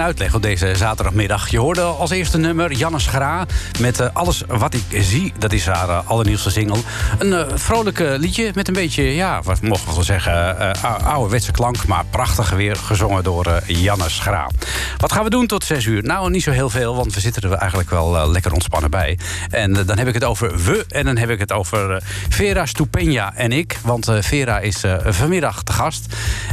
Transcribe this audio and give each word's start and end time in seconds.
Uitleg 0.00 0.34
op 0.34 0.42
deze 0.42 0.72
zaterdagmiddag. 0.76 1.48
Je 1.48 1.58
hoorde 1.58 1.82
als 1.82 2.10
eerste 2.10 2.38
nummer 2.38 2.72
Janne 2.72 2.98
Schra 2.98 3.46
met 3.80 4.00
eh, 4.00 4.08
Alles 4.12 4.42
wat 4.46 4.74
ik 4.74 4.82
zie. 5.02 5.32
Dat 5.38 5.52
is 5.52 5.66
haar 5.66 5.88
eh, 5.88 5.98
allernieuwste 6.04 6.50
single. 6.50 6.80
Een 7.18 7.32
eh 7.32 7.46
vrolijk 7.54 7.98
liedje 7.98 8.50
met 8.54 8.68
een 8.68 8.74
beetje, 8.74 9.14
ja, 9.14 9.42
wat 9.42 9.62
mogen 9.62 9.88
we 9.88 9.94
wel 9.94 10.02
zeggen... 10.02 10.56
ou- 10.82 11.02
ouderwetse 11.02 11.52
klank, 11.52 11.86
maar 11.86 12.04
prachtig 12.20 12.50
weer 12.50 12.76
gezongen 12.76 13.22
door 13.22 13.46
eh, 13.46 13.82
Janne 13.82 14.08
Schra. 14.08 14.50
Wat 14.96 15.12
gaan 15.12 15.24
we 15.24 15.30
doen 15.30 15.46
tot 15.46 15.64
zes 15.64 15.84
uur? 15.84 16.02
Nou, 16.02 16.30
niet 16.30 16.42
zo 16.42 16.50
heel 16.50 16.70
veel, 16.70 16.96
want 16.96 17.14
we 17.14 17.20
zitten 17.20 17.42
er 17.42 17.52
eigenlijk 17.52 17.90
wel 17.90 18.16
eh, 18.16 18.28
lekker 18.28 18.52
ontspannen 18.52 18.90
bij. 18.90 19.18
En 19.50 19.76
eh, 19.76 19.86
dan 19.86 19.98
heb 19.98 20.08
ik 20.08 20.14
het 20.14 20.24
over 20.24 20.64
we 20.64 20.84
en 20.88 21.04
dan 21.04 21.16
heb 21.16 21.30
ik 21.30 21.38
het 21.38 21.52
over 21.52 22.02
Vera 22.28 22.66
Stupenia 22.66 23.34
en 23.34 23.52
ik. 23.52 23.78
Want 23.84 24.08
Vera 24.20 24.58
is 24.58 24.84
vanmiddag 25.04 25.62
te 25.62 25.72
gast. 25.72 26.06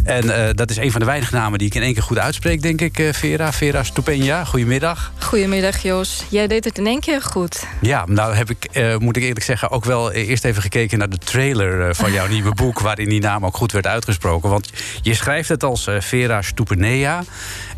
En 0.03 0.55
dat 0.55 0.69
is 0.69 0.77
een 0.77 0.91
van 0.91 0.99
de 0.99 1.05
weinige 1.05 1.35
namen 1.35 1.59
die 1.59 1.67
ik 1.67 1.75
in 1.75 1.81
één 1.81 1.93
keer 1.93 2.03
goed 2.03 2.17
uitspreek, 2.17 2.61
denk 2.61 2.81
ik, 2.81 3.09
Vera. 3.11 3.51
Vera 3.51 3.83
Stupenia, 3.83 4.43
goedemiddag. 4.45 5.11
Goedemiddag 5.19 5.81
Jos. 5.81 6.23
Jij 6.29 6.47
deed 6.47 6.63
het 6.63 6.77
in 6.77 6.87
één 6.87 6.99
keer 6.99 7.21
goed. 7.21 7.67
Ja, 7.81 8.05
nou 8.05 8.35
heb 8.35 8.49
ik, 8.49 8.99
moet 8.99 9.17
ik 9.17 9.23
eerlijk 9.23 9.45
zeggen, 9.45 9.69
ook 9.69 9.85
wel 9.85 10.11
eerst 10.11 10.45
even 10.45 10.61
gekeken 10.61 10.97
naar 10.97 11.09
de 11.09 11.17
trailer 11.17 11.95
van 11.95 12.11
jouw 12.11 12.27
nieuwe 12.37 12.53
boek, 12.53 12.79
waarin 12.79 13.09
die 13.09 13.21
naam 13.21 13.45
ook 13.45 13.57
goed 13.57 13.71
werd 13.71 13.87
uitgesproken. 13.87 14.49
Want 14.49 14.69
je 15.01 15.13
schrijft 15.13 15.49
het 15.49 15.56
als 15.63 15.87
eh, 15.87 16.01
Vera 16.01 16.41
Stupenea. 16.41 17.23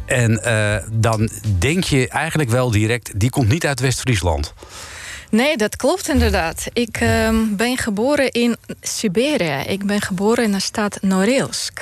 En 0.05 0.43
eh, 0.43 0.83
dan 0.91 1.29
denk 1.57 1.83
je 1.83 2.07
eigenlijk 2.07 2.49
wel 2.49 2.71
direct, 2.71 3.19
die 3.19 3.29
komt 3.29 3.49
niet 3.49 3.65
uit 3.65 3.79
West-Friesland. 3.79 4.53
Nee, 5.29 5.57
dat 5.57 5.75
klopt 5.75 6.09
inderdaad. 6.09 6.65
Ik 6.73 6.97
ehm, 6.97 7.35
ben 7.49 7.77
geboren 7.77 8.31
in 8.31 8.57
Siberië. 8.81 9.63
Ik 9.67 9.85
ben 9.85 10.01
geboren 10.01 10.43
in 10.43 10.51
de 10.51 10.59
stad 10.59 10.97
Norilsk. 11.01 11.81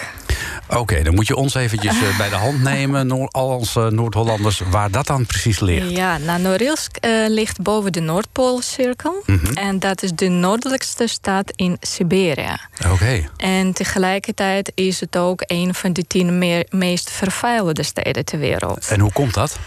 Oké, 0.69 1.03
dan 1.03 1.15
moet 1.15 1.27
je 1.27 1.35
ons 1.35 1.53
eventjes 1.55 1.95
eh, 1.95 2.17
bij 2.17 2.29
de 2.29 2.35
hand 2.35 2.63
nemen, 2.73 3.07
Noor- 3.07 3.29
al 3.31 3.47
onze 3.47 3.89
Noord-Hollanders, 3.91 4.61
waar 4.69 4.91
dat 4.91 5.07
dan 5.07 5.25
precies 5.25 5.59
ligt. 5.59 5.89
Ja, 5.89 6.17
nou, 6.17 6.41
Norilsk 6.41 6.97
eh, 6.97 7.11
ligt 7.27 7.61
boven 7.61 7.91
de 7.91 7.99
Noordpoolcirkel. 7.99 9.23
Mhm. 9.25 9.53
En 9.53 9.79
dat 9.79 10.03
is 10.03 10.11
de 10.11 10.27
noordelijkste 10.27 11.07
stad 11.07 11.51
in 11.55 11.77
Siberië. 11.79 12.57
Oké. 12.91 13.29
En 13.37 13.73
tegelijkertijd 13.73 14.71
is 14.75 14.99
het 14.99 15.17
ook 15.17 15.43
een 15.45 15.73
van 15.73 15.93
de 15.93 16.03
tien 16.07 16.37
meer, 16.37 16.65
meest 16.69 17.09
vervuilde 17.09 17.83
steden 17.83 18.25
ter 18.25 18.39
wereld. 18.39 18.87
En 18.87 18.99
hoe 18.99 19.11
komt 19.11 19.33
dat? 19.33 19.57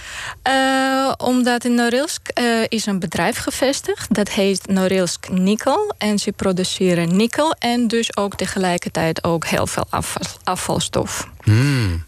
Eh, 0.43 1.13
omdat 1.17 1.65
in 1.65 1.75
Norilsk 1.75 2.29
is 2.69 2.87
een 2.87 2.99
bedrijf 2.99 3.37
gevestigd. 3.37 3.70
Dat 4.09 4.29
heet 4.29 4.69
Norilsk 4.69 5.29
Nikkel. 5.29 5.95
En 5.99 6.19
ze 6.19 6.33
produceren 6.33 7.17
nikkel 7.17 7.55
en 7.59 7.89
dus 7.89 8.17
ook 8.17 8.35
tegelijkertijd 8.35 9.25
ook 9.25 9.47
heel 9.47 9.67
veel 9.67 9.85
afval, 9.91 10.23
afvalstof. 10.45 11.29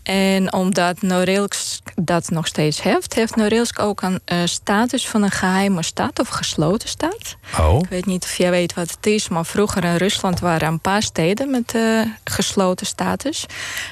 En 0.03 0.53
omdat 0.53 1.03
Norilsk 1.03 1.83
dat 1.95 2.31
nog 2.31 2.47
steeds 2.47 2.83
heeft, 2.83 3.15
heeft 3.15 3.37
Norilsk 3.37 3.79
ook 3.79 4.03
een 4.03 4.21
uh, 4.33 4.39
status 4.45 5.09
van 5.09 5.23
een 5.23 5.31
geheime 5.31 5.83
stad 5.83 6.19
of 6.19 6.29
gesloten 6.29 6.89
stad. 6.89 7.37
Oh. 7.59 7.79
Ik 7.83 7.89
weet 7.89 8.07
niet 8.07 8.25
of 8.25 8.37
jij 8.37 8.51
weet 8.51 8.75
wat 8.75 8.91
het 8.91 9.07
is, 9.07 9.29
maar 9.29 9.47
vroeger 9.47 9.85
in 9.85 9.97
Rusland 9.97 10.41
waren 10.41 10.69
een 10.69 10.81
paar 10.81 11.03
steden 11.03 11.51
met 11.51 11.75
uh, 11.75 12.01
gesloten 12.25 12.87
status. 12.87 13.47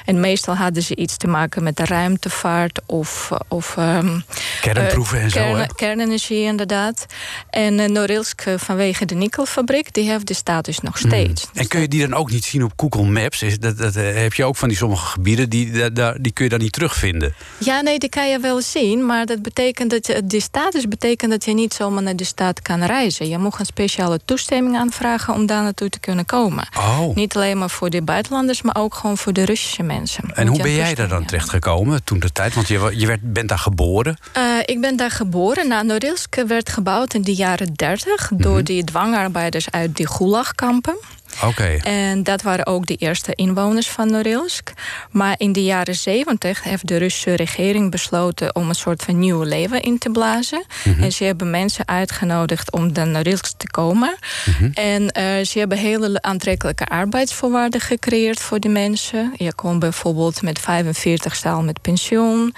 En 0.05 0.19
meestal 0.19 0.55
hadden 0.55 0.83
ze 0.83 0.95
iets 0.95 1.17
te 1.17 1.27
maken 1.27 1.63
met 1.63 1.77
de 1.77 1.85
ruimtevaart 1.85 2.81
of. 2.85 3.31
of 3.47 3.75
um, 3.77 4.23
Kernproeven 4.61 5.21
en 5.21 5.31
kern, 5.31 5.51
zo. 5.51 5.57
Hè? 5.57 5.65
Kernenergie, 5.75 6.43
inderdaad. 6.43 7.05
En 7.49 7.91
Norilsk 7.91 8.43
vanwege 8.57 9.05
de 9.05 9.15
nikkelfabriek, 9.15 9.93
die 9.93 10.09
heeft 10.09 10.27
de 10.27 10.33
status 10.33 10.79
nog 10.79 10.97
steeds. 10.97 11.43
Hmm. 11.51 11.61
En 11.61 11.67
kun 11.67 11.81
je 11.81 11.87
die 11.87 12.01
dan 12.07 12.13
ook 12.13 12.31
niet 12.31 12.45
zien 12.45 12.63
op 12.63 12.73
Google 12.75 13.03
Maps? 13.03 13.41
Is 13.41 13.59
dat, 13.59 13.77
dat, 13.77 13.93
heb 13.93 14.33
je 14.33 14.43
ook 14.43 14.57
van 14.57 14.67
die 14.67 14.77
sommige 14.77 15.05
gebieden, 15.05 15.30
die, 15.35 15.91
daar, 15.91 16.21
die 16.21 16.31
kun 16.31 16.43
je 16.43 16.49
dan 16.49 16.59
niet 16.59 16.71
terugvinden? 16.71 17.33
Ja, 17.57 17.81
nee, 17.81 17.99
die 17.99 18.09
kan 18.09 18.29
je 18.29 18.39
wel 18.39 18.61
zien. 18.61 19.05
Maar 19.05 19.25
dat 19.25 19.41
betekent 19.41 19.89
dat 19.89 20.07
je, 20.07 20.25
de 20.25 20.39
status 20.39 20.87
betekent 20.87 21.31
dat 21.31 21.45
je 21.45 21.53
niet 21.53 21.73
zomaar 21.73 22.03
naar 22.03 22.15
de 22.15 22.23
stad 22.23 22.61
kan 22.61 22.83
reizen. 22.83 23.29
Je 23.29 23.37
moet 23.37 23.59
een 23.59 23.65
speciale 23.65 24.19
toestemming 24.25 24.75
aanvragen 24.77 25.33
om 25.33 25.45
daar 25.45 25.63
naartoe 25.63 25.89
te 25.89 25.99
kunnen 25.99 26.25
komen. 26.25 26.67
Oh. 26.77 27.15
Niet 27.15 27.35
alleen 27.35 27.57
maar 27.57 27.69
voor 27.69 27.89
de 27.89 28.01
buitenlanders, 28.01 28.61
maar 28.61 28.75
ook 28.75 28.95
gewoon 28.95 29.17
voor 29.17 29.33
de 29.33 29.45
Russische 29.45 29.83
mensen. 29.83 30.23
En 30.35 30.47
hoe 30.47 30.61
ben 30.61 30.73
jij 30.73 30.95
daar 30.95 31.07
dan 31.07 31.25
terecht 31.25 31.49
gekomen 31.49 32.03
toen 32.03 32.19
de 32.19 32.31
tijd? 32.31 32.53
Want 32.53 32.67
je, 32.67 32.93
je 32.95 33.07
werd, 33.07 33.33
bent 33.33 33.49
daar 33.49 33.59
geboren? 33.59 34.17
Uh, 34.37 34.43
ik 34.65 34.81
ben 34.81 34.95
daar 34.95 35.11
geboren. 35.11 35.67
Nou, 35.67 35.85
Norilsk 35.85 36.35
werd 36.47 36.69
gebouwd 36.69 37.13
in 37.13 37.21
de 37.21 37.33
jaren 37.33 37.73
30 37.73 38.31
mm 38.31 38.37
-hmm. 38.37 38.41
door 38.41 38.63
die 38.63 38.83
dwangarbeiders 38.83 39.71
uit 39.71 39.95
die 39.95 40.07
gulagkampen. 40.07 40.97
Oké. 41.43 41.77
En 41.83 42.23
dat 42.23 42.41
waren 42.41 42.65
ook 42.65 42.85
de 42.85 42.95
eerste 42.95 43.35
inwoners 43.35 43.89
van 43.89 44.11
Norilsk. 44.11 44.73
Maar 45.11 45.35
in 45.37 45.51
de 45.51 45.63
jaren 45.63 45.95
zeventig 45.95 46.63
heeft 46.63 46.87
de 46.87 46.97
Russische 46.97 47.35
regering 47.35 47.91
besloten 47.91 48.55
om 48.55 48.69
een 48.69 48.75
soort 48.75 49.03
van 49.03 49.19
nieuw 49.19 49.43
leven 49.43 49.81
in 49.81 49.97
te 49.97 50.09
blazen. 50.09 50.63
Mm 50.83 50.93
-hmm. 50.93 51.03
En 51.03 51.11
ze 51.11 51.23
hebben 51.23 51.49
mensen 51.49 51.87
uitgenodigd 51.87 52.71
om 52.71 52.91
naar 52.91 53.07
Norilsk 53.07 53.57
te 53.57 53.69
komen. 53.69 54.15
Mm 54.45 54.53
-hmm. 54.53 54.71
En 54.73 55.01
uh, 55.01 55.45
ze 55.45 55.59
hebben 55.59 55.77
hele 55.77 56.21
aantrekkelijke 56.21 56.85
arbeidsvoorwaarden 56.85 57.81
gecreëerd 57.81 58.39
voor 58.39 58.59
de 58.59 58.69
mensen. 58.69 59.33
Je 59.35 59.53
kon 59.53 59.79
bijvoorbeeld 59.79 60.41
met 60.41 60.59
45 60.59 61.35
staal 61.35 61.63
met 61.63 61.81
pensioen. 61.81 62.55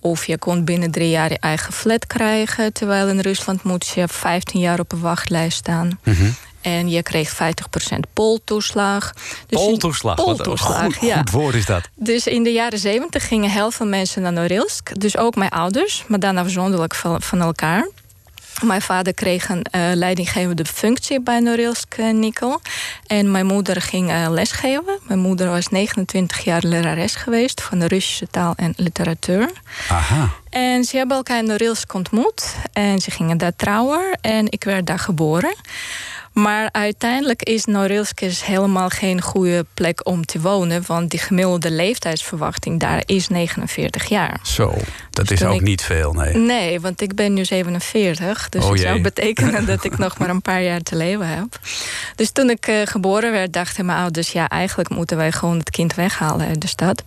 Of 0.00 0.26
je 0.26 0.38
kon 0.38 0.64
binnen 0.64 0.90
drie 0.90 1.10
jaar 1.10 1.30
je 1.30 1.38
eigen 1.38 1.72
flat 1.72 2.06
krijgen. 2.06 2.72
Terwijl 2.72 3.08
in 3.08 3.20
Rusland 3.20 3.62
moet 3.62 3.86
je 3.86 4.08
15 4.08 4.60
jaar 4.60 4.80
op 4.80 4.92
een 4.92 5.00
wachtlijst 5.00 5.56
staan. 5.56 5.98
Mm 6.04 6.14
-hmm. 6.14 6.34
En 6.66 6.88
je 6.88 7.02
kreeg 7.02 7.34
50% 7.34 7.36
poltoeslag. 8.12 9.12
Dus 9.46 9.64
poltoeslag? 9.64 10.14
poltoeslag 10.14 10.84
goed, 10.84 10.96
ja. 11.00 11.16
goed 11.16 11.30
woord 11.30 11.54
is 11.54 11.66
dat. 11.66 11.88
Dus 11.94 12.26
in 12.26 12.42
de 12.42 12.52
jaren 12.52 12.78
70 12.78 13.28
gingen 13.28 13.50
heel 13.50 13.70
veel 13.70 13.86
mensen 13.86 14.22
naar 14.22 14.32
Norilsk. 14.32 15.00
Dus 15.00 15.16
ook 15.16 15.34
mijn 15.34 15.50
ouders, 15.50 16.04
maar 16.06 16.18
dan 16.18 16.36
afzonderlijk 16.36 16.94
van, 16.94 17.22
van 17.22 17.40
elkaar. 17.40 17.88
Mijn 18.62 18.82
vader 18.82 19.14
kreeg 19.14 19.48
een 19.48 19.66
uh, 19.72 19.80
leidinggevende 19.94 20.64
functie 20.64 21.20
bij 21.20 21.40
Norilsk 21.40 21.96
uh, 21.98 22.12
Nikkel. 22.12 22.60
En 23.06 23.30
mijn 23.30 23.46
moeder 23.46 23.80
ging 23.80 24.10
uh, 24.10 24.26
lesgeven. 24.30 24.98
Mijn 25.02 25.20
moeder 25.20 25.48
was 25.50 25.68
29 25.68 26.44
jaar 26.44 26.62
lerares 26.64 27.14
geweest 27.14 27.62
van 27.62 27.78
de 27.78 27.86
Russische 27.86 28.26
taal 28.30 28.52
en 28.56 28.72
literatuur. 28.76 29.50
Aha. 29.88 30.30
En 30.50 30.84
ze 30.84 30.96
hebben 30.96 31.16
elkaar 31.16 31.38
in 31.38 31.46
Norilsk 31.46 31.94
ontmoet. 31.94 32.56
En 32.72 33.00
ze 33.00 33.10
gingen 33.10 33.38
daar 33.38 33.56
trouwen. 33.56 34.18
En 34.20 34.50
ik 34.50 34.64
werd 34.64 34.86
daar 34.86 34.98
geboren. 34.98 35.54
Maar 36.42 36.68
uiteindelijk 36.72 37.42
is 37.42 37.64
Norilsk 37.64 38.20
helemaal 38.20 38.88
geen 38.88 39.20
goede 39.22 39.66
plek 39.74 40.06
om 40.06 40.24
te 40.24 40.40
wonen. 40.40 40.82
Want 40.86 41.10
die 41.10 41.20
gemiddelde 41.20 41.70
leeftijdsverwachting 41.70 42.80
daar 42.80 43.02
is 43.06 43.28
49 43.28 44.04
jaar. 44.08 44.40
Zo, 44.42 44.74
dat 45.10 45.28
Dus 45.28 45.40
is 45.40 45.46
ook 45.46 45.54
ik- 45.54 45.60
niet 45.60 45.82
veel, 45.82 46.12
nee. 46.12 46.34
Nee, 46.34 46.80
want 46.80 47.00
ik 47.00 47.14
ben 47.14 47.32
nu 47.34 47.44
47. 47.44 48.48
Dus 48.48 48.62
Oh 48.64 48.68
dat 48.70 48.78
zou 48.78 49.00
betekenen 49.00 49.66
dat 49.72 49.84
ik 49.84 49.98
nog 49.98 50.18
maar 50.18 50.28
een 50.30 50.42
paar 50.42 50.62
jaar 50.62 50.80
te 50.80 50.96
leven 50.96 51.28
heb. 51.28 51.58
Dus 52.16 52.30
toen 52.30 52.50
ik 52.50 52.66
eh, 52.66 52.80
geboren 52.84 53.32
werd, 53.32 53.52
dachten 53.52 53.86
mijn 53.86 53.98
ouders... 53.98 54.30
ja, 54.32 54.48
eigenlijk 54.48 54.88
moeten 54.88 55.16
wij 55.16 55.32
gewoon 55.32 55.58
het 55.58 55.70
kind 55.70 55.94
weghalen 55.94 56.46
uit 56.46 56.60
de 56.60 56.68
stad. 56.68 57.02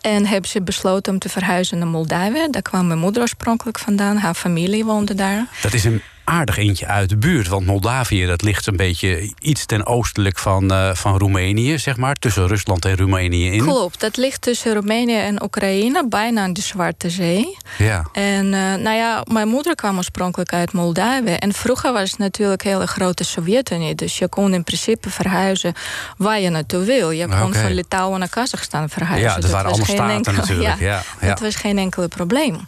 En 0.00 0.26
hebben 0.26 0.50
ze 0.50 0.62
besloten 0.62 1.12
om 1.12 1.18
te 1.18 1.28
verhuizen 1.28 1.78
naar 1.78 1.86
Moldavië. 1.88 2.46
Daar 2.50 2.62
kwam 2.62 2.86
mijn 2.86 2.98
moeder 2.98 3.22
oorspronkelijk 3.22 3.78
vandaan. 3.78 4.16
Haar 4.16 4.34
familie 4.34 4.84
woonde 4.84 5.14
daar. 5.14 5.46
Dat 5.62 5.72
is 5.72 5.84
een 5.84 6.02
aardig 6.26 6.56
eentje 6.56 6.86
uit 6.86 7.08
de 7.08 7.16
buurt. 7.16 7.48
Want 7.48 7.66
Moldavië, 7.66 8.26
dat 8.26 8.42
ligt 8.42 8.66
een 8.66 8.76
beetje 8.76 9.32
iets 9.38 9.66
ten 9.66 9.86
oostelijk 9.86 10.38
van, 10.38 10.70
eh, 10.70 10.94
van 10.94 11.18
Roemenië, 11.18 11.78
zeg 11.78 11.96
maar. 11.96 12.14
Tussen 12.14 12.46
Rusland 12.46 12.84
en 12.84 12.96
Roemenië 12.96 13.50
in. 13.50 13.62
Klopt, 13.62 14.00
dat 14.00 14.16
ligt 14.16 14.40
tussen 14.40 14.74
Roemenië 14.74 15.16
en 15.18 15.42
Oekraïne, 15.42 16.08
bijna 16.08 16.42
aan 16.42 16.52
de 16.52 16.60
Zwarte 16.60 17.10
Zee. 17.10 17.56
Ja. 17.78 18.08
En 18.12 18.44
eh, 18.54 18.74
nou 18.74 18.96
ja, 18.96 19.24
mijn 19.30 19.48
moeder 19.48 19.74
kwam 19.74 19.96
oorspronkelijk 19.96 20.52
uit 20.52 20.72
Moldavië. 20.72 21.32
En 21.32 21.52
vroeger 21.52 21.92
was 21.92 22.10
het 22.10 22.18
natuurlijk 22.18 22.64
een 22.64 22.70
hele 22.70 22.86
grote 22.86 23.24
Sovjet-Unie. 23.24 23.94
Dus 23.94 24.18
je 24.18 24.28
kon 24.28 24.54
in 24.54 24.64
principe 24.64 25.10
verhuizen 25.10 25.74
waar 26.16 26.40
je 26.40 26.50
naartoe 26.50 26.84
wil. 26.84 27.10
Je 27.10 27.28
kon 27.28 27.54
van 27.54 27.72
Litouwen 27.72 28.18
naar 28.18 28.28
Kazachstan 28.28 28.88
verhuizen. 28.88 29.28
Ja, 29.28 29.38
dat 29.38 29.50
waren 29.50 29.68
allemaal 29.70 29.86
staten 29.86 30.34
natuurlijk. 30.34 30.78
Ja, 30.78 31.02
ja. 31.20 31.28
Dat 31.28 31.40
was 31.40 31.54
geen 31.54 31.78
enkel 31.78 32.08
probleem. 32.08 32.60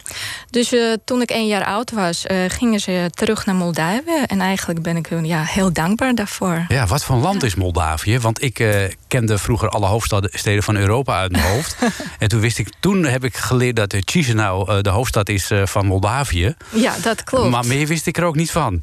Dus 0.49 0.73
eh, 0.73 0.81
toen 1.05 1.21
ik 1.21 1.29
één 1.29 1.47
jaar 1.47 1.65
oud 1.65 1.91
was, 1.91 2.25
gingen 2.47 2.79
ze 2.79 3.09
terug 3.13 3.47
naar 3.49 3.57
Moldavië. 3.57 4.23
En 4.27 4.41
eigenlijk 4.41 4.81
ben 4.81 4.95
ik 4.95 5.07
hun 5.07 5.25
ja, 5.25 5.43
heel 5.43 5.73
dankbaar 5.73 6.15
daarvoor. 6.15 6.65
Ja, 6.67 6.85
wat 6.85 7.03
voor 7.03 7.15
land 7.15 7.43
is 7.43 7.55
Moldavië? 7.55 8.19
Want 8.19 8.43
ik 8.43 8.59
eh, 8.59 8.71
kende 9.07 9.37
vroeger 9.37 9.69
alle 9.69 9.85
hoofdsteden 9.85 10.63
van 10.63 10.75
Europa 10.75 11.19
uit 11.19 11.31
mijn 11.31 11.43
hoofd. 11.43 11.75
en 12.19 12.27
toen 12.27 12.39
wist 12.39 12.57
ik, 12.57 12.69
toen 12.79 13.03
heb 13.03 13.23
ik 13.23 13.37
geleerd 13.37 13.75
dat 13.75 13.93
eh, 13.93 14.01
Chisinau 14.05 14.71
eh, 14.71 14.81
de 14.81 14.89
hoofdstad 14.89 15.29
is 15.29 15.51
van 15.63 15.85
Moldavië. 15.85 16.55
Ja, 16.69 16.95
dat 17.01 17.23
klopt. 17.23 17.49
Maar 17.49 17.65
meer 17.65 17.87
wist 17.87 18.07
ik 18.07 18.17
er 18.17 18.23
ook 18.23 18.35
niet 18.35 18.51
van. 18.51 18.81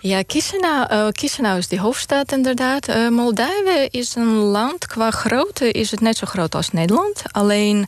Ja, 0.00 0.22
Chisinau, 0.26 1.10
Chisinau 1.12 1.58
is 1.58 1.68
die 1.68 1.80
hoofdstad 1.80 2.32
inderdaad. 2.32 2.88
Eh 2.88 3.08
Moldavië 3.08 3.88
is 3.90 4.14
een 4.14 4.34
land, 4.34 4.86
qua 4.86 5.10
grootte 5.10 5.70
is 5.70 5.90
het 5.90 6.00
net 6.00 6.16
zo 6.16 6.26
groot 6.26 6.54
als 6.54 6.70
Nederland. 6.70 7.22
Alleen 7.30 7.86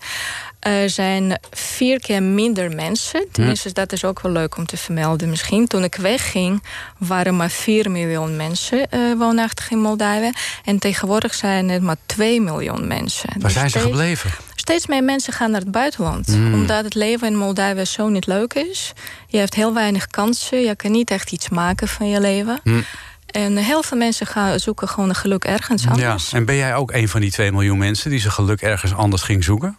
er 0.67 0.91
zijn 0.91 1.39
vier 1.51 2.01
keer 2.01 2.23
minder 2.23 2.75
mensen. 2.75 3.27
Tenminste, 3.33 3.73
dat 3.73 3.93
is 3.93 4.05
ook 4.05 4.21
wel 4.21 4.33
leuk 4.33 4.57
om 4.57 4.67
te 4.67 4.77
vermelden 4.77 5.31
misschien. 5.31 5.67
Toen 5.67 5.85
ik 5.85 5.95
wegging, 5.95 6.63
waren 6.99 7.37
maar 7.37 7.51
4 7.51 7.91
miljoen 7.91 8.37
mensen 8.37 8.91
eh, 8.91 9.01
woonachtig 9.19 9.71
in 9.71 9.79
Moldavië. 9.81 10.31
En 10.65 10.79
tegenwoordig 10.79 11.35
zijn 11.35 11.69
het 11.69 11.83
maar 11.83 11.97
2 12.07 12.41
miljoen 12.41 12.87
mensen. 12.87 13.29
Waar 13.33 13.39
Dus 13.43 13.53
zijn 13.53 13.71
ze 13.71 13.79
steeds- 13.79 13.91
gebleven? 13.95 14.31
Steeds 14.55 14.87
meer 14.87 15.05
mensen 15.05 15.33
gaan 15.33 15.51
naar 15.51 15.61
het 15.61 15.71
buitenland. 15.71 16.27
Hmm. 16.27 16.55
Omdat 16.55 16.85
het 16.85 16.95
leven 16.95 17.29
in 17.29 17.37
Moldavië 17.37 17.85
zo 17.85 18.09
niet 18.09 18.27
leuk 18.27 18.55
is. 18.55 18.93
Je 19.27 19.39
hebt 19.39 19.55
heel 19.55 19.75
weinig 19.75 20.07
kansen. 20.07 20.61
Je 20.61 20.77
kan 20.77 20.91
niet 20.91 21.11
echt 21.11 21.33
iets 21.33 21.49
maken 21.49 21.89
van 21.89 22.09
je 22.09 22.21
leven. 22.21 22.61
Hmm. 22.63 22.85
En 23.27 23.57
heel 23.57 23.83
veel 23.83 23.99
mensen 23.99 24.27
gaan 24.27 24.61
zoeken 24.61 24.89
gewoon 24.89 25.09
een 25.09 25.15
geluk 25.15 25.45
ergens 25.45 25.83
Ja. 25.83 25.91
anders. 25.91 26.33
En 26.33 26.45
ben 26.45 26.57
jij 26.57 26.75
ook 26.75 26.93
een 26.93 27.09
van 27.09 27.21
die 27.21 27.31
2 27.31 27.53
miljoen 27.53 27.79
mensen 27.79 28.11
die 28.11 28.21
zijn 28.21 28.33
geluk 28.33 28.61
ergens 28.61 28.95
anders 28.95 29.23
ging 29.23 29.45
zoeken? 29.45 29.77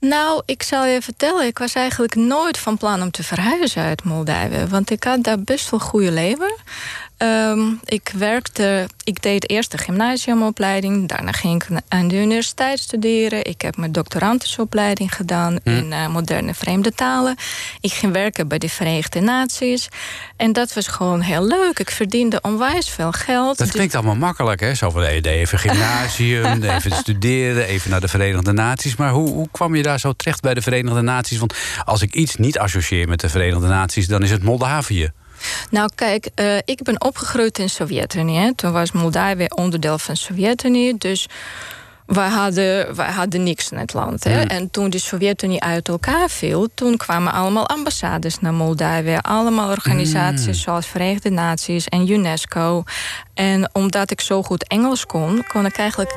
Nou, 0.00 0.42
ik 0.44 0.62
zal 0.62 0.86
je 0.86 1.02
vertellen, 1.02 1.46
ik 1.46 1.58
was 1.58 1.74
eigenlijk 1.74 2.14
nooit 2.14 2.58
van 2.58 2.76
plan 2.76 3.02
om 3.02 3.10
te 3.10 3.22
verhuizen 3.22 3.82
uit 3.82 4.04
Moldavië. 4.04 4.66
Want 4.68 4.90
ik 4.90 5.04
had 5.04 5.22
daar 5.22 5.40
best 5.40 5.70
wel 5.70 5.80
goede 5.80 6.12
leven. 6.12 6.54
Ehm, 7.20 7.60
ik 7.84 8.12
werkte, 8.14 8.88
ik 9.04 9.22
deed 9.22 9.50
eerst 9.50 9.70
de 9.70 9.78
gymnasiumopleiding. 9.78 11.08
Daarna 11.08 11.32
ging 11.32 11.62
ik 11.62 11.80
aan 11.88 12.08
de 12.08 12.16
universiteit 12.16 12.78
studeren. 12.78 13.44
Ik 13.44 13.62
heb 13.62 13.76
mijn 13.76 13.92
doctorandusopleiding 13.92 15.14
gedaan 15.14 15.58
in 15.64 15.92
eh, 15.92 16.08
moderne 16.08 16.54
vreemde 16.54 16.92
talen. 16.92 17.36
Ik 17.80 17.92
ging 17.92 18.12
werken 18.12 18.48
bij 18.48 18.58
de 18.58 18.68
Verenigde 18.68 19.20
Naties. 19.20 19.88
En 20.36 20.52
dat 20.52 20.72
was 20.72 20.86
gewoon 20.86 21.20
heel 21.20 21.46
leuk. 21.46 21.78
Ik 21.78 21.90
verdiende 21.90 22.38
onwijs 22.42 22.88
veel 22.88 23.12
geld. 23.12 23.58
Dat 23.58 23.70
klinkt 23.70 23.94
allemaal 23.94 24.16
makkelijk, 24.16 24.60
hè? 24.60 24.74
Zo 24.74 24.90
van 24.90 25.02
eh, 25.02 25.24
even 25.24 25.58
gymnasium, 25.58 26.62
even 26.76 26.92
studeren, 26.92 27.66
even 27.66 27.90
naar 27.90 28.00
de 28.00 28.08
Verenigde 28.08 28.52
Naties. 28.52 28.96
Maar 28.96 29.10
hoe, 29.10 29.28
hoe 29.28 29.48
kwam 29.50 29.74
je 29.74 29.82
daar 29.82 30.00
zo 30.00 30.12
terecht 30.12 30.40
bij 30.40 30.54
de 30.54 30.62
Verenigde 30.62 31.02
Naties? 31.02 31.38
Want 31.38 31.54
als 31.84 32.02
ik 32.02 32.14
iets 32.14 32.36
niet 32.36 32.58
associeer 32.58 33.08
met 33.08 33.20
de 33.20 33.28
Verenigde 33.28 33.66
Naties, 33.66 34.06
dan 34.06 34.22
is 34.22 34.30
het 34.30 34.42
Moldavië. 34.42 35.12
Nou, 35.70 35.90
kijk, 35.94 36.28
eh, 36.34 36.56
ik 36.56 36.82
ben 36.82 37.04
opgegroeid 37.04 37.58
in 37.58 37.64
de 37.64 37.70
Sovjet-Unie. 37.70 38.38
hè. 38.38 38.54
Toen 38.54 38.72
was 38.72 38.92
Moldavië 38.92 39.46
onderdeel 39.48 39.98
van 39.98 40.14
de 40.14 40.20
Sovjet-Unie. 40.20 40.98
Dus 40.98 41.28
wij 42.06 42.28
hadden, 42.28 42.96
wij 42.96 43.10
hadden 43.10 43.42
niks 43.42 43.70
in 43.70 43.78
het 43.78 43.92
land. 43.92 44.24
Hè. 44.24 44.40
En 44.40 44.70
toen 44.70 44.90
de 44.90 44.98
Sovjet-Unie 44.98 45.62
uit 45.62 45.88
elkaar 45.88 46.28
viel... 46.28 46.68
toen 46.74 46.96
kwamen 46.96 47.32
allemaal 47.32 47.68
ambassades 47.68 48.40
naar 48.40 48.54
Moldavië. 48.54 49.18
Allemaal 49.20 49.70
organisaties 49.70 50.62
zoals 50.62 50.86
Verenigde 50.86 51.30
Naties 51.30 51.88
en 51.88 52.10
UNESCO. 52.10 52.82
En 53.34 53.70
omdat 53.72 54.10
ik 54.10 54.20
zo 54.20 54.42
goed 54.42 54.68
Engels 54.68 55.06
kon, 55.06 55.44
kon 55.48 55.66
ik 55.66 55.76
eigenlijk... 55.76 56.14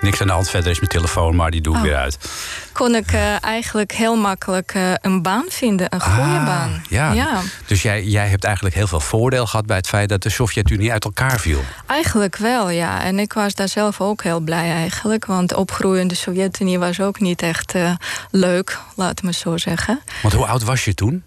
Niks 0.00 0.20
aan 0.20 0.26
de 0.26 0.32
hand 0.32 0.50
verder 0.50 0.70
is 0.70 0.76
mijn 0.78 0.90
telefoon, 0.90 1.36
maar 1.36 1.50
die 1.50 1.60
doe 1.60 1.72
ik 1.74 1.78
Oh. 1.80 1.86
weer 1.86 1.96
uit. 1.96 2.18
Kon 2.72 2.94
ik 2.94 3.12
eh, 3.12 3.44
eigenlijk 3.44 3.92
heel 3.92 4.16
makkelijk 4.16 4.72
eh, 4.74 4.92
een 5.00 5.22
baan 5.22 5.44
vinden, 5.48 5.86
een 5.94 6.00
goede 6.00 6.20
Ah, 6.20 6.44
baan. 6.46 6.82
Ja. 6.88 7.12
ja, 7.12 7.40
Dus 7.66 7.82
jij, 7.82 8.04
jij 8.04 8.28
hebt 8.28 8.44
eigenlijk 8.44 8.74
heel 8.74 8.86
veel 8.86 9.00
voordeel 9.00 9.46
gehad 9.46 9.66
bij 9.66 9.76
het 9.76 9.86
feit 9.88 10.08
dat 10.08 10.22
de 10.22 10.30
Sovjet-Unie 10.30 10.92
uit 10.92 11.04
elkaar 11.04 11.40
viel. 11.40 11.60
eigenlijk 11.86 12.36
wel, 12.36 12.70
ja. 12.70 13.02
En 13.02 13.18
ik 13.18 13.32
was 13.32 13.54
daar 13.54 13.68
zelf 13.68 14.00
ook 14.00 14.22
heel 14.22 14.40
blij 14.40 14.70
eigenlijk. 14.72 15.24
Want 15.24 15.54
opgroeien 15.54 16.00
in 16.00 16.08
de 16.08 16.14
Sovjet-Unie 16.14 16.78
was 16.78 17.00
ook 17.00 17.20
niet 17.20 17.42
echt 17.42 17.74
eh, 17.74 17.92
leuk, 18.30 18.78
laat 18.96 19.22
me 19.22 19.32
zo 19.32 19.56
zeggen. 19.56 20.00
Want 20.22 20.34
hoe 20.34 20.46
oud 20.46 20.62
was 20.62 20.84
je 20.84 20.94
toen? 20.94 21.22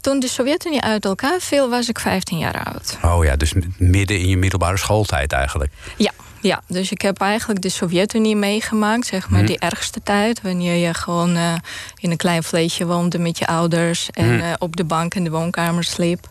Toen 0.00 0.20
de 0.20 0.28
Sovjet-Unie 0.28 0.80
uit 0.82 1.04
elkaar 1.04 1.40
viel, 1.40 1.68
was 1.70 1.88
ik 1.88 1.98
15 1.98 2.38
jaar 2.38 2.64
oud. 2.64 2.98
Oh 3.02 3.24
ja, 3.24 3.36
dus 3.36 3.52
midden 3.78 4.18
in 4.20 4.28
je 4.28 4.36
middelbare 4.36 4.76
schooltijd 4.76 5.32
eigenlijk. 5.32 5.72
Ja, 5.96 6.10
ja, 6.46 6.60
dus 6.68 6.90
ik 6.90 7.00
heb 7.00 7.20
eigenlijk 7.20 7.62
de 7.62 7.68
Sovjet-Unie 7.68 8.36
meegemaakt, 8.36 9.06
zeg 9.06 9.28
maar, 9.30 9.38
Mhm. 9.38 9.48
die 9.48 9.58
ergste 9.58 10.02
tijd. 10.02 10.42
Wanneer 10.42 10.74
je 10.86 10.94
gewoon 10.94 11.36
eh, 11.36 11.54
in 11.98 12.10
een 12.10 12.16
klein 12.16 12.42
vleesje 12.42 12.86
woonde 12.86 13.18
met 13.18 13.38
je 13.38 13.46
ouders 13.46 14.10
en 14.10 14.34
Mhm. 14.36 14.44
eh, 14.44 14.52
op 14.58 14.76
de 14.76 14.84
bank 14.84 15.14
in 15.14 15.24
de 15.24 15.30
woonkamer 15.30 15.84
sliep. 15.84 16.28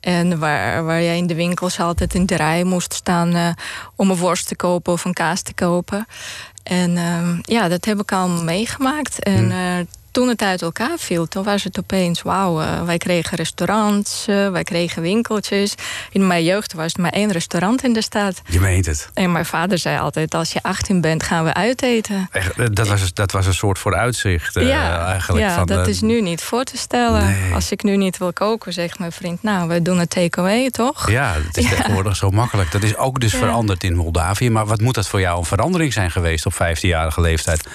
En 0.00 0.38
waar, 0.38 0.84
waar 0.84 1.02
jij 1.02 1.16
in 1.16 1.26
de 1.26 1.34
winkels 1.34 1.80
altijd 1.80 2.14
in 2.14 2.26
de 2.26 2.36
rij 2.36 2.64
moest 2.64 2.92
staan 2.92 3.34
eh, 3.34 3.48
om 3.96 4.10
een 4.10 4.16
worst 4.16 4.48
te 4.48 4.56
kopen 4.56 4.92
of 4.92 5.04
een 5.04 5.12
kaas 5.12 5.42
te 5.42 5.54
kopen. 5.54 6.06
En 6.62 6.96
ehm, 6.96 7.36
ja, 7.42 7.68
dat 7.68 7.84
heb 7.84 8.00
ik 8.00 8.12
allemaal 8.12 8.44
meegemaakt. 8.44 9.22
En 9.22 9.46
Mhm. 9.46 9.84
Toen 10.14 10.28
het 10.28 10.42
uit 10.42 10.62
elkaar 10.62 10.98
viel, 10.98 11.26
toen 11.28 11.44
was 11.44 11.64
het 11.64 11.78
opeens 11.78 12.22
wauw. 12.22 12.60
eh, 12.60 12.82
wij 12.82 12.98
kregen 12.98 13.36
restaurants, 13.36 14.24
eh, 14.26 14.48
wij 14.50 14.62
kregen 14.62 15.02
winkeltjes. 15.02 15.74
In 16.10 16.26
mijn 16.26 16.44
jeugd 16.44 16.72
was 16.72 16.84
het 16.86 16.98
maar 16.98 17.10
één 17.10 17.32
restaurant 17.32 17.84
in 17.84 17.92
de 17.92 18.02
stad. 18.02 18.40
Je 18.48 18.60
meent 18.60 18.86
het. 18.86 19.08
En 19.14 19.32
mijn 19.32 19.46
vader 19.46 19.78
zei 19.78 19.98
altijd: 19.98 20.34
als 20.34 20.52
je 20.52 20.62
18 20.62 21.00
bent, 21.00 21.22
gaan 21.22 21.44
we 21.44 21.54
uiteten. 21.54 22.28
Echt, 22.32 22.58
eh, 22.58 22.66
dat, 22.72 22.88
was, 22.88 23.14
dat 23.14 23.32
was 23.32 23.46
een 23.46 23.54
soort 23.54 23.78
vooruitzicht 23.78 24.54
ja, 24.54 25.06
eigenlijk. 25.06 25.44
ja 25.46 25.54
van, 25.54 25.66
dat 25.66 25.86
is 25.86 26.00
nu 26.00 26.20
niet 26.20 26.42
voor 26.42 26.64
te 26.64 26.76
stellen. 26.76 27.24
Nee. 27.24 27.52
Als 27.54 27.70
ik 27.70 27.82
nu 27.82 27.96
niet 27.96 28.18
wil 28.18 28.32
koken, 28.32 28.72
zegt 28.72 28.98
mijn 28.98 29.12
vriend: 29.12 29.42
Nou, 29.42 29.68
we 29.68 29.82
doen 29.82 29.98
een 29.98 30.08
takeaway, 30.08 30.70
toch? 30.70 31.10
Ja, 31.10 31.32
het 31.46 31.56
is 31.56 31.68
Ja. 31.68 31.76
tegenwoordig 31.76 32.16
zo 32.16 32.30
makkelijk. 32.30 32.72
Dat 32.72 32.82
is 32.82 32.96
ook 32.96 33.20
dus 33.20 33.32
Ja. 33.32 33.38
veranderd 33.38 33.84
in 33.84 33.94
Moldavië. 33.96 34.50
Maar 34.50 34.66
wat 34.66 34.80
moet 34.80 34.94
dat 34.94 35.08
voor 35.08 35.20
jou 35.20 35.38
een 35.38 35.44
verandering 35.44 35.92
zijn 35.92 36.10
geweest 36.10 36.46
op 36.46 36.52
15-jarige 36.54 37.20
leeftijd? 37.20 37.68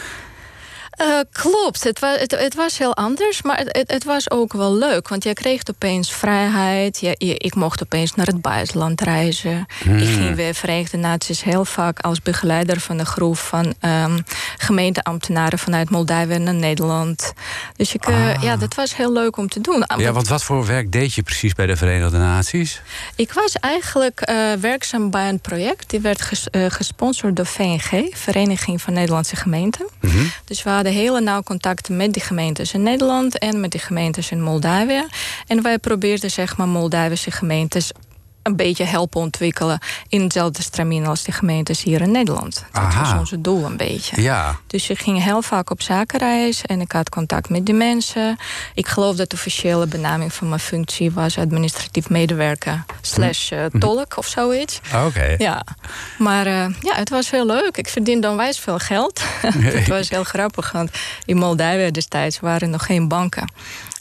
Eh, 1.00 1.20
klopt, 1.32 1.84
het 1.84 2.00
was, 2.00 2.20
het, 2.20 2.32
het 2.40 2.56
was 2.56 2.78
heel 2.78 2.96
anders, 2.96 3.42
maar 3.42 3.58
het, 3.58 3.84
het, 3.92 4.04
was 4.04 4.32
ook 4.32 4.54
wel 4.54 4.76
leuk. 4.76 5.08
Want 5.08 5.24
je 5.24 5.34
kreeg 5.34 5.62
opeens 5.70 6.12
vrijheid. 6.14 7.00
Je, 7.00 7.16
je- 7.18 7.38
ik 7.38 7.56
mocht 7.56 7.84
opeens 7.84 8.16
naar 8.16 8.26
het 8.26 8.42
buitenland 8.42 9.02
reizen. 9.02 9.66
Ik 9.84 10.08
ging 10.08 10.36
weer 10.36 10.54
Verenigde 10.54 10.98
Naties 10.98 11.44
heel 11.44 11.66
vaak 11.66 12.00
als 12.00 12.22
begeleider 12.22 12.80
van 12.80 13.00
een 13.00 13.06
groep 13.06 13.38
van 13.38 13.74
ehm, 13.80 14.20
gemeenteambtenaren 14.58 15.60
vanuit 15.60 15.90
Moldavië 15.90 16.38
naar 16.38 16.54
Nederland. 16.54 17.34
Dus 17.76 17.94
ik, 17.94 18.06
eh, 18.06 18.18
Ah. 18.36 18.44
ja, 18.44 18.56
dat 18.58 18.74
was 18.76 18.96
heel 18.96 19.12
leuk 19.14 19.38
om 19.38 19.50
te 19.50 19.62
doen. 19.62 19.84
Ja, 19.98 20.12
want 20.12 20.28
wat 20.28 20.44
voor 20.44 20.66
werk 20.66 20.92
deed 20.92 21.14
je 21.14 21.22
precies 21.24 21.54
bij 21.54 21.66
de 21.66 21.76
Verenigde 21.76 22.18
Naties? 22.18 22.82
Ik 23.16 23.34
was 23.34 23.54
eigenlijk 23.54 24.22
eh, 24.22 24.52
werkzaam 24.60 25.10
bij 25.10 25.30
een 25.30 25.40
project. 25.40 25.90
Die 25.90 26.00
werd 26.00 26.22
ges- 26.22 26.48
gesponsord 26.52 27.36
door 27.36 27.46
VNG, 27.46 28.08
Vereniging 28.16 28.82
van 28.82 28.94
Nederlandse 28.94 29.36
Gemeenten. 29.36 29.88
Mhm. 30.02 30.18
Dus 30.46 30.64
we 30.64 30.70
hadden 30.70 30.89
hele 30.90 31.22
nauw 31.22 31.44
contact 31.44 31.90
met 31.90 32.14
die 32.14 32.22
gemeentes 32.22 32.74
in 32.74 32.84
Nederland 32.84 33.38
en 33.38 33.60
met 33.60 33.72
die 33.72 33.80
gemeentes 33.80 34.32
in 34.32 34.42
Moldavië. 34.42 35.06
En 35.48 35.62
wij 35.62 35.78
probeerden 35.78 36.32
zeg 36.32 36.58
maar 36.58 36.68
Moldavische 36.68 37.32
gemeentes 37.32 37.92
een 38.50 38.56
beetje 38.56 38.84
helpen 38.84 39.22
ontwikkelen 39.22 39.80
in 40.08 40.22
hetzelfde 40.22 40.62
stramien 40.62 41.06
als 41.06 41.24
de 41.24 41.32
gemeentes 41.32 41.84
hier 41.84 42.02
in 42.02 42.12
Nederland. 42.12 42.66
Dat 42.72 42.82
Aha. 42.84 43.02
was 43.10 43.20
ons 43.20 43.34
doel 43.40 43.66
een 43.66 43.78
beetje. 43.78 44.22
Ja, 44.22 44.56
Dus 44.68 44.90
ik 44.90 45.00
ging 45.00 45.24
heel 45.24 45.42
vaak 45.42 45.70
op 45.70 45.82
zakenreis 45.82 46.62
en 46.62 46.82
ik 46.82 46.92
had 46.92 47.10
contact 47.10 47.50
met 47.50 47.66
die 47.66 47.76
mensen. 47.76 48.38
Ik 48.74 48.88
geloof 48.88 49.16
dat 49.16 49.30
de 49.30 49.36
officiële 49.36 49.88
benaming 49.88 50.34
van 50.34 50.50
mijn 50.50 50.60
functie 50.62 51.12
was 51.12 51.38
administratief 51.38 52.10
medewerker 52.10 52.84
slash 53.02 53.52
eh, 53.52 53.66
tolk 53.80 54.18
of 54.18 54.28
zoiets. 54.28 54.80
oké. 55.06 55.36
Ja, 55.38 55.64
maar 56.18 56.46
eh, 56.46 56.66
ja, 56.82 56.96
het 56.96 57.10
was 57.10 57.32
heel 57.32 57.46
leuk. 57.46 57.78
Ik 57.78 57.88
verdiende 57.90 58.30
onwijs 58.30 58.60
veel 58.60 58.80
geld. 58.80 59.22
het 59.80 59.88
was 59.88 60.10
heel 60.10 60.24
grappig, 60.24 60.72
want 60.72 60.92
in 61.26 61.38
Moldavië 61.38 61.92
destijds 61.92 62.40
waren 62.40 62.70
nog 62.70 62.86
geen 62.86 63.08
banken. 63.08 63.52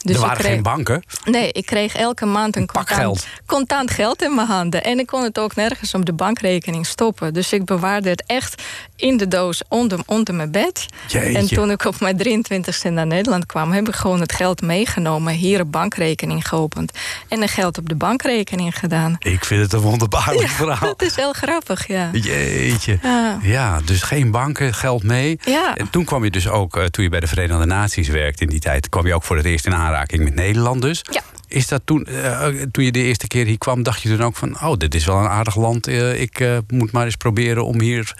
Dus 0.05 0.15
er 0.15 0.21
waren 0.21 0.37
kreeg- 0.37 0.51
geen 0.51 0.63
banken. 0.63 1.03
Nee, 1.25 1.51
ik 1.51 1.65
kreeg 1.65 1.95
elke 1.95 2.25
maand 2.25 2.55
een 2.55 2.65
contant, 2.67 2.99
geld. 2.99 3.27
contant 3.45 3.91
geld 3.91 4.21
in 4.21 4.35
mijn 4.35 4.47
handen. 4.47 4.83
En 4.83 4.99
ik 4.99 5.05
kon 5.07 5.23
het 5.23 5.39
ook 5.39 5.55
nergens 5.55 5.93
op 5.93 6.05
de 6.05 6.13
bankrekening 6.13 6.85
stoppen. 6.85 7.33
Dus 7.33 7.53
ik 7.53 7.65
bewaarde 7.65 8.09
het 8.09 8.23
echt 8.25 8.61
in 8.95 9.17
de 9.17 9.27
doos 9.27 9.61
onder, 9.67 9.99
onder 10.05 10.33
mijn 10.35 10.51
bed. 10.51 10.85
Jeetje. 11.07 11.37
En 11.37 11.47
toen 11.47 11.71
ik 11.71 11.85
op 11.85 11.99
mijn 11.99 12.17
23ste 12.17 12.91
naar 12.91 13.07
Nederland 13.07 13.45
kwam... 13.45 13.71
heb 13.71 13.87
ik 13.87 13.95
gewoon 13.95 14.19
het 14.19 14.31
geld 14.33 14.61
meegenomen, 14.61 15.33
hier 15.33 15.59
een 15.59 15.69
bankrekening 15.69 16.47
geopend... 16.47 16.91
en 17.27 17.41
een 17.41 17.47
geld 17.49 17.77
op 17.77 17.89
de 17.89 17.95
bankrekening 17.95 18.79
gedaan. 18.79 19.15
Ik 19.19 19.45
vind 19.45 19.61
het 19.61 19.73
een 19.73 19.79
wonderbaarlijk 19.79 20.47
verhaal. 20.49 20.87
Dat 20.97 21.01
is 21.01 21.15
heel 21.15 21.33
grappig, 21.33 21.87
ja. 21.87 22.09
Jeetje. 22.11 22.99
Ja. 23.01 23.39
Ja, 23.41 23.79
dus 23.85 24.01
geen 24.01 24.31
banken, 24.31 24.73
geld 24.73 25.03
mee. 25.03 25.39
Ja. 25.45 25.75
En 25.75 25.89
toen 25.89 26.05
kwam 26.05 26.23
je 26.23 26.31
dus 26.31 26.47
ook, 26.47 26.77
eh, 26.77 26.85
toen 26.85 27.03
je 27.03 27.09
bij 27.09 27.19
de 27.19 27.27
Verenigde 27.27 27.65
Naties 27.65 28.07
werkte 28.07 28.43
in 28.43 28.49
die 28.49 28.59
tijd, 28.59 28.89
kwam 28.89 29.07
je 29.07 29.13
ook 29.13 29.23
voor 29.23 29.35
het 29.37 29.45
eerst 29.45 29.65
in 29.65 29.71
aanraking 29.89 30.23
met 30.23 30.35
Nederland 30.35 30.81
dus. 30.81 31.01
Ja. 31.11 31.21
Is 31.47 31.67
dat 31.67 31.81
toen, 31.85 32.05
eh, 32.05 32.47
toen 32.71 32.83
je 32.83 32.91
de 32.91 33.03
eerste 33.03 33.27
keer 33.27 33.45
hier 33.45 33.57
kwam, 33.57 33.83
dacht 33.83 34.01
je 34.01 34.09
toen 34.09 34.21
ook 34.21 34.35
van, 34.35 34.61
oh, 34.61 34.77
dit 34.77 34.95
is 34.95 35.05
wel 35.05 35.17
een 35.17 35.27
aardig 35.27 35.55
land. 35.55 35.87
eh, 35.87 36.21
ik 36.21 36.39
eh, 36.39 36.57
moet 36.67 36.91
maar 36.91 37.05
eens 37.05 37.15
proberen 37.15 37.65
om 37.65 37.81
hier 37.81 38.13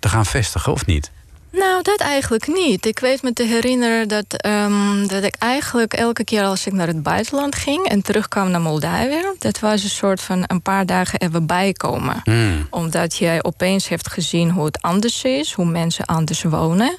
te 0.00 0.08
gaan 0.08 0.26
vestigen, 0.26 0.72
of 0.72 0.86
niet? 0.86 1.10
Nou, 1.50 1.82
dat 1.82 2.00
eigenlijk 2.00 2.46
niet. 2.46 2.86
Ik 2.86 2.98
weet 2.98 3.22
me 3.22 3.32
te 3.32 3.42
herinneren 3.42 4.08
dat, 4.08 4.24
ehm, 4.28 5.06
dat 5.06 5.22
ik 5.22 5.34
eigenlijk 5.38 5.92
elke 5.92 6.24
keer 6.24 6.42
als 6.42 6.66
ik 6.66 6.72
naar 6.72 6.86
het 6.86 7.02
buitenland 7.02 7.54
ging 7.54 7.86
en 7.86 8.02
terugkwam 8.02 8.50
naar 8.50 8.60
Moldavië, 8.60 9.24
dat 9.38 9.58
was 9.58 9.82
een 9.82 9.88
soort 9.88 10.20
van 10.20 10.44
een 10.46 10.62
paar 10.62 10.86
dagen 10.86 11.20
even 11.20 11.46
bijkomen. 11.46 12.20
Hmm. 12.24 12.66
Omdat 12.70 13.16
jij 13.16 13.42
opeens 13.42 13.88
heeft 13.88 14.08
gezien 14.08 14.50
hoe 14.50 14.64
het 14.64 14.82
anders 14.82 15.24
is, 15.24 15.52
hoe 15.52 15.64
mensen 15.64 16.04
anders 16.04 16.42
wonen. 16.42 16.98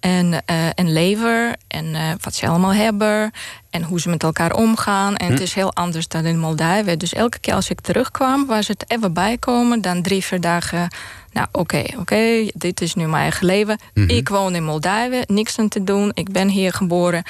En, 0.00 0.44
eh, 0.44 0.66
en 0.74 0.92
leven 0.92 1.56
en 1.68 1.94
eh, 1.94 2.02
wat 2.20 2.34
ze 2.34 2.48
allemaal 2.48 2.74
hebben 2.74 3.30
en 3.70 3.82
hoe 3.82 4.00
ze 4.00 4.08
met 4.08 4.22
elkaar 4.22 4.52
omgaan. 4.52 5.16
En 5.16 5.30
het 5.30 5.40
is 5.40 5.54
heel 5.54 5.74
anders 5.74 6.08
dan 6.08 6.24
in 6.24 6.38
Moldavië. 6.38 6.96
Dus 6.96 7.12
elke 7.12 7.38
keer 7.38 7.54
als 7.54 7.70
ik 7.70 7.80
terugkwam, 7.80 8.46
was 8.46 8.68
het 8.68 8.84
even 8.88 9.12
bijkomen. 9.12 9.80
Dan 9.80 10.02
drie, 10.02 10.24
vier 10.24 10.40
dagen. 10.40 10.88
Nou, 11.32 11.46
oké, 11.52 11.82
oké, 11.98 12.48
dit 12.54 12.80
is 12.80 12.94
nu 12.94 13.06
mijn 13.06 13.22
eigen 13.22 13.46
leven. 13.46 13.78
Ik 14.06 14.28
woon 14.28 14.54
in 14.54 14.64
Moldavië, 14.64 15.22
niks 15.26 15.58
aan 15.58 15.68
te 15.68 15.84
doen. 15.84 16.10
Ik 16.14 16.32
ben 16.32 16.48
hier 16.48 16.72
geboren. 16.72 17.22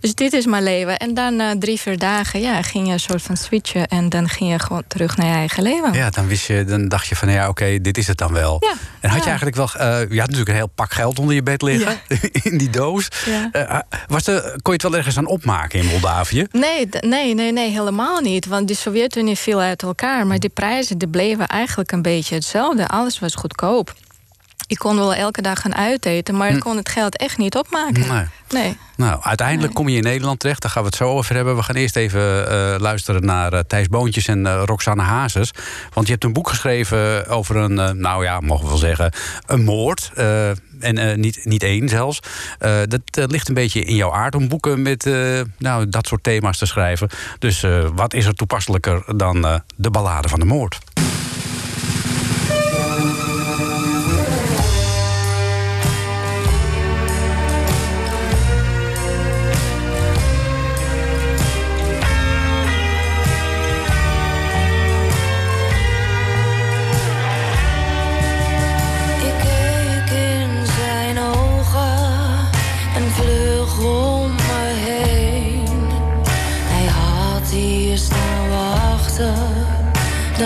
Dus 0.00 0.14
dit 0.14 0.32
is 0.32 0.46
mijn 0.46 0.62
leven. 0.62 0.96
En 0.96 1.14
dan 1.14 1.36
na 1.36 1.58
drie, 1.58 1.80
vier 1.80 1.98
dagen, 1.98 2.40
ja, 2.40 2.62
ging 2.62 2.86
je 2.86 2.92
een 2.92 3.00
soort 3.00 3.22
van 3.22 3.36
switchen. 3.36 3.86
En 3.86 4.08
dan 4.08 4.28
ging 4.28 4.50
je 4.50 4.58
gewoon 4.58 4.82
terug 4.88 5.16
naar 5.16 5.26
je 5.26 5.32
eigen 5.32 5.62
leven. 5.62 5.92
Ja, 5.92 6.10
dan, 6.10 6.26
wist 6.26 6.46
je, 6.46 6.64
dan 6.64 6.88
dacht 6.88 7.06
je 7.06 7.16
van, 7.16 7.30
ja, 7.30 7.48
oké, 7.48 7.80
dit 7.80 7.98
is 7.98 8.06
het 8.06 8.18
dan 8.18 8.32
wel. 8.32 8.56
Ja, 8.60 8.74
En 9.00 9.10
had 9.10 9.18
je 9.22 9.26
eigenlijk 9.26 9.56
wel, 9.56 9.68
eh, 9.72 9.98
je 9.98 10.18
had 10.18 10.28
natuurlijk 10.28 10.48
een 10.48 10.54
heel 10.54 10.70
pak 10.74 10.92
geld 10.92 11.18
onder 11.18 11.34
je 11.34 11.42
bed 11.42 11.62
liggen, 11.62 11.96
in 12.50 12.58
die 12.58 12.70
doos. 12.70 13.08
Ja. 13.24 13.48
Eh, 13.52 13.78
was 14.06 14.26
er, 14.26 14.40
kon 14.42 14.52
je 14.62 14.72
het 14.72 14.82
wel 14.82 14.96
ergens 14.96 15.18
aan 15.18 15.26
opmaken 15.26 15.78
in 15.78 15.86
Moldavië? 15.86 16.46
Nee, 16.50 16.88
nee, 17.00 17.34
nee, 17.34 17.52
nee, 17.52 17.70
helemaal 17.70 18.20
niet. 18.20 18.46
Want 18.46 18.68
de 18.68 18.74
Sovjet-Unie 18.74 19.36
viel 19.36 19.60
uit 19.60 19.82
elkaar. 19.82 20.26
Maar 20.26 20.38
die 20.38 20.50
prijzen 20.50 20.98
die 20.98 21.08
bleven 21.08 21.46
eigenlijk 21.46 21.92
een 21.92 22.02
beetje 22.02 22.34
hetzelfde. 22.34 22.88
Alles 22.88 23.18
was 23.18 23.34
goedkoop. 23.36 23.94
Ik 24.66 24.78
kon 24.78 24.96
wel 24.96 25.14
elke 25.14 25.42
dag 25.42 25.60
gaan 25.60 25.74
uiteten, 25.74 26.36
maar 26.36 26.50
ik 26.50 26.60
kon 26.60 26.76
het 26.76 26.88
geld 26.88 27.16
echt 27.16 27.38
niet 27.38 27.56
opmaken. 27.56 28.02
Hm. 28.02 28.12
Nee. 28.12 28.24
Nee. 28.48 28.76
Nou, 28.96 29.22
uiteindelijk 29.22 29.74
kom 29.74 29.88
je 29.88 29.96
in 29.96 30.02
Nederland 30.02 30.40
terecht. 30.40 30.62
Daar 30.62 30.70
gaan 30.70 30.82
we 30.82 30.88
het 30.88 30.96
zo 30.96 31.08
over 31.08 31.34
hebben. 31.34 31.56
We 31.56 31.62
gaan 31.62 31.74
eerst 31.74 31.96
even 31.96 32.48
eh, 32.50 32.80
luisteren 32.80 33.24
naar 33.24 33.52
eh, 33.52 33.60
Thijs 33.60 33.88
Boontjes 33.88 34.28
en 34.28 34.46
eh, 34.46 34.62
Roxanne 34.64 35.02
Hazes. 35.02 35.50
Want 35.92 36.06
je 36.06 36.12
hebt 36.12 36.24
een 36.24 36.32
boek 36.32 36.48
geschreven 36.48 37.28
over 37.28 37.56
een, 37.56 38.00
nou 38.00 38.24
ja, 38.24 38.40
mogen 38.40 38.64
we 38.64 38.70
wel 38.70 38.78
zeggen, 38.78 39.12
een 39.46 39.64
moord. 39.64 40.12
En 40.80 41.20
niet, 41.20 41.44
niet 41.44 41.62
één 41.62 41.88
zelfs. 41.88 42.20
Dat 42.88 43.30
ligt 43.30 43.48
een 43.48 43.54
beetje 43.54 43.84
in 43.84 43.94
jouw 43.94 44.12
aard 44.12 44.34
om 44.34 44.48
boeken 44.48 44.82
met 44.82 45.10
nou, 45.58 45.88
dat 45.88 46.06
soort 46.06 46.22
thema's 46.22 46.58
te 46.58 46.66
schrijven. 46.66 47.08
Dus 47.38 47.64
wat 47.94 48.14
is 48.14 48.26
er 48.26 48.34
toepasselijker 48.34 49.16
dan 49.16 49.62
de 49.76 49.90
ballade 49.90 50.28
van 50.28 50.40
de 50.40 50.46
moord? 50.46 50.78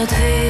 Dat 0.00 0.18
wist 0.18 0.49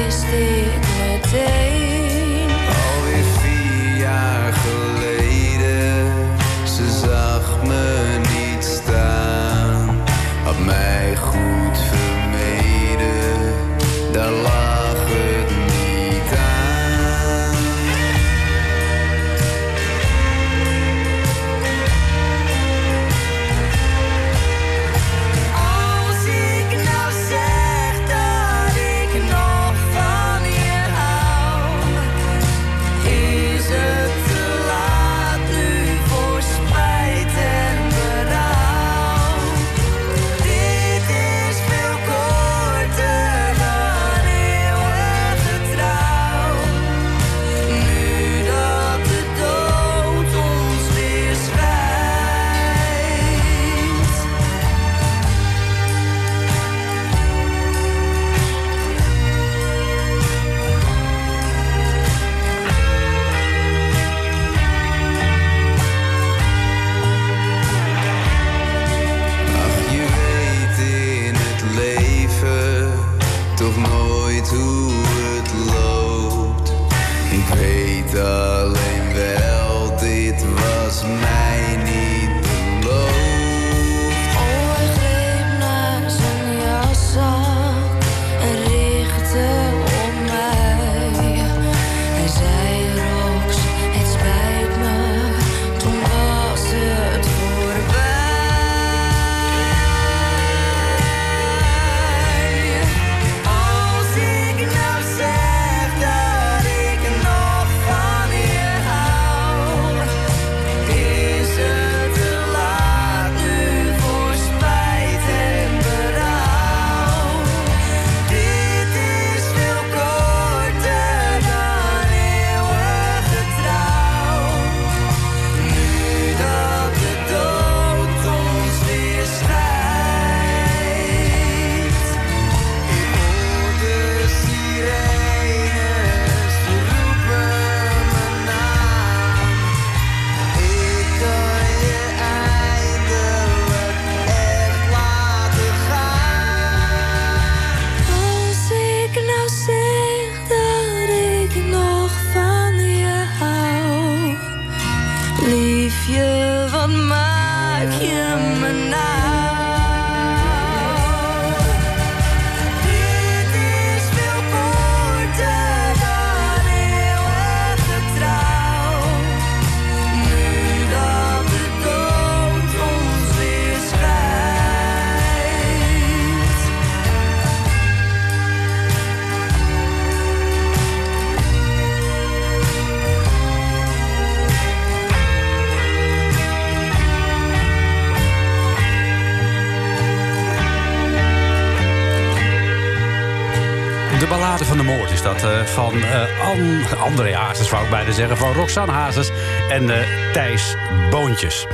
van 195.65 195.93
eh 195.93 196.49
An 196.49 196.81
André 196.99 197.35
Hazes, 197.35 197.69
wou 197.69 197.83
ik 197.83 197.89
bijna 197.89 198.11
zeggen. 198.11 198.37
Van 198.37 198.53
Roxanne 198.53 198.91
Hazes 198.91 199.31
en 199.69 199.89
eh, 199.89 200.07
Thijs 200.33 200.75
Boontjes. 201.09 201.65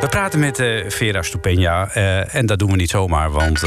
We 0.00 0.08
praten 0.08 0.38
met 0.38 0.58
eh, 0.58 0.90
Vera 0.90 1.22
Stupenia 1.22 1.88
eh, 1.88 2.34
en 2.34 2.46
dat 2.46 2.58
doen 2.58 2.70
we 2.70 2.76
niet 2.76 2.90
zomaar, 2.90 3.30
want 3.30 3.62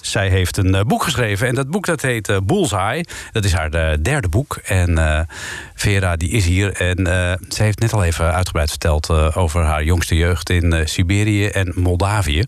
zij 0.00 0.28
heeft 0.28 0.56
een 0.56 0.84
boek 0.86 1.02
geschreven. 1.02 1.46
En 1.48 1.54
dat 1.54 1.70
boek 1.70 1.86
dat 1.86 2.02
heet 2.02 2.40
Bullseye. 2.44 3.04
Dat 3.32 3.44
is 3.44 3.52
haar 3.52 4.02
derde 4.02 4.28
boek. 4.28 4.58
En 4.64 5.26
Vera 5.74 6.16
die 6.16 6.30
is 6.30 6.44
hier 6.44 6.72
en 6.72 7.06
ze 7.48 7.62
heeft 7.62 7.78
net 7.78 7.92
al 7.92 8.04
even 8.04 8.34
uitgebreid 8.34 8.70
verteld 8.70 9.10
over 9.36 9.62
haar 9.62 9.84
jongste 9.84 10.16
jeugd 10.16 10.50
in 10.50 10.88
Siberië 10.88 11.46
en 11.46 11.72
Moldavië. 11.74 12.44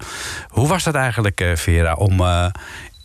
Hoe 0.49 0.69
was 0.69 0.85
dat 0.85 0.95
eigenlijk, 0.95 1.51
Vera, 1.55 1.95
om 1.95 2.21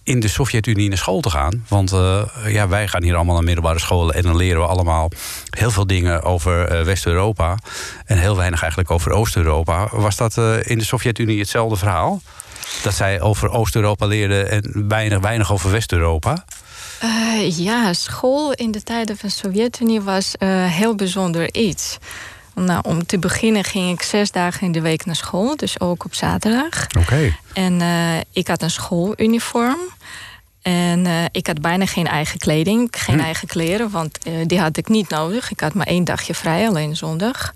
in 0.03 0.19
de 0.19 0.27
Sovjet-Unie 0.27 0.89
naar 0.89 0.97
school 0.97 1.21
te 1.21 1.29
gaan. 1.29 1.65
Want 1.67 1.91
eh, 1.91 2.21
ja, 2.47 2.67
wij 2.67 2.87
gaan 2.87 3.03
hier 3.03 3.15
allemaal 3.15 3.35
naar 3.35 3.43
middelbare 3.43 3.79
scholen... 3.79 4.15
en 4.15 4.21
dan 4.21 4.35
leren 4.35 4.61
we 4.61 4.67
allemaal 4.67 5.09
heel 5.49 5.71
veel 5.71 5.87
dingen 5.87 6.23
over 6.23 6.67
eh, 6.67 6.83
West-Europa... 6.83 7.57
en 8.05 8.17
heel 8.17 8.35
weinig 8.35 8.61
eigenlijk 8.61 8.91
over 8.91 9.11
Oost-Europa. 9.11 9.87
Was 9.91 10.15
dat 10.15 10.37
eh, 10.37 10.69
in 10.69 10.77
de 10.77 10.85
Sovjet-Unie 10.85 11.39
hetzelfde 11.39 11.75
verhaal? 11.75 12.21
Dat 12.83 12.93
zij 12.93 13.21
over 13.21 13.49
Oost-Europa 13.49 14.05
leerden 14.05 14.49
en 14.49 14.85
weinig, 14.87 15.19
weinig 15.19 15.51
over 15.51 15.71
West-Europa? 15.71 16.45
Ja, 17.49 17.93
school 17.93 18.53
in 18.53 18.71
de 18.71 18.83
tijden 18.83 19.17
van 19.17 19.29
de 19.29 19.35
Sovjet-Unie 19.35 20.01
was 20.01 20.35
heel 20.67 20.95
bijzonder 20.95 21.53
iets. 21.53 21.97
Nou, 22.55 22.79
om 22.83 23.05
te 23.05 23.19
beginnen 23.19 23.63
ging 23.63 23.91
ik 23.91 24.01
zes 24.01 24.31
dagen 24.31 24.65
in 24.65 24.71
de 24.71 24.81
week 24.81 25.05
naar 25.05 25.15
school, 25.15 25.55
dus 25.55 25.79
ook 25.79 26.05
op 26.05 26.15
zaterdag. 26.15 26.87
Oké. 26.99 27.35
En 27.53 27.81
eh, 27.81 28.17
ik 28.31 28.47
had 28.47 28.61
een 28.61 28.71
schooluniform. 28.71 29.79
En 30.61 31.05
eh, 31.05 31.23
ik 31.31 31.47
had 31.47 31.61
bijna 31.61 31.85
geen 31.85 32.07
eigen 32.07 32.39
kleding, 32.39 32.87
geen 32.91 33.19
eigen 33.19 33.47
kleren, 33.47 33.89
want 33.89 34.17
eh, 34.17 34.33
die 34.45 34.59
had 34.59 34.77
ik 34.77 34.87
niet 34.87 35.09
nodig. 35.09 35.51
Ik 35.51 35.59
had 35.59 35.73
maar 35.73 35.87
één 35.87 36.03
dagje 36.03 36.33
vrij, 36.35 36.67
alleen 36.67 36.95
zondag. 36.95 37.53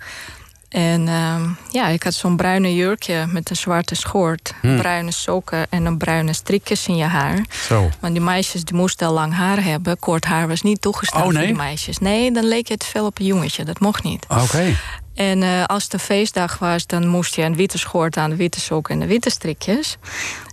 En 0.70 1.08
ehm, 1.08 1.50
ja, 1.72 1.88
ik 1.88 2.04
had 2.04 2.14
zo'n 2.14 2.36
bruine 2.36 2.76
jurkje 2.76 3.26
met 3.30 3.50
een 3.50 3.56
zwarte 3.56 3.96
schort, 3.96 4.54
bruine 4.62 5.12
sokken 5.12 5.66
en 5.70 5.86
een 5.86 5.98
bruine 5.98 6.34
strikjes 6.34 6.88
in 6.88 6.96
je 6.96 7.04
haar. 7.04 7.46
Zo. 7.68 7.90
Want 8.00 8.14
die 8.14 8.24
meisjes 8.24 8.64
die 8.64 8.76
moesten 8.76 9.08
al 9.08 9.14
lang 9.14 9.34
haar 9.34 9.64
hebben. 9.64 10.00
Kort 10.00 10.26
haar 10.26 10.48
was 10.48 10.62
niet 10.62 10.82
toegestaan 10.82 11.22
Oh, 11.22 11.28
nee? 11.28 11.38
voor 11.38 11.46
die 11.48 11.56
meisjes. 11.56 11.98
Nee, 11.98 12.32
dan 12.32 12.44
leek 12.48 12.68
je 12.68 12.78
te 12.78 12.86
veel 12.86 13.06
op 13.06 13.20
een 13.20 13.26
jongetje. 13.26 13.64
Dat 13.64 13.80
mocht 13.80 14.04
niet. 14.04 14.26
Oké. 14.30 14.76
En 15.16 15.44
eh, 15.44 15.64
als 15.64 15.84
het 15.84 15.94
een 15.94 16.00
feestdag 16.00 16.58
was, 16.58 16.86
dan 16.86 17.08
moest 17.08 17.36
je 17.36 17.42
een 17.42 17.56
witte 17.56 17.78
schort 17.78 18.18
aan, 18.18 18.30
de 18.30 18.36
witte 18.36 18.60
sokken 18.60 18.94
en 18.94 19.00
de 19.00 19.08
witte 19.08 19.30
strikjes. 19.30 19.98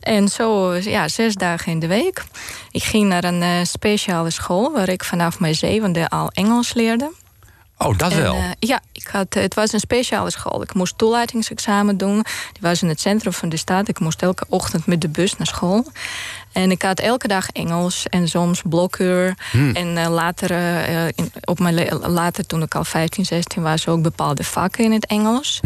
En 0.00 0.28
zo, 0.28 0.74
ja, 0.74 1.08
zes 1.08 1.34
dagen 1.34 1.72
in 1.72 1.78
de 1.78 1.86
week. 1.86 2.24
Ik 2.70 2.82
ging 2.82 3.08
naar 3.08 3.24
een 3.24 3.42
eh, 3.42 3.50
speciale 3.62 4.30
school 4.30 4.72
waar 4.72 4.88
ik 4.88 5.04
vanaf 5.04 5.40
mijn 5.40 5.54
zevende 5.54 6.08
al 6.08 6.28
Engels 6.30 6.74
leerde. 6.74 7.12
Oh, 7.84 7.98
dat 7.98 8.12
En, 8.12 8.22
wel. 8.22 8.34
eh, 8.34 8.44
ja, 8.58 8.80
ik 8.92 9.06
had, 9.06 9.34
het 9.34 9.54
was 9.54 9.72
een 9.72 9.80
speciale 9.80 10.30
school. 10.30 10.62
Ik 10.62 10.74
moest 10.74 10.98
toelatingsexamen 10.98 11.96
doen. 11.96 12.14
Die 12.52 12.60
was 12.60 12.82
in 12.82 12.88
het 12.88 13.00
centrum 13.00 13.32
van 13.32 13.48
de 13.48 13.56
stad. 13.56 13.88
Ik 13.88 13.98
moest 13.98 14.22
elke 14.22 14.44
ochtend 14.48 14.86
met 14.86 15.00
de 15.00 15.08
bus 15.08 15.36
naar 15.36 15.46
school. 15.46 15.86
En 16.52 16.70
ik 16.70 16.82
had 16.82 17.00
elke 17.00 17.28
dag 17.28 17.48
Engels 17.50 18.06
en 18.08 18.28
soms 18.28 18.62
blokuur. 18.68 19.34
En 19.74 19.96
eh, 19.96 20.10
later, 20.10 20.50
eh, 20.50 21.06
in, 21.06 21.32
op 21.44 21.58
mijn 21.58 21.98
later, 21.98 22.46
toen 22.46 22.62
ik 22.62 22.74
al 22.74 22.84
15, 22.84 23.24
16 23.24 23.62
was, 23.62 23.88
ook 23.88 24.02
bepaalde 24.02 24.44
vakken 24.44 24.84
in 24.84 24.92
het 24.92 25.06
Engels. 25.06 25.60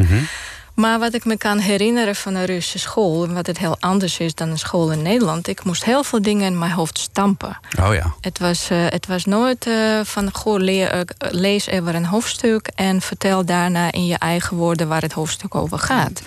Maar 0.79 0.99
wat 0.99 1.15
ik 1.15 1.25
me 1.25 1.37
kan 1.37 1.59
herinneren 1.59 2.17
van 2.17 2.35
een 2.35 2.45
Russische 2.45 2.79
school, 2.79 3.25
en 3.25 3.35
wat 3.35 3.47
het 3.47 3.59
heel 3.59 3.77
anders 3.81 4.19
is 4.19 4.35
dan 4.35 4.49
een 4.49 4.59
school 4.59 4.93
in 4.93 5.03
Nederland, 5.03 5.49
ik 5.49 5.65
moest 5.65 5.85
heel 5.85 6.05
veel 6.05 6.23
dingen 6.23 6.47
in 6.47 6.59
mijn 6.59 6.71
hoofd 6.71 6.99
stampen. 6.99 7.59
Oh 7.81 7.95
ja. 7.95 8.15
Het 8.21 8.39
was, 8.39 8.71
eh, 8.71 8.79
het 8.89 9.07
was 9.07 9.25
nooit 9.25 9.67
eh, 9.67 10.01
van 10.05 10.35
goh, 10.35 10.59
leer, 10.59 10.91
eh, 10.91 11.01
lees 11.19 11.67
even 11.67 11.95
een 11.95 12.05
hoofdstuk 12.05 12.71
en 12.75 13.01
vertel 13.01 13.45
daarna 13.45 13.93
in 13.93 14.07
je 14.07 14.19
eigen 14.19 14.57
woorden 14.57 14.89
waar 14.89 15.03
het 15.03 15.13
hoofdstuk 15.13 15.55
over 15.55 15.79
gaat. 15.79 16.23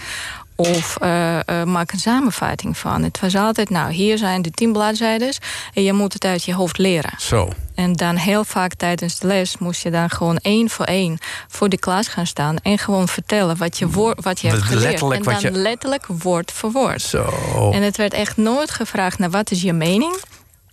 Of 0.55 0.97
eh, 0.97 1.39
eh, 1.39 1.63
maak 1.67 1.91
een 1.91 1.99
samenvatting 1.99 2.77
van. 2.77 3.03
Het 3.03 3.19
was 3.19 3.35
altijd, 3.35 3.69
nou, 3.69 3.91
hier 3.91 4.17
zijn 4.17 4.41
de 4.41 4.51
tien 4.51 4.71
bladzijden 4.71 5.33
en 5.73 5.83
je 5.83 5.93
moet 5.93 6.13
het 6.13 6.25
uit 6.25 6.43
je 6.43 6.53
hoofd 6.53 6.77
leren. 6.77 7.11
Zo. 7.17 7.49
En 7.75 7.93
dan 7.93 8.15
heel 8.15 8.43
vaak 8.43 8.73
tijdens 8.73 9.19
de 9.19 9.27
les 9.27 9.57
moest 9.57 9.83
je 9.83 9.89
dan 9.91 10.09
gewoon 10.09 10.37
één 10.37 10.69
voor 10.69 10.85
één 10.85 11.17
voor 11.47 11.69
de 11.69 11.77
klas 11.77 12.07
gaan 12.07 12.27
staan 12.27 12.55
en 12.63 12.77
gewoon 12.77 13.07
vertellen 13.07 13.57
wat 13.57 13.77
je, 13.77 13.89
woord, 13.89 14.23
wat 14.23 14.39
je 14.39 14.47
hebt 14.47 14.61
geleerd. 14.61 14.83
Letterlijk 14.83 15.19
en 15.25 15.31
wat 15.31 15.41
dan 15.41 15.51
je- 15.53 15.57
letterlijk 15.59 16.05
woord 16.07 16.51
voor 16.51 16.71
woord. 16.71 17.01
Zo. 17.01 17.71
En 17.73 17.81
het 17.81 17.97
werd 17.97 18.13
echt 18.13 18.37
nooit 18.37 18.71
gevraagd 18.71 19.19
naar 19.19 19.29
wat 19.29 19.51
is 19.51 19.61
je 19.61 19.73
mening. 19.73 20.15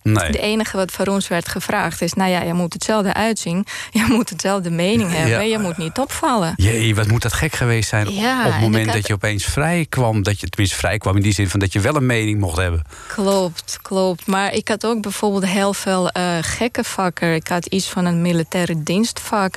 Nee. 0.03 0.31
De 0.31 0.39
enige 0.39 0.77
wat 0.77 0.91
voor 0.91 1.07
ons 1.07 1.29
werd 1.29 1.49
gevraagd 1.49 2.03
is... 2.03 2.13
nou 2.13 2.31
ja, 2.31 2.43
je 2.43 2.53
moet 2.53 2.73
hetzelfde 2.73 3.15
uitzien. 3.15 3.67
Je 3.91 4.07
moet 4.09 4.31
hetzelfde 4.31 4.71
mening 4.71 5.11
hebben. 5.13 5.31
Ja. 5.31 5.41
Je 5.41 5.59
moet 5.59 5.77
niet 5.77 5.99
opvallen. 5.99 6.53
Jee, 6.57 6.95
wat 6.95 7.07
moet 7.09 7.23
dat 7.23 7.33
gek 7.33 7.55
geweest 7.55 7.89
zijn 7.89 8.13
Ja, 8.15 8.39
op 8.39 8.45
het 8.45 8.55
en 8.55 8.61
moment 8.61 8.85
had- 8.87 8.95
dat 8.95 9.07
je 9.07 9.13
opeens 9.15 9.45
vrij 9.45 9.87
kwam. 9.89 10.23
Dat 10.23 10.41
je 10.41 10.49
tenminste 10.49 10.79
vrij 10.79 10.99
kwam 10.99 11.17
in 11.17 11.23
die 11.23 11.33
zin 11.33 11.49
van 11.49 11.61
dat 11.61 11.73
je 11.73 11.81
wel 11.81 11.95
een 11.97 12.07
mening 12.07 12.41
mocht 12.41 12.57
hebben. 12.57 12.83
Klopt, 13.09 13.79
klopt. 13.83 14.27
Maar 14.27 14.53
ik 14.53 14.69
had 14.69 14.87
ook 14.87 15.03
bijvoorbeeld 15.03 15.47
heel 15.47 15.75
veel 15.75 16.09
eh, 16.11 16.37
gekke 16.41 16.85
vakken. 16.85 17.35
Ik 17.35 17.49
had 17.49 17.67
iets 17.67 17.89
van 17.89 18.05
een 18.05 18.23
militaire 18.23 18.83
dienstvak... 18.83 19.55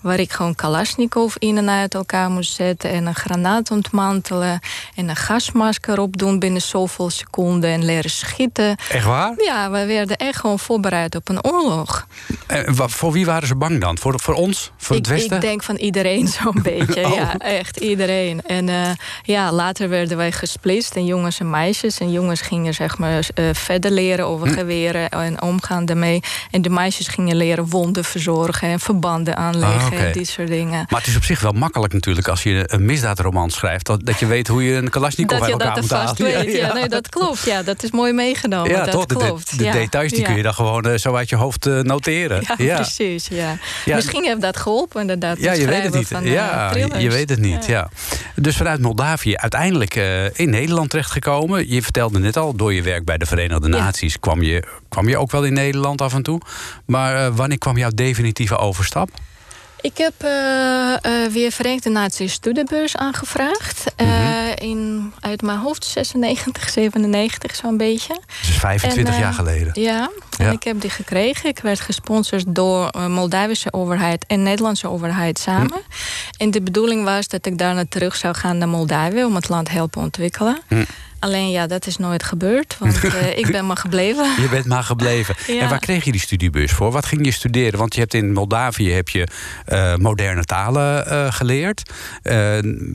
waar 0.00 0.18
ik 0.18 0.32
gewoon 0.32 0.54
Kalashnikov 0.54 1.34
in 1.38 1.56
en 1.58 1.70
uit 1.70 1.94
elkaar 1.94 2.30
moest 2.30 2.54
zetten... 2.54 2.90
en 2.90 3.06
een 3.06 3.14
granaat 3.14 3.70
ontmantelen... 3.70 4.60
en 4.94 5.08
een 5.08 5.16
gasmasker 5.16 5.98
opdoen 6.00 6.38
binnen 6.38 6.62
zoveel 6.62 7.10
seconden... 7.10 7.70
en 7.70 7.84
leren 7.84 8.10
schieten. 8.10 8.76
Echt 8.90 9.04
waar? 9.04 9.34
Ja, 9.36 9.70
we 9.70 9.83
werden 9.86 10.16
echt 10.16 10.38
gewoon 10.40 10.58
voorbereid 10.58 11.14
op 11.16 11.28
een 11.28 11.44
oorlog. 11.44 12.06
En 12.46 12.76
wa- 12.76 12.88
voor 12.88 13.12
wie 13.12 13.26
waren 13.26 13.48
ze 13.48 13.54
bang 13.56 13.80
dan? 13.80 13.98
Voor, 13.98 14.20
voor 14.20 14.34
ons? 14.34 14.70
Voor 14.76 14.96
ik, 14.96 15.02
het 15.06 15.14
Westen? 15.14 15.36
ik 15.36 15.42
denk 15.42 15.62
van 15.62 15.76
iedereen 15.76 16.28
zo'n 16.28 16.62
beetje. 16.72 17.04
Oh. 17.06 17.14
Ja, 17.14 17.38
echt 17.38 17.76
iedereen. 17.76 18.40
En 18.46 18.68
eh, 18.68 18.90
ja, 19.22 19.52
later 19.52 19.88
werden 19.88 20.16
wij 20.16 20.32
gesplitst 20.32 20.94
in 20.94 21.04
jongens 21.04 21.40
en 21.40 21.50
meisjes. 21.50 21.98
En 21.98 22.12
jongens 22.12 22.40
gingen 22.40 22.74
zeg 22.74 22.98
maar 22.98 23.28
eh, 23.34 23.44
verder 23.52 23.90
leren 23.90 24.26
over 24.26 24.46
Hm. 24.48 24.52
geweren 24.54 25.08
en 25.10 25.42
omgaan 25.42 25.84
daarmee. 25.84 26.20
En 26.50 26.62
de 26.62 26.70
meisjes 26.70 27.08
gingen 27.08 27.36
leren 27.36 27.68
wonden 27.68 28.04
verzorgen 28.04 28.68
en 28.68 28.80
verbanden 28.80 29.36
aanleggen 29.36 29.98
Ah, 29.98 30.02
en 30.04 30.12
die 30.12 30.24
soort 30.26 30.48
dingen. 30.48 30.86
Maar 30.88 31.00
het 31.00 31.08
is 31.08 31.16
op 31.16 31.24
zich 31.24 31.40
wel 31.40 31.52
makkelijk 31.52 31.92
natuurlijk 31.92 32.28
als 32.28 32.42
je 32.42 32.64
een 32.66 32.84
misdaadroman 32.84 33.50
schrijft. 33.50 33.86
Dat, 33.86 34.00
dat 34.06 34.18
je 34.18 34.26
weet 34.26 34.48
hoe 34.48 34.64
je 34.64 34.74
een 34.74 34.90
Kalashnikov 34.90 35.38
Dat 35.38 35.48
je 35.48 35.56
dat 35.56 35.74
moet 35.76 35.86
vast 35.86 36.18
weet. 36.18 36.52
Ja, 36.64 36.72
nee, 36.72 36.88
dat 36.88 37.08
klopt. 37.08 37.44
Ja, 37.44 37.62
dat 37.62 37.82
is 37.82 37.90
mooi 37.90 38.12
meegenomen. 38.12 38.70
Ja, 38.70 38.84
dat 38.84 38.90
toch? 38.90 39.06
De, 39.06 39.14
de- 39.14 39.24
klopt. 39.24 39.58
de 39.58 39.64
ja. 39.64 39.72
Details 39.78 40.12
die 40.12 40.22
kun 40.24 40.36
je 40.36 40.42
dan 40.42 40.54
gewoon 40.54 40.84
eh, 40.84 40.98
zo 40.98 41.14
uit 41.14 41.28
je 41.28 41.36
hoofd 41.36 41.66
eh, 41.66 41.78
noteren. 41.80 42.42
Ja, 42.56 42.74
precies. 42.74 43.28
Ja. 43.28 43.56
Misschien 43.94 44.24
heeft 44.24 44.40
dat 44.40 44.56
geholpen, 44.56 45.00
inderdaad. 45.00 45.38
Ja, 45.38 45.52
je 45.52 45.66
weet 45.66 45.82
het 45.82 45.94
niet. 45.94 46.06
Van, 46.08 46.22
eh, 46.24 46.32
ja, 46.32 46.74
je- 46.98 47.10
weet 47.10 47.28
het 47.30 47.38
niet. 47.38 47.66
Ja. 47.66 47.88
Dus 48.34 48.56
vanuit 48.56 48.80
Moldavië 48.80 49.36
uiteindelijk 49.36 49.94
in 50.32 50.50
Nederland 50.50 50.90
terechtgekomen. 50.90 51.68
Je 51.70 51.82
vertelde 51.82 52.18
net 52.18 52.36
al, 52.36 52.54
door 52.56 52.74
je 52.74 52.82
werk 52.82 53.04
bij 53.04 53.18
de 53.18 53.26
Verenigde. 53.26 53.68
Naties 53.68 54.18
kwam, 54.20 54.42
je, 54.42 54.64
kwam 54.88 55.08
je 55.08 55.16
ook 55.18 55.30
wel 55.30 55.44
in 55.44 55.52
Nederland 55.52 56.00
af 56.00 56.14
en 56.14 56.22
toe. 56.22 56.40
Maar 56.86 57.34
wanneer 57.34 57.58
kwam 57.58 57.76
jouw 57.78 57.90
definitieve 57.94 58.56
overstap? 58.56 59.08
Ik 59.84 59.96
heb 59.98 60.12
eh, 60.18 60.92
eh, 61.24 61.32
weer 61.32 61.52
Verenigde 61.52 61.90
Naties 61.90 62.32
studiebeurs 62.32 62.96
aangevraagd. 62.96 63.84
Eh, 63.96 64.06
Mhm. 64.06 64.64
in, 64.64 65.12
uit 65.20 65.42
mijn 65.42 65.58
hoofd 65.58 65.84
96, 65.84 66.70
97 66.70 67.54
zo'n 67.56 67.76
beetje. 67.76 68.20
Dus 68.46 68.56
25 68.56 69.06
En, 69.06 69.12
eh, 69.12 69.18
jaar 69.20 69.32
geleden. 69.32 69.80
Ja, 69.82 70.10
en 70.38 70.44
Ja. 70.46 70.50
ik 70.52 70.62
heb 70.62 70.80
die 70.80 70.90
gekregen. 70.90 71.48
Ik 71.48 71.58
werd 71.58 71.80
gesponsord 71.80 72.44
door 72.48 72.90
de 72.92 72.98
Moldavische 72.98 73.72
overheid 73.72 74.24
en 74.26 74.42
Nederlandse 74.42 74.88
overheid 74.88 75.38
samen. 75.38 75.72
Hm. 75.88 76.42
En 76.42 76.50
de 76.50 76.62
bedoeling 76.62 77.04
was 77.04 77.28
dat 77.28 77.46
ik 77.46 77.58
daarna 77.58 77.84
terug 77.88 78.16
zou 78.16 78.34
gaan 78.34 78.58
naar 78.58 78.68
Moldavië... 78.68 79.24
om 79.24 79.34
het 79.34 79.48
land 79.48 79.70
helpen 79.70 80.02
ontwikkelen. 80.02 80.60
Hm. 80.68 80.84
Alleen 81.24 81.50
ja, 81.50 81.66
dat 81.66 81.86
is 81.86 81.96
nooit 81.96 82.22
gebeurd, 82.22 82.76
want 82.78 83.04
eh, 83.04 83.38
ik 83.38 83.50
ben 83.52 83.66
maar 83.66 83.76
gebleven. 83.76 84.24
Je 84.42 84.48
bent 84.48 84.66
maar 84.66 84.82
gebleven. 84.82 85.34
Ja. 85.46 85.60
En 85.60 85.68
waar 85.68 85.78
kreeg 85.78 86.04
je 86.04 86.12
die 86.12 86.20
studiebeurs 86.20 86.72
voor? 86.72 86.90
Wat 86.92 87.06
ging 87.06 87.24
je 87.24 87.30
studeren? 87.30 87.78
Want 87.78 87.94
je 87.94 88.00
hebt 88.00 88.14
in 88.14 88.32
Moldavië 88.32 88.92
heb 88.92 89.08
je, 89.08 89.26
eh, 89.64 89.94
moderne 89.96 90.44
talen 90.44 91.06
eh, 91.06 91.32
geleerd. 91.32 91.90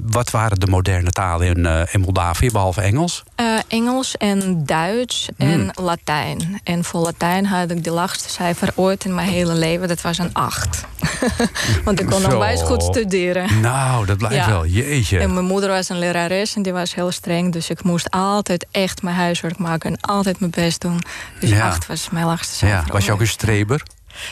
Wat 0.04 0.30
waren 0.30 0.60
de 0.60 0.68
moderne 0.68 1.10
talen 1.12 1.48
in, 1.48 1.88
in 1.92 2.00
Moldavië, 2.00 2.52
behalve 2.52 2.82
Engels? 2.82 3.24
Engels 3.68 4.18
en 4.18 4.65
Duits 4.65 5.30
en 5.38 5.48
Hmm. 5.50 5.72
Latijn. 5.86 6.60
En 6.63 6.84
voor 6.84 7.02
Latijn 7.02 7.46
had 7.46 7.72
ik 7.72 7.84
de 7.84 7.92
laagste 7.92 8.30
cijfer 8.30 8.70
ooit 8.76 9.06
in 9.06 9.15
mijn 9.15 9.28
hele 9.30 9.54
leven. 9.54 9.88
Dat 9.88 10.02
was 10.02 10.18
een 10.18 10.34
8. 10.34 10.86
Want 11.86 12.00
ik 12.00 12.06
kon 12.06 12.22
Zo. 12.22 12.30
onwijs 12.32 12.62
goed 12.62 12.84
studeren. 12.84 13.60
Nou, 13.62 14.06
dat 14.06 14.18
blijft 14.18 14.36
Ja. 14.36 14.48
wel. 14.48 14.65
Jeetje. 14.65 15.20
En 15.20 15.34
mijn 15.34 15.46
moeder 15.46 15.70
was 15.70 15.89
een 15.89 16.00
lerares 16.00 16.56
en 16.56 16.62
die 16.62 16.74
was 16.74 16.96
heel 16.96 17.12
streng. 17.12 17.54
Dus 17.54 17.70
ik 17.70 17.84
moest 17.84 18.12
altijd 18.20 18.66
echt 18.72 19.02
mijn 19.02 19.16
huiswerk 19.16 19.58
maken 19.58 19.90
en 19.92 20.02
altijd 20.02 20.40
mijn 20.40 20.52
best 20.52 20.82
doen. 20.82 21.02
Dus 21.40 21.50
Ja. 21.50 21.68
8 21.68 21.88
was 21.88 22.10
mijn 22.10 22.26
laagste 22.26 22.56
cijfer. 22.56 22.88
Ja, 22.88 22.94
was 22.94 23.06
je 23.06 23.12
ook 23.12 23.20
een 23.20 23.28
streber? 23.28 23.84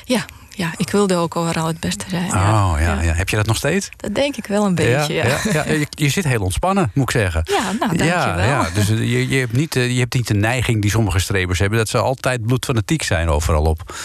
Ja, 0.05 0.25
ja, 0.49 0.71
ik 0.77 0.89
wilde 0.89 1.15
ook 1.15 1.35
overal 1.35 1.67
het 1.67 1.79
beste 1.79 2.05
zijn. 2.09 2.25
Oh 2.25 2.75
ja, 2.79 3.01
ja. 3.01 3.13
Heb 3.13 3.29
je 3.29 3.35
dat 3.35 3.45
nog 3.45 3.55
steeds? 3.55 3.89
Dat 3.97 4.15
denk 4.15 4.35
ik 4.37 4.45
wel 4.45 4.65
een 4.65 4.75
beetje, 4.75 5.13
ja. 5.13 5.25
ja, 5.25 5.39
ja. 5.51 5.63
Je, 5.71 5.87
je 5.89 6.09
zit 6.09 6.23
heel 6.23 6.41
ontspannen, 6.41 6.91
moet 6.93 7.13
ik 7.13 7.19
zeggen. 7.21 7.41
Ja, 7.45 7.61
nou, 7.61 7.77
dankjewel. 7.79 8.07
Ja, 8.07 8.43
ja. 8.43 8.69
Dus 8.73 8.89
eh, 8.89 8.97
je, 8.99 9.27
je, 9.27 9.39
hebt 9.39 9.53
niet, 9.53 9.75
eh, 9.75 9.91
je 9.91 9.99
hebt 9.99 10.13
niet 10.13 10.27
de 10.27 10.33
neiging 10.33 10.81
die 10.81 10.91
sommige 10.91 11.19
strebers 11.19 11.59
hebben... 11.59 11.77
dat 11.77 11.89
ze 11.89 11.97
altijd 11.97 12.45
bloedfanatiek 12.45 13.03
zijn 13.03 13.29
overal 13.29 13.63
op. 13.63 13.95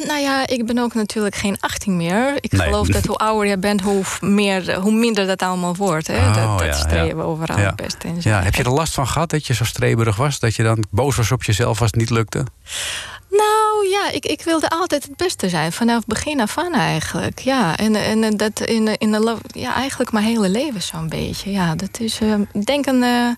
Eh, 0.00 0.06
nou 0.06 0.20
ja, 0.20 0.46
ik 0.46 0.66
ben 0.66 0.78
ook 0.78 0.94
natuurlijk 0.94 1.34
geen 1.34 1.56
18 1.60 1.96
meer. 1.96 2.36
Ik 2.40 2.52
Nee. 2.52 2.60
geloof 2.60 2.86
dat 2.88 3.04
hoe 3.06 3.16
ouder 3.16 3.46
je 3.48 3.58
bent, 3.58 3.80
hoe, 3.80 4.02
meer, 4.20 4.74
hoe 4.74 4.92
minder 4.92 5.26
dat 5.26 5.42
allemaal 5.42 5.76
wordt. 5.76 6.06
Hè? 6.06 6.16
Oh, 6.18 6.34
dat 6.34 6.58
dat 6.58 6.66
ja, 6.66 6.72
streven 6.72 7.16
ja. 7.18 7.22
overal 7.24 7.58
Ja. 7.58 7.72
beste 7.74 8.06
in. 8.08 8.16
Ja, 8.20 8.42
heb 8.42 8.54
je 8.54 8.62
er 8.62 8.70
last 8.70 8.94
van 8.94 9.08
gehad 9.08 9.30
dat 9.30 9.46
je 9.46 9.54
zo 9.54 9.64
streberig 9.64 10.16
was? 10.16 10.38
Dat 10.38 10.54
je 10.54 10.62
dan 10.62 10.84
boos 10.90 11.16
was 11.16 11.32
op 11.32 11.42
jezelf 11.42 11.80
als 11.80 11.90
het 11.90 12.00
niet 12.00 12.10
lukte? 12.10 12.44
Nou 13.36 13.88
ja, 13.88 14.10
ik, 14.10 14.24
ik 14.26 14.42
wilde 14.42 14.70
altijd 14.70 15.02
het 15.02 15.16
beste 15.16 15.48
zijn. 15.48 15.72
Vanaf 15.72 16.04
begin 16.06 16.40
af 16.40 16.58
aan 16.58 16.74
eigenlijk. 16.74 17.38
Ja, 17.38 17.76
en, 17.76 17.94
en 17.96 18.36
dat 18.36 18.60
in, 18.60 18.84
de- 18.84 18.96
in 18.98 19.12
de, 19.12 19.36
ja, 19.46 19.74
eigenlijk 19.74 20.12
mijn 20.12 20.24
hele 20.24 20.48
leven 20.48 20.82
zo'n 20.82 21.08
beetje. 21.08 21.50
Ja, 21.50 21.74
dat 21.74 22.00
is 22.00 22.18
eh, 22.20 22.34
ik 22.52 22.66
denk 22.66 22.86
een 22.86 23.02
eh, 23.02 23.28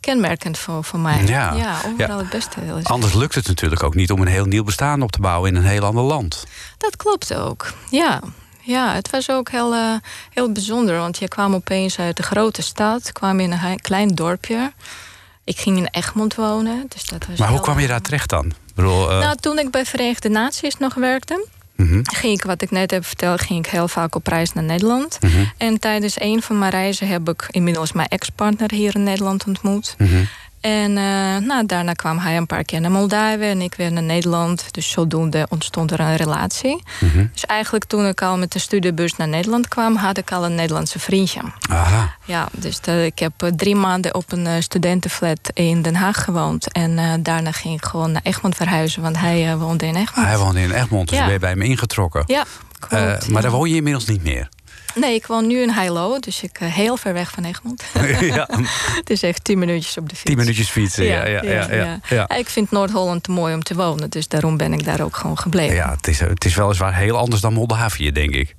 kenmerkend 0.00 0.58
voor, 0.58 0.84
voor 0.84 0.98
mij. 0.98 1.24
Ja. 1.26 1.50
overal 1.86 1.94
Ja. 1.96 2.16
het 2.16 2.30
beste 2.30 2.60
willen 2.60 2.72
zijn. 2.82 2.84
Anders 2.94 3.14
lukt 3.14 3.34
het 3.34 3.46
natuurlijk 3.46 3.82
ook 3.82 3.94
niet 3.94 4.10
om 4.10 4.20
een 4.20 4.26
heel 4.28 4.44
nieuw 4.44 4.64
bestaan 4.64 5.02
op 5.02 5.12
te 5.12 5.20
bouwen 5.20 5.50
in 5.50 5.56
een 5.56 5.66
heel 5.68 5.84
ander 5.84 6.04
land. 6.04 6.44
Dat 6.78 6.96
klopt 6.96 7.34
ook. 7.34 7.72
Ja. 7.90 8.20
Ja, 8.62 8.94
het 8.94 9.10
was 9.10 9.30
ook 9.30 9.50
heel, 9.50 9.74
eh, 9.74 9.94
heel 10.30 10.52
bijzonder. 10.52 10.98
Want 10.98 11.18
je 11.18 11.28
kwam 11.28 11.54
opeens 11.54 11.98
uit 11.98 12.16
de 12.16 12.22
grote 12.22 12.62
stad. 12.62 13.12
kwam 13.12 13.40
in 13.40 13.52
een 13.52 13.80
klein 13.80 14.08
dorpje. 14.14 14.72
Ik 15.44 15.58
ging 15.58 15.76
in 15.76 15.88
Egmond 15.90 16.34
wonen. 16.34 16.84
Dus 16.88 17.04
dat 17.04 17.26
was 17.26 17.38
Maar 17.38 17.48
hoe 17.48 17.60
kwam 17.60 17.78
je 17.78 17.86
daar 17.86 18.00
terecht 18.00 18.28
dan? 18.28 18.52
Bedoel, 18.80 19.10
eh, 19.10 19.18
Nou, 19.18 19.36
toen 19.40 19.58
ik 19.58 19.70
bij 19.70 19.84
Verenigde 19.86 20.28
Naties 20.28 20.76
nog 20.76 20.94
werkte... 20.94 21.46
mhm, 21.76 22.00
ging 22.02 22.32
ik, 22.38 22.44
wat 22.44 22.62
ik 22.62 22.70
net 22.70 22.90
heb 22.90 23.04
verteld, 23.06 23.40
ging 23.40 23.64
ik 23.66 23.70
heel 23.70 23.88
vaak 23.88 24.14
op 24.14 24.26
reis 24.26 24.52
naar 24.52 24.64
Nederland. 24.64 25.18
mhm, 25.20 25.44
En 25.56 25.78
tijdens 25.78 26.20
een 26.20 26.42
van 26.42 26.58
mijn 26.58 26.70
reizen 26.70 27.08
heb 27.08 27.28
ik 27.28 27.46
inmiddels 27.50 27.92
mijn 27.92 28.08
ex-partner 28.08 28.70
hier 28.72 28.94
in 28.94 29.02
Nederland 29.02 29.46
ontmoet. 29.46 29.94
mhm. 29.98 30.24
En 30.60 30.92
nou, 31.46 31.66
daarna 31.66 31.92
kwam 31.92 32.18
hij 32.18 32.36
een 32.36 32.46
paar 32.46 32.64
keer 32.64 32.80
naar 32.80 32.90
Moldavië 32.90 33.44
en 33.44 33.60
ik 33.60 33.74
weer 33.74 33.92
naar 33.92 34.02
Nederland. 34.02 34.64
Dus 34.74 34.90
zodoende 34.90 35.46
ontstond 35.48 35.90
er 35.90 36.00
een 36.00 36.16
relatie. 36.16 36.82
Mhm. 37.00 37.26
Dus 37.32 37.46
eigenlijk 37.46 37.84
toen 37.84 38.06
ik 38.06 38.22
al 38.22 38.38
met 38.38 38.52
de 38.52 38.58
studiebus 38.58 39.16
naar 39.16 39.28
Nederland 39.28 39.68
kwam... 39.68 39.96
had 39.96 40.18
ik 40.18 40.32
al 40.32 40.44
een 40.44 40.54
Nederlandse 40.54 40.98
vriendje. 40.98 41.40
Aha. 41.70 42.14
Ja, 42.24 42.48
dus 42.52 42.80
de- 42.80 43.04
ik 43.06 43.18
heb 43.18 43.32
eh, 43.42 43.48
drie 43.56 43.74
maanden 43.76 44.14
op 44.14 44.32
een 44.32 44.46
eh, 44.46 44.52
studentenflat 44.60 45.50
in 45.54 45.82
Den 45.82 45.94
Haag 45.94 46.24
gewoond. 46.24 46.72
En 46.72 47.22
daarna 47.22 47.52
ging 47.52 47.74
ik 47.74 47.84
gewoon 47.84 48.12
naar 48.12 48.22
Egmond 48.24 48.54
verhuizen, 48.56 49.02
want 49.02 49.18
hij 49.18 49.56
woonde 49.56 49.86
in 49.86 49.96
Egmond. 49.96 50.26
Hij 50.26 50.38
woonde 50.38 50.60
in 50.60 50.70
Egmond, 50.72 51.08
dus 51.08 51.18
Ja. 51.18 51.24
ben 51.24 51.32
je 51.32 51.38
bij 51.38 51.56
me 51.56 51.64
ingetrokken. 51.64 52.22
Ja, 52.26 52.44
klopt. 52.78 52.92
Maar 53.28 53.28
ja. 53.28 53.40
daar 53.40 53.50
woon 53.50 53.68
je 53.68 53.74
inmiddels 53.76 54.06
niet 54.06 54.22
meer. 54.22 54.48
Nee, 54.94 55.14
ik 55.14 55.26
woon 55.26 55.46
nu 55.46 55.62
in 55.62 55.70
Heilo, 55.70 56.18
dus 56.18 56.42
ik 56.42 56.58
eh, 56.60 56.72
heel 56.72 56.96
ver 56.96 57.12
weg 57.12 57.30
van 57.30 57.44
Egmond. 57.44 57.82
ja, 58.20 58.48
het 58.94 59.10
is 59.10 59.22
echt 59.22 59.44
tien 59.44 59.58
minuutjes 59.58 59.96
op 59.96 60.08
de 60.08 60.14
fiets. 60.14 60.28
tien 60.28 60.36
minuutjes 60.36 60.68
fietsen. 60.68 61.04
Ja, 61.04 61.26
ja, 61.26 61.42
ja, 61.42 61.72
ja, 61.72 62.00
ja. 62.08 62.28
Ik 62.28 62.48
vind 62.48 62.70
Noord-Holland 62.70 63.22
te 63.22 63.30
mooi 63.30 63.54
om 63.54 63.62
te 63.62 63.74
wonen, 63.74 64.10
dus 64.10 64.28
daarom 64.28 64.56
ben 64.56 64.72
ik 64.72 64.84
daar 64.84 65.00
ook 65.00 65.16
gewoon 65.16 65.38
gebleven. 65.38 65.74
Ja, 65.74 65.90
het 65.90 66.06
is, 66.06 66.20
het 66.20 66.44
is 66.44 66.54
weliswaar 66.54 66.94
heel 66.94 67.16
anders 67.16 67.40
dan 67.40 67.52
Moldavië, 67.52 68.12
denk 68.12 68.34
ik. 68.34 68.54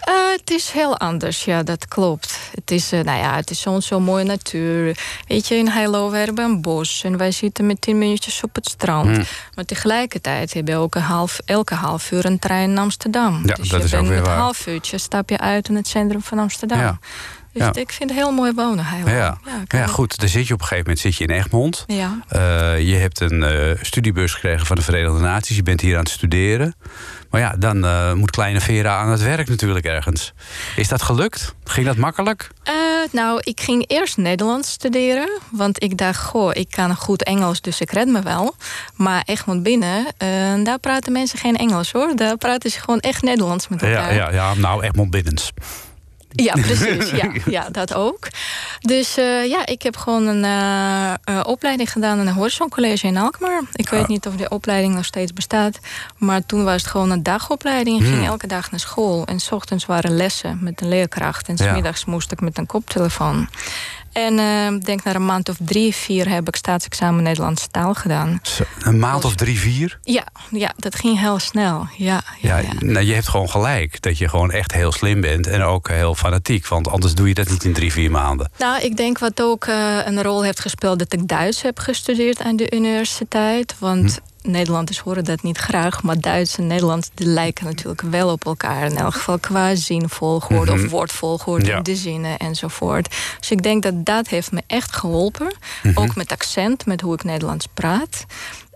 Eh, 0.00 0.14
het 0.36 0.50
is 0.50 0.70
heel 0.70 0.98
anders, 0.98 1.44
ja, 1.44 1.62
dat 1.62 1.88
klopt. 1.88 2.38
Het 2.54 2.70
is, 2.70 2.92
eh, 2.92 3.00
nou 3.00 3.18
ja, 3.18 3.36
het 3.36 3.50
is 3.50 3.60
zo'n 3.60 3.82
zo 3.82 4.00
mooie 4.00 4.24
natuur. 4.24 4.98
Weet 5.26 5.48
je, 5.48 5.54
in 5.54 5.68
Heilo 5.68 6.10
we 6.10 6.16
hebben 6.16 6.44
een 6.44 6.60
bos 6.60 7.04
en 7.04 7.16
wij 7.16 7.30
zitten 7.30 7.66
met 7.66 7.80
tien 7.80 7.98
minuutjes 7.98 8.42
op 8.42 8.54
het 8.54 8.68
strand. 8.68 9.08
Hmm. 9.16 9.24
Maar 9.54 9.64
tegelijkertijd 9.64 10.54
heb 10.54 10.68
je 10.68 10.76
ook 10.76 10.94
een 10.94 11.02
half, 11.02 11.38
elke 11.44 11.74
half 11.74 12.10
uur 12.10 12.24
een 12.24 12.38
trein 12.38 12.72
naar 12.72 12.82
Amsterdam. 12.82 13.42
Ja, 13.46 13.54
dus 13.54 13.68
dat 13.68 13.80
je 13.80 13.86
is 13.86 13.94
ook 13.94 14.06
weer 14.06 14.16
met 14.16 14.26
waar. 14.26 14.36
een 14.36 14.42
half 14.42 14.66
uurtje 14.66 14.98
stap 14.98 15.28
je 15.30 15.38
uit 15.38 15.63
in 15.68 15.76
het 15.76 15.88
centrum 15.88 16.22
van 16.22 16.38
Amsterdam. 16.38 16.78
Ja. 16.78 16.98
Dus 17.54 17.62
Ja. 17.62 17.74
ik 17.74 17.92
vind 17.92 18.10
het 18.10 18.18
heel 18.18 18.32
mooi 18.32 18.52
wonen, 18.54 18.84
Heilo. 18.84 19.10
Ja, 19.10 19.38
ja 19.68 19.82
ik- 19.82 19.88
goed. 19.90 20.18
Dan 20.18 20.28
zit 20.28 20.46
je 20.46 20.54
op 20.54 20.60
een 20.60 20.66
gegeven 20.66 20.90
moment 20.90 20.98
zit 20.98 21.16
je 21.16 21.24
in 21.24 21.30
Egmond. 21.30 21.84
Ja. 21.86 22.18
Eh, 22.28 22.40
je 22.88 22.94
hebt 22.96 23.20
een 23.20 23.42
eh, 23.42 23.70
studiebeurs 23.82 24.32
gekregen 24.34 24.66
van 24.66 24.76
de 24.76 24.82
Verenigde 24.82 25.20
Naties. 25.20 25.56
Je 25.56 25.62
bent 25.62 25.80
hier 25.80 25.94
aan 25.94 26.02
het 26.02 26.08
studeren. 26.12 26.74
Maar 27.30 27.40
ja, 27.40 27.54
dan 27.58 27.84
eh, 27.84 28.12
moet 28.12 28.30
kleine 28.30 28.60
Vera 28.60 28.96
aan 28.98 29.10
het 29.10 29.22
werk 29.22 29.48
natuurlijk 29.48 29.84
ergens. 29.86 30.32
Is 30.76 30.88
dat 30.88 31.02
gelukt? 31.02 31.54
Ging 31.64 31.86
dat 31.86 31.96
makkelijk? 31.96 32.48
Nou, 33.12 33.40
ik 33.42 33.60
ging 33.60 33.84
eerst 33.86 34.16
Nederlands 34.16 34.70
studeren. 34.70 35.28
Want 35.50 35.82
ik 35.82 35.98
dacht, 35.98 36.20
goh, 36.22 36.50
ik 36.54 36.70
kan 36.70 36.96
goed 36.96 37.22
Engels, 37.24 37.60
dus 37.60 37.80
ik 37.80 37.90
red 37.90 38.08
me 38.08 38.22
wel. 38.22 38.54
Maar 38.94 39.22
Egmond 39.26 39.62
binnen, 39.62 40.06
daar 40.64 40.78
praten 40.78 41.12
mensen 41.12 41.38
geen 41.38 41.56
Engels 41.56 41.92
hoor. 41.92 42.16
Daar 42.16 42.36
praten 42.36 42.70
ze 42.70 42.80
gewoon 42.80 43.00
echt 43.00 43.22
Nederlands 43.22 43.68
met 43.68 43.80
Ja, 43.80 43.86
elkaar. 43.86 44.14
ja, 44.14 44.30
ja, 44.32 44.54
nou 44.54 44.82
Egmond 44.84 45.10
binnens. 45.10 45.52
Ja, 46.36 46.52
precies. 46.52 47.10
Ja, 47.10 47.30
ja, 47.46 47.68
dat 47.70 47.94
ook. 47.94 48.28
Dus 48.80 49.16
eh, 49.16 49.46
ja, 49.48 49.66
ik 49.66 49.82
heb 49.82 49.96
gewoon 49.96 50.26
een 50.26 50.44
eh, 50.44 51.14
eh, 51.24 51.40
opleiding 51.46 51.92
gedaan 51.92 52.18
aan 52.18 52.26
een 52.26 52.34
Horizon 52.34 52.68
College 52.68 53.06
in 53.06 53.16
Alkmaar. 53.16 53.60
Ik 53.72 53.88
weet 53.88 54.02
Ah. 54.02 54.08
niet 54.08 54.26
of 54.26 54.34
die 54.34 54.50
opleiding 54.50 54.94
nog 54.94 55.04
steeds 55.04 55.32
bestaat. 55.32 55.78
Maar 56.18 56.46
toen 56.46 56.64
was 56.64 56.82
het 56.82 56.90
gewoon 56.90 57.10
een 57.10 57.22
dagopleiding. 57.22 57.96
Ik 58.00 58.04
ging 58.06 58.16
Hmm. 58.16 58.26
elke 58.26 58.46
dag 58.46 58.70
naar 58.70 58.80
school. 58.80 59.24
En 59.26 59.40
s 59.40 59.52
ochtends 59.52 59.86
waren 59.86 60.16
lessen 60.16 60.58
met 60.60 60.80
een 60.80 60.88
leerkracht. 60.88 61.48
En 61.48 61.56
s 61.56 61.60
Ja. 61.60 61.72
middags 61.72 62.04
moest 62.04 62.32
ik 62.32 62.40
met 62.40 62.58
een 62.58 62.66
koptelefoon. 62.66 63.48
En 64.14 64.38
ik 64.74 64.84
denk 64.84 65.04
na 65.04 65.14
een 65.14 65.24
maand 65.24 65.48
of 65.48 65.56
drie, 65.60 65.94
vier 65.94 66.28
heb 66.28 66.48
ik 66.48 66.56
staatsexamen 66.56 67.22
Nederlandse 67.22 67.68
taal 67.68 67.94
gedaan. 67.94 68.40
Een 68.80 68.98
maand 68.98 69.24
of 69.24 69.34
drie, 69.34 69.58
vier? 69.58 69.98
Ja, 70.02 70.26
ja 70.50 70.72
dat 70.76 70.94
ging 70.94 71.20
heel 71.20 71.38
snel. 71.38 71.86
Ja, 71.96 72.22
ja, 72.40 72.54
Ja, 72.58 72.58
ja. 72.58 72.72
Nou, 72.78 73.06
je 73.06 73.14
hebt 73.14 73.28
gewoon 73.28 73.50
gelijk 73.50 74.02
dat 74.02 74.18
je 74.18 74.28
gewoon 74.28 74.50
echt 74.50 74.72
heel 74.72 74.92
slim 74.92 75.20
bent 75.20 75.46
en 75.46 75.62
ook 75.62 75.88
heel 75.88 76.14
fanatiek. 76.14 76.66
Want 76.66 76.88
anders 76.88 77.14
doe 77.14 77.28
je 77.28 77.34
dat 77.34 77.48
niet 77.48 77.64
in 77.64 77.72
drie, 77.72 77.92
vier 77.92 78.10
maanden. 78.10 78.50
Nou, 78.58 78.82
ik 78.82 78.96
denk 78.96 79.18
wat 79.18 79.42
ook 79.42 79.64
eh, 79.64 79.98
een 80.04 80.22
rol 80.22 80.44
heeft 80.44 80.60
gespeeld... 80.60 80.98
dat 80.98 81.12
ik 81.12 81.28
Duits 81.28 81.62
heb 81.62 81.78
gestudeerd 81.78 82.40
aan 82.40 82.56
de 82.56 82.74
universiteit. 82.74 83.74
Want 83.78 84.20
Nederlanders 84.48 84.98
horen 84.98 85.24
dat 85.24 85.42
niet 85.42 85.58
graag, 85.58 86.02
maar 86.02 86.20
Duits 86.20 86.58
en 86.58 86.66
Nederlands 86.66 87.10
die 87.14 87.26
lijken 87.26 87.64
natuurlijk 87.64 88.00
wel 88.02 88.28
op 88.32 88.44
elkaar. 88.44 88.84
In 88.90 88.96
elk 88.96 89.12
geval 89.12 89.38
qua 89.38 89.74
zinvolgorde 89.74 90.72
Mhm. 90.74 90.84
of 90.84 90.90
woordvolgorde 90.90 91.66
Ja. 91.66 91.76
in 91.76 91.82
de 91.82 91.96
zinnen 91.96 92.38
enzovoort. 92.38 93.16
Dus 93.40 93.50
ik 93.50 93.62
denk 93.62 93.82
dat 93.82 94.04
dat 94.04 94.28
heeft 94.28 94.52
me 94.52 94.62
echt 94.66 94.96
geholpen. 94.96 95.54
Mhm. 95.82 95.98
Ook 95.98 96.14
met 96.16 96.32
accent, 96.32 96.86
met 96.86 97.00
hoe 97.00 97.14
ik 97.14 97.24
Nederlands 97.24 97.66
praat. 97.74 98.24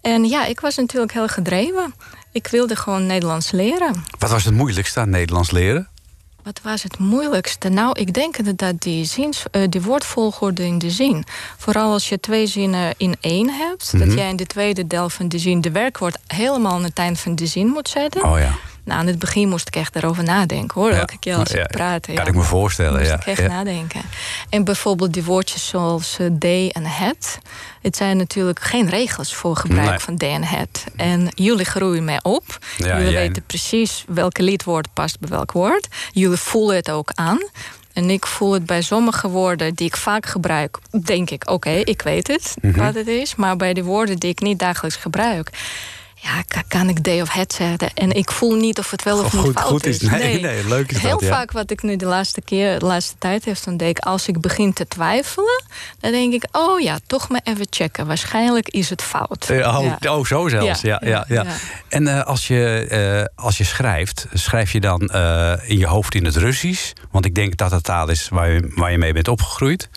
En 0.01 0.25
ja, 0.25 0.47
ik 0.47 0.61
was 0.61 0.77
natuurlijk 0.77 1.13
heel 1.13 1.29
gedreven. 1.29 1.95
Ik 2.33 2.47
wilde 2.47 2.77
gewoon 2.77 3.07
Nederlands 3.07 3.51
leren. 3.51 4.05
Wat 4.19 4.31
was 4.31 4.45
het 4.45 4.55
moeilijkste 4.55 5.01
aan 5.01 5.11
Nederlands 5.11 5.51
leren? 5.51 5.89
Wat 6.49 6.61
was 6.63 6.83
het 6.83 6.99
moeilijkste? 6.99 7.69
Nou, 7.69 8.01
ik 8.01 8.15
denk 8.15 8.37
inderdaad 8.37 8.83
die, 8.83 9.05
zins, 9.05 9.45
eh, 9.51 9.63
die 9.69 9.83
woordvolgorde 9.83 10.65
in 10.65 10.79
de 10.79 10.91
zin. 10.91 11.25
Vooral 11.57 11.93
als 11.93 12.09
je 12.09 12.21
twee 12.21 12.47
zinnen 12.47 12.95
in 12.97 13.17
één 13.21 13.51
hebt. 13.51 13.93
Mhm. 13.93 14.05
Dat 14.05 14.19
jij 14.19 14.29
in 14.29 14.37
de 14.37 14.47
tweede 14.47 14.87
deel 14.87 15.09
van 15.09 15.29
de 15.29 15.39
zin 15.39 15.61
de 15.61 15.71
werkwoord 15.71 16.19
helemaal 16.27 16.73
aan 16.73 16.85
het 16.85 16.99
eind 16.99 17.21
van 17.21 17.35
de 17.35 17.47
zin 17.47 17.67
moet 17.67 17.89
zetten. 17.89 18.25
Oh 18.25 18.39
ja. 18.39 18.55
Nou, 18.89 19.01
aan 19.01 19.07
het 19.07 19.19
begin 19.19 19.49
moest 19.49 19.69
ik 19.69 19.77
echt 19.77 19.97
erover 19.97 20.25
nadenken 20.25 20.81
hoor. 20.81 20.91
Elke 20.91 21.19
keer 21.19 21.35
als 21.35 21.51
ik 21.53 21.67
praatte. 21.67 22.13
Kan 22.13 22.27
ik 22.27 22.35
me 22.35 22.43
voorstellen, 22.43 22.99
moest 22.99 23.11
ja. 23.11 23.17
ik 23.17 23.27
echt 23.27 23.49
nadenken. 23.49 24.01
En 24.49 24.65
bijvoorbeeld 24.65 25.13
die 25.13 25.25
woordjes 25.25 25.69
zoals 25.69 26.19
eh, 26.19 26.27
they 26.39 26.69
en 26.73 26.85
het. 26.87 27.39
Het 27.83 27.97
zijn 27.97 28.17
natuurlijk 28.17 28.61
geen 28.61 28.89
regels 28.89 29.35
voor 29.35 29.57
gebruik 29.57 29.89
Nee. 29.89 29.99
van 29.99 30.17
they 30.17 30.31
en 30.33 30.45
het. 30.45 30.85
En 30.97 31.29
jullie 31.35 31.65
groeien 31.65 32.05
mij 32.05 32.19
op. 32.23 32.59
Jullie 32.77 33.15
weten 33.17 33.43
precies 33.47 34.05
welke 34.09 34.43
lidwoord 34.43 34.89
past 34.93 35.21
bij 35.21 35.29
welk 35.29 35.53
woord. 35.53 35.89
Jullie 36.13 36.37
voelen 36.37 36.77
het 36.77 36.91
ook 36.91 37.11
aan. 37.15 37.39
En 37.93 38.11
ik 38.11 38.27
voel 38.27 38.53
het 38.53 38.67
bij 38.67 38.83
sommige 38.83 39.29
woorden 39.29 39.75
die 39.75 39.87
ik 39.87 39.97
vaak 39.97 40.27
gebruik, 40.27 40.79
denk 41.05 41.31
ik, 41.31 41.51
oké, 41.51 41.71
ik 41.71 42.03
weet 42.03 42.27
het 42.27 42.55
Mhm. 42.61 42.79
wat 42.79 42.95
het 42.95 43.07
is. 43.07 43.35
Maar 43.35 43.57
bij 43.57 43.75
de 43.75 43.83
woorden 43.85 44.17
die 44.17 44.31
ik 44.31 44.41
niet 44.41 44.59
dagelijks 44.59 44.97
gebruik, 44.97 45.51
ja, 46.21 46.43
ka- 46.49 46.63
kan 46.69 46.89
ik 46.89 46.99
they 46.99 47.21
of 47.21 47.33
het 47.33 47.53
zeggen. 47.53 47.95
En 47.95 48.11
ik 48.13 48.31
voel 48.31 48.55
niet 48.55 48.79
of 48.79 48.91
het 48.91 49.03
wel 49.03 49.19
of 49.25 49.33
niet 49.33 49.43
Goed, 49.43 49.55
fout 49.55 49.69
goed 49.69 49.87
is. 49.87 50.01
Nee, 50.01 50.41
nee, 50.41 50.69
leuk 50.69 50.93
is 50.93 50.99
Heel 50.99 51.11
dat, 51.11 51.21
ja. 51.21 51.29
vaak 51.29 51.53
wat 51.53 51.71
ik 51.71 51.83
nu 51.83 51.97
de 51.97 52.05
laatste 52.07 52.41
keer, 52.41 52.79
de 52.79 52.85
laatste 52.87 53.15
tijd 53.19 53.45
heeft 53.45 53.67
ontdekt, 53.67 54.01
als 54.05 54.29
ik 54.29 54.41
begin 54.41 54.73
te 54.73 54.89
twijfelen, 54.89 55.63
dan 56.01 56.11
denk 56.13 56.33
ik, 56.33 56.45
oh 56.53 56.81
ja, 56.81 56.99
toch 57.07 57.29
maar 57.29 57.41
even 57.45 57.67
checken. 57.71 58.07
Waarschijnlijk 58.07 58.69
is 58.69 58.91
het 58.91 59.03
fout. 59.03 59.47
Eh, 59.51 59.77
Oh, 59.79 59.85
Ja. 60.01 60.17
oh, 60.17 60.25
zo 60.25 60.49
zelfs. 60.49 60.81
Ja, 60.81 61.01
Ja, 61.05 61.25
ja. 61.29 61.45
En 61.89 62.09
eh, 62.09 62.23
als, 62.25 62.47
je, 62.47 62.87
eh, 63.37 63.45
als 63.45 63.59
je 63.59 63.65
schrijft, 63.65 64.27
schrijf 64.33 64.73
je 64.73 64.81
dan 64.81 65.01
in 65.67 65.79
je 65.79 65.87
hoofd 65.87 66.15
in 66.15 66.25
het 66.25 66.37
Russisch? 66.37 66.93
Want 67.11 67.25
ik 67.25 67.35
denk 67.35 67.57
dat 67.57 67.71
het 67.71 67.85
taal 67.85 68.09
is 68.09 68.29
waar 68.29 68.51
je, 68.51 68.73
waar 68.75 68.91
je 68.91 68.99
mee 68.99 69.13
bent 69.13 69.29
opgegroeid. 69.29 69.89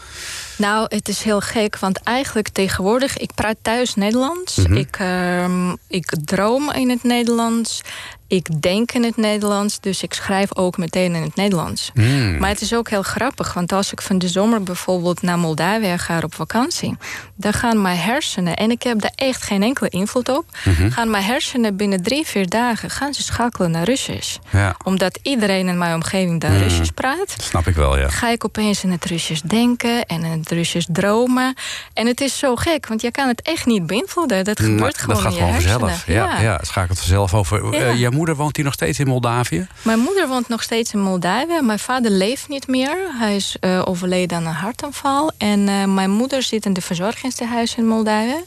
Nou, 0.61 0.85
het 0.87 1.07
is 1.07 1.23
heel 1.23 1.41
gek, 1.41 1.77
want 1.77 2.03
eigenlijk 2.03 2.49
tegenwoordig, 2.49 3.17
ik 3.17 3.33
praat 3.35 3.55
thuis 3.61 3.95
Nederlands. 3.95 4.55
Mhm. 4.55 4.73
ik, 4.73 4.97
ehm, 4.99 5.75
ik 5.87 6.13
droom 6.25 6.71
in 6.71 6.89
het 6.89 7.03
Nederlands. 7.03 7.81
Ik 8.31 8.61
denk 8.61 8.91
in 8.91 9.03
het 9.03 9.17
Nederlands, 9.17 9.79
dus 9.79 10.03
ik 10.03 10.13
schrijf 10.13 10.55
ook 10.55 10.77
meteen 10.77 11.15
in 11.15 11.21
het 11.21 11.35
Nederlands. 11.35 11.91
Hmm. 11.93 12.37
Maar 12.37 12.49
het 12.49 12.61
is 12.61 12.73
ook 12.73 12.89
heel 12.89 13.01
grappig, 13.01 13.53
want 13.53 13.71
als 13.71 13.91
ik 13.91 14.01
van 14.01 14.17
de 14.17 14.27
zomer 14.27 14.63
bijvoorbeeld 14.63 15.21
naar 15.21 15.37
Moldavië 15.39 15.97
ga 15.97 16.19
op 16.23 16.35
vakantie, 16.35 16.97
dan 17.35 17.53
gaan 17.53 17.81
mijn 17.81 17.97
hersenen, 17.97 18.55
en 18.55 18.71
ik 18.71 18.83
heb 18.83 19.01
daar 19.01 19.11
echt 19.15 19.43
geen 19.43 19.63
enkele 19.63 19.89
invloed 19.89 20.29
op, 20.29 20.45
Mhm. 20.65 20.89
gaan 20.89 21.09
mijn 21.09 21.23
hersenen 21.23 21.75
binnen 21.75 22.03
drie, 22.03 22.25
vier 22.25 22.49
dagen 22.49 22.89
gaan 22.89 23.13
ze 23.13 23.23
schakelen 23.23 23.71
naar 23.71 23.83
Russisch. 23.83 24.37
Ja, 24.49 24.75
Omdat 24.83 25.19
iedereen 25.21 25.67
in 25.67 25.77
mijn 25.77 25.93
omgeving 25.95 26.41
daar 26.41 26.51
Mhm. 26.51 26.61
Russisch 26.61 26.91
praat 26.91 27.35
snap 27.37 27.67
ik 27.67 27.75
wel, 27.75 27.97
ja. 27.97 28.09
ga 28.09 28.29
ik 28.29 28.45
opeens 28.45 28.83
in 28.83 28.91
het 28.91 29.05
Russisch 29.05 29.41
denken 29.47 30.05
en 30.05 30.23
in 30.23 30.39
het 30.39 30.51
Russisch 30.51 30.87
dromen. 30.91 31.53
En 31.93 32.07
het 32.07 32.21
is 32.21 32.37
zo 32.37 32.55
gek, 32.55 32.87
want 32.87 33.01
je 33.01 33.11
kan 33.11 33.27
het 33.27 33.41
echt 33.41 33.65
niet 33.65 33.85
beïnvloeden. 33.87 34.43
Dat 34.43 34.59
gebeurt 34.59 34.79
Maar 34.79 34.93
gewoon 34.95 35.15
dat 35.15 35.23
gaat 35.23 35.31
in 35.31 35.37
je 35.37 35.43
gewoon 35.45 35.53
hersenen. 35.61 35.79
vanzelf. 35.89 36.07
Ja, 36.07 36.41
ja. 36.41 36.57
het 36.57 36.67
schakelt 36.67 36.97
vanzelf 36.99 37.33
over. 37.33 37.73
Ja. 37.73 37.79
Eh, 37.79 37.99
jouw 37.99 38.11
moeder 38.21 38.39
woont 38.39 38.55
hier 38.55 38.65
nog 38.65 38.73
steeds 38.73 38.99
in 38.99 39.07
Moldavië? 39.07 39.67
Mijn 39.81 39.99
moeder 39.99 40.27
woont 40.27 40.47
nog 40.47 40.63
steeds 40.63 40.93
in 40.93 40.99
Moldavië. 40.99 41.61
Mijn 41.61 41.79
vader 41.79 42.11
leeft 42.11 42.47
niet 42.47 42.67
meer. 42.67 42.97
Hij 43.19 43.35
is 43.35 43.55
eh, 43.59 43.81
overleden 43.85 44.37
aan 44.37 44.45
een 44.45 44.53
hartaanval. 44.53 45.31
En 45.37 45.67
eh, 45.67 45.85
mijn 45.85 46.11
moeder 46.11 46.43
zit 46.43 46.65
in 46.65 46.73
de 46.73 46.81
verzorgingstehuis 46.81 47.75
in 47.75 47.87
Moldavië. 47.87 48.43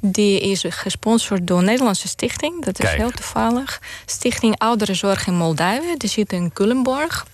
Die 0.00 0.40
is 0.40 0.64
gesponsord 0.68 1.46
door 1.46 1.58
een 1.58 1.64
Nederlandse 1.64 2.08
stichting. 2.08 2.64
Dat 2.64 2.78
is 2.78 2.84
Kijk. 2.84 2.98
heel 2.98 3.10
toevallig. 3.10 3.80
Stichting 4.06 4.58
Ouderenzorg 4.58 5.26
in 5.26 5.34
Moldavië. 5.34 5.94
Die 5.96 6.08
zit 6.08 6.32
in 6.32 6.52
Culemborg. 6.52 7.26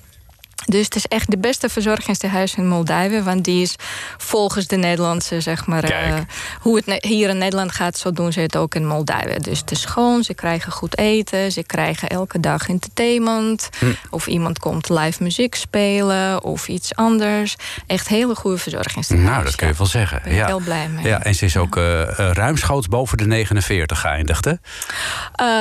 Dus 0.68 0.84
het 0.84 0.94
is 0.94 1.06
echt 1.06 1.30
de 1.30 1.38
beste 1.38 1.68
verzorgingstehuis 1.68 2.54
in 2.54 2.68
Moldavië. 2.68 3.22
Want 3.22 3.44
die 3.44 3.62
is 3.62 3.74
volgens 4.16 4.66
de 4.66 4.76
Nederlandse, 4.76 5.40
zeg 5.40 5.66
maar... 5.66 5.84
eh, 5.84 6.18
hoe 6.60 6.76
het 6.84 7.04
hier 7.04 7.28
in 7.28 7.38
Nederland 7.38 7.72
gaat, 7.72 7.98
zo 7.98 8.12
doen 8.12 8.32
ze 8.32 8.40
het 8.40 8.56
ook 8.56 8.74
in 8.74 8.86
Moldavië. 8.86 9.36
Dus 9.40 9.58
het 9.58 9.70
is 9.70 9.80
schoon, 9.80 10.22
ze 10.24 10.34
krijgen 10.34 10.72
goed 10.72 10.98
eten. 10.98 11.52
Ze 11.52 11.62
krijgen 11.62 12.08
elke 12.08 12.40
dag 12.40 12.68
entertainment. 12.68 13.68
Hm. 13.78 13.86
Of 14.10 14.26
iemand 14.26 14.58
komt 14.58 14.88
live 14.88 15.22
muziek 15.22 15.54
spelen 15.54 16.42
of 16.44 16.68
iets 16.68 16.94
anders. 16.94 17.56
Echt 17.86 18.08
hele 18.08 18.34
goede 18.34 18.58
verzorgingstehuis. 18.58 19.28
Nou, 19.28 19.44
dat 19.44 19.54
kun 19.56 19.68
je 19.68 19.74
wel 19.74 19.86
zeggen. 19.86 20.20
ben 20.22 20.32
ik 20.32 20.38
Ja. 20.38 20.46
heel 20.46 20.60
blij 20.60 20.88
mee. 20.88 21.04
Ja, 21.06 21.22
en 21.22 21.34
ze 21.34 21.44
is 21.44 21.56
ook 21.56 21.76
eh, 21.76 22.02
eh, 22.02 22.30
ruimschoots 22.32 22.88
boven 22.88 23.18
de 23.18 23.26
49 23.26 24.00
geëindigd, 24.00 24.44
hè? 24.44 24.52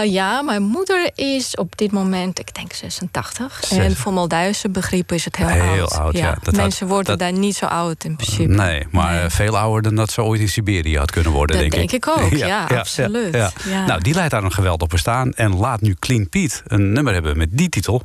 Ja, 0.03 0.41
mijn 0.41 0.63
moeder 0.63 1.09
is 1.15 1.55
op 1.55 1.77
dit 1.77 1.91
moment, 1.91 2.39
ik 2.39 2.53
denk 2.55 2.73
86. 2.73 3.59
Zes- 3.65 3.77
En 3.77 3.95
voor 3.95 4.13
Molduise 4.13 4.69
is 5.05 5.25
het 5.25 5.35
heel, 5.35 5.47
Heel 5.47 5.89
oud, 5.91 6.17
ja. 6.17 6.37
Dat 6.41 6.55
Mensen 6.55 6.79
had- 6.85 6.95
worden 6.95 7.17
dat- 7.17 7.29
daar 7.29 7.39
niet 7.39 7.55
zo 7.55 7.65
oud 7.65 8.03
in 8.03 8.15
principe. 8.15 8.53
Nee, 8.53 8.87
maar 8.91 9.11
Nee. 9.13 9.21
eh, 9.21 9.29
veel 9.29 9.57
ouder 9.57 9.81
dan 9.81 9.95
dat 9.95 10.11
ze 10.11 10.23
ooit 10.23 10.41
in 10.41 10.49
Siberië 10.49 10.97
had 10.97 11.11
kunnen 11.11 11.31
worden, 11.31 11.55
Dat 11.55 11.71
denk 11.71 11.83
ik. 11.83 11.89
denk 11.89 12.03
ik 12.05 12.17
ook, 12.19 12.31
ja, 12.47 12.63
absoluut. 12.65 13.33
ja. 13.33 13.51
Ja. 13.69 13.85
Nou, 13.85 14.01
die 14.01 14.13
leidt 14.13 14.31
daar 14.31 14.43
een 14.43 14.51
geweldig 14.51 14.87
bestaan. 14.87 15.33
En 15.33 15.55
laat 15.55 15.81
nu 15.81 15.95
Clean 15.99 16.29
Pete 16.29 16.61
een 16.67 16.91
nummer 16.91 17.13
hebben 17.13 17.37
met 17.37 17.49
die 17.51 17.69
titel. 17.69 18.03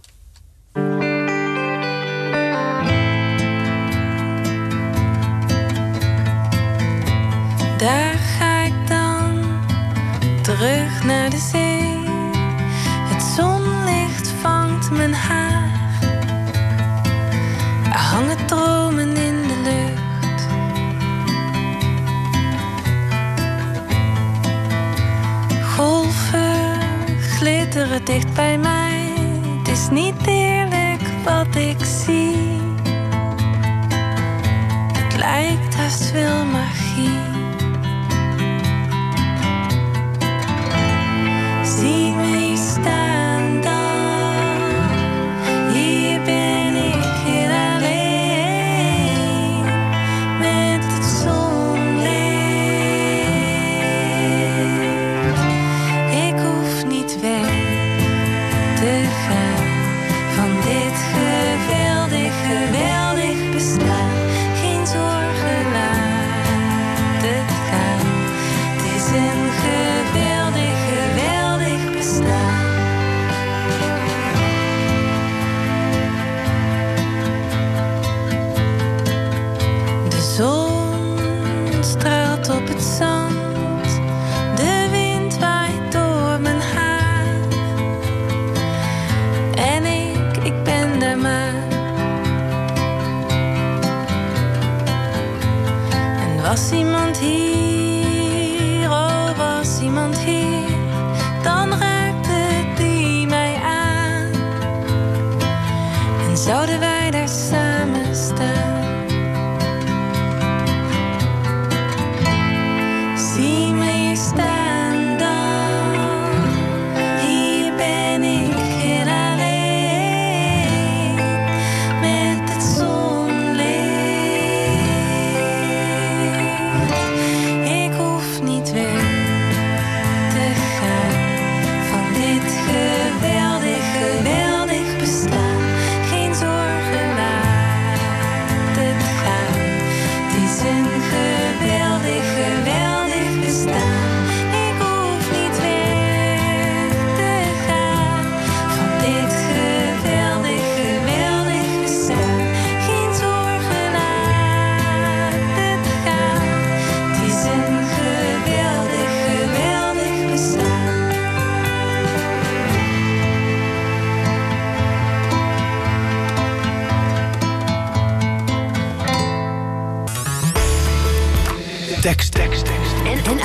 Daar 7.79 8.15
ga 8.39 8.63
ik 8.63 8.73
dan 8.89 9.45
terug 10.43 11.05
naar 11.05 11.31
de 11.31 11.49
zee. 11.51 12.01
Het 13.15 13.23
zonlicht 13.37 14.29
vangt 14.41 14.91
mijn 14.91 15.15
haar. 15.15 15.52
Hangen 18.23 18.47
dromen 18.47 19.17
in 19.17 19.43
de 19.49 19.61
lucht. 19.63 20.47
Golven 25.77 26.81
glitteren 27.21 28.05
dicht 28.05 28.35
bij 28.35 28.59
mij. 28.59 29.13
Het 29.59 29.69
is 29.69 29.89
niet 29.91 30.27
eerlijk 30.27 31.01
wat 31.25 31.55
ik 31.57 31.85
zie. 31.85 32.61
Het 34.93 35.17
lijkt 35.17 35.75
haast 35.75 36.13
wel 36.13 36.45
magie. 36.45 37.22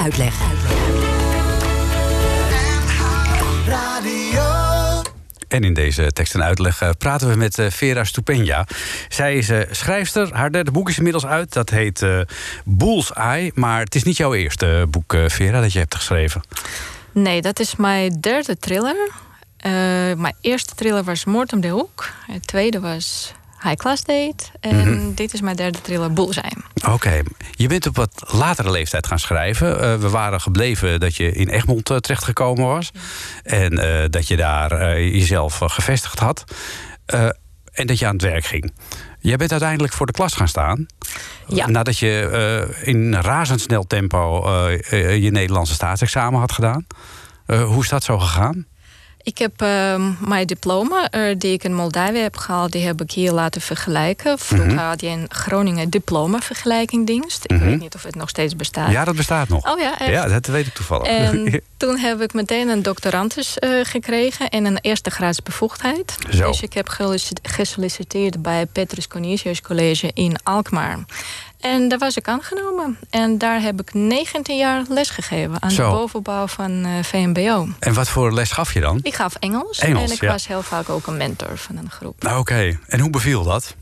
Uitleg. 0.08 0.36
En 5.48 5.64
in 5.64 5.74
deze 5.74 6.12
tekst 6.12 6.34
en 6.34 6.44
uitleg 6.44 6.82
eh, 6.82 6.90
praten 6.98 7.30
we 7.30 7.36
met 7.36 7.60
eh, 7.60 7.70
Vera 7.70 8.04
Stupenia. 8.04 8.68
Zij 9.10 9.36
is 9.36 9.50
eh, 9.50 9.60
schrijfster. 9.72 10.34
Haar 10.34 10.52
derde 10.52 10.72
boek 10.72 10.90
is 10.90 10.98
inmiddels 10.98 11.26
uit. 11.26 11.54
Dat 11.54 11.70
heet 11.70 12.02
eh 12.02 12.20
Bullseye. 12.66 13.52
Maar 13.56 13.80
het 13.80 13.96
is 13.96 14.04
niet 14.04 14.18
jouw 14.18 14.34
eerste 14.34 14.86
boek, 14.90 15.14
eh, 15.14 15.30
Vera, 15.30 15.62
dat 15.62 15.74
je 15.74 15.80
hebt 15.80 15.96
geschreven. 15.96 16.42
Nee, 17.12 17.42
dat 17.42 17.60
is 17.60 17.76
mijn 17.76 18.20
derde 18.20 18.58
thriller. 18.58 19.10
Eh, 19.58 19.72
mijn 20.18 20.36
eerste 20.42 20.76
thriller 20.76 21.04
was 21.04 21.26
Moord 21.26 21.54
om 21.54 21.62
de 21.62 21.68
Hoek. 21.68 22.10
Het 22.32 22.48
tweede 22.48 22.80
was 22.80 23.34
High 23.62 23.76
Class 23.76 24.04
Date. 24.04 24.44
En 24.60 25.12
dit 25.16 25.34
is 25.34 25.42
mijn 25.42 25.56
derde 25.56 25.82
thriller 25.82 26.14
Bullseye. 26.14 26.67
Oké. 26.86 27.22
Je 27.52 27.68
bent 27.68 27.88
op 27.88 27.96
wat 27.96 28.24
latere 28.28 28.72
leeftijd 28.72 29.08
gaan 29.08 29.20
schrijven. 29.20 29.82
Eh, 29.82 29.96
we 29.96 30.10
waren 30.10 30.42
gebleven 30.42 31.00
dat 31.00 31.16
je 31.16 31.32
in 31.32 31.50
Egmond 31.50 31.90
uh, 31.90 31.98
terechtgekomen 31.98 32.66
was. 32.66 32.92
En 33.44 33.78
eh, 33.78 34.10
dat 34.10 34.28
je 34.28 34.36
daar 34.36 34.72
eh, 34.72 35.14
jezelf 35.14 35.58
gevestigd 35.64 36.20
had. 36.20 36.44
En 37.74 37.88
dat 37.88 38.00
je 38.00 38.06
aan 38.06 38.14
het 38.14 38.22
werk 38.22 38.46
ging. 38.46 38.74
Jij 39.20 39.38
bent 39.38 39.52
uiteindelijk 39.52 39.94
voor 39.94 40.06
de 40.06 40.12
klas 40.12 40.34
gaan 40.34 40.48
staan. 40.48 40.86
Ja. 41.48 41.68
Nadat 41.68 41.98
je 41.98 42.80
in 42.84 43.16
razendsnel 43.16 43.88
tempo 43.88 44.50
je 44.92 45.30
Nederlandse 45.32 45.74
staatsexamen 45.74 46.40
had 46.40 46.52
gedaan. 46.52 46.86
Hoe 47.46 47.84
is 47.84 47.90
dat 47.90 48.04
zo 48.04 48.20
gegaan? 48.20 48.66
Ik 49.28 49.38
heb 49.38 49.62
ehm, 49.62 50.12
mijn 50.20 50.48
diploma, 50.48 51.10
eh, 51.10 51.36
die 51.38 51.54
ik 51.54 51.64
in 51.64 51.74
Moldavië 51.74 52.18
heb 52.18 52.38
gehaald, 52.38 52.72
die 52.72 52.86
heb 52.86 53.02
ik 53.02 53.12
hier 53.12 53.32
laten 53.32 53.62
vergelijken. 53.62 54.40
Vroeger 54.40 54.80
had 54.80 55.02
je 55.02 55.08
in 55.08 55.26
Groningen 55.30 55.90
diploma-vergelijkingdienst. 55.90 57.44
Ik 57.44 57.58
weet 57.58 57.80
niet 57.80 57.96
of 57.96 58.04
het 58.04 58.16
nog 58.16 58.30
steeds 58.30 58.56
bestaat. 58.56 58.92
Ja, 58.92 59.04
dat 59.06 59.16
bestaat 59.16 59.48
nog. 59.50 59.72
Oh 59.72 59.80
ja, 59.80 60.00
echt? 60.00 60.12
Ja, 60.12 60.28
dat 60.28 60.46
weet 60.46 60.68
ik 60.68 60.74
toevallig. 60.74 61.08
En 61.08 61.62
toen 61.78 61.98
heb 61.98 62.22
ik 62.22 62.34
meteen 62.34 62.68
een 62.68 62.82
doctorandus 62.82 63.60
eh, 63.60 63.70
gekregen 63.84 64.50
en 64.50 64.66
een 64.66 64.78
eerste 64.82 65.10
graads 65.10 65.44
bevoegdheid. 65.44 66.18
Zo. 66.30 66.48
Dus 66.48 66.62
ik 66.62 66.74
heb 66.74 66.90
gesolliciteerd 67.42 68.42
bij 68.42 68.66
Petrus 68.66 69.08
Cornelius 69.08 69.62
College 69.62 70.12
in 70.14 70.36
Alkmaar. 70.44 71.00
En 71.60 71.88
daar 71.88 71.98
was 71.98 72.18
ik 72.18 72.28
aangenomen. 72.28 72.98
En 73.10 73.38
daar 73.38 73.62
heb 73.62 73.82
ik 73.82 73.94
19 73.94 74.58
jaar 74.58 74.84
lesgegeven 74.90 75.62
aan 75.62 75.72
Zo. 75.72 75.90
de 75.90 75.96
bovenbouw 75.96 76.48
van 76.48 76.86
eh, 76.86 77.04
VMBO. 77.04 77.68
En 77.80 77.94
wat 77.94 78.10
voor 78.10 78.34
les 78.34 78.52
gaf 78.52 78.74
je 78.74 78.80
dan? 78.80 79.00
Ik 79.02 79.16
gaf 79.16 79.36
Engels, 79.36 79.80
Engels, 79.80 80.10
en 80.10 80.16
ik 80.16 80.22
ja. 80.22 80.32
was 80.32 80.48
heel 80.48 80.62
vaak 80.62 80.90
ook 80.90 81.08
een 81.08 81.18
mentor 81.18 81.58
van 81.58 81.78
een 81.78 81.90
groep. 81.90 82.24
Nou, 82.24 82.40
Oké, 82.40 82.80
en 82.88 83.00
hoe 83.00 83.10
beviel 83.10 83.44
dat? 83.44 83.76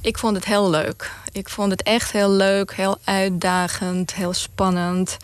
Ik 0.00 0.18
vond 0.18 0.36
het 0.36 0.44
heel 0.44 0.70
leuk. 0.70 1.10
Ik 1.32 1.48
vond 1.48 1.70
het 1.70 1.82
echt 1.82 2.12
heel 2.12 2.30
leuk, 2.30 2.74
heel 2.74 2.98
uitdagend, 3.04 4.14
heel 4.14 4.32
spannend. 4.32 5.16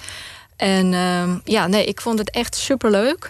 En 0.57 0.95
ehm, 0.95 1.39
ja, 1.45 1.67
nee, 1.67 1.85
ik 1.85 2.01
vond 2.01 2.19
het 2.19 2.31
echt 2.31 2.57
superleuk. 2.57 3.29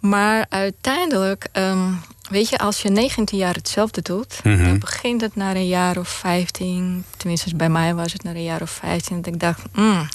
Maar 0.00 0.46
uiteindelijk, 0.48 1.48
ehm, 1.52 1.92
weet 2.30 2.48
je, 2.48 2.58
als 2.58 2.82
je 2.82 2.88
19 2.88 3.38
jaar 3.38 3.54
hetzelfde 3.54 4.02
doet, 4.02 4.40
Mhm. 4.44 4.64
dan 4.64 4.78
begint 4.78 5.20
het 5.20 5.36
na 5.36 5.54
een 5.54 5.68
jaar 5.68 5.96
of 5.98 6.08
15. 6.08 7.04
Tenminste, 7.16 7.56
bij 7.56 7.68
mij 7.68 7.94
was 7.94 8.12
het 8.12 8.22
na 8.22 8.30
een 8.30 8.42
jaar 8.42 8.62
of 8.62 8.70
15. 8.70 9.16
Dat 9.22 9.34
ik 9.34 9.40
dacht, 9.40 9.60
mm, 9.72 10.08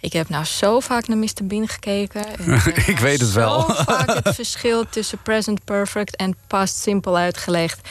ik 0.00 0.12
heb 0.12 0.28
nou 0.28 0.44
zo 0.44 0.80
vaak 0.80 1.08
naar 1.08 1.16
Mr. 1.18 1.44
Bean 1.44 1.68
gekeken. 1.68 2.26
En 2.38 2.52
Ik 2.54 2.86
nou 2.86 3.00
weet 3.00 3.20
het 3.20 3.32
wel. 3.32 3.60
Zo 3.60 3.74
vaak 3.84 4.14
het 4.24 4.34
verschil 4.44 4.88
tussen 4.88 5.18
present 5.22 5.64
perfect 5.64 6.16
en 6.16 6.36
past 6.46 6.76
simpel 6.76 7.16
uitgelegd. 7.16 7.88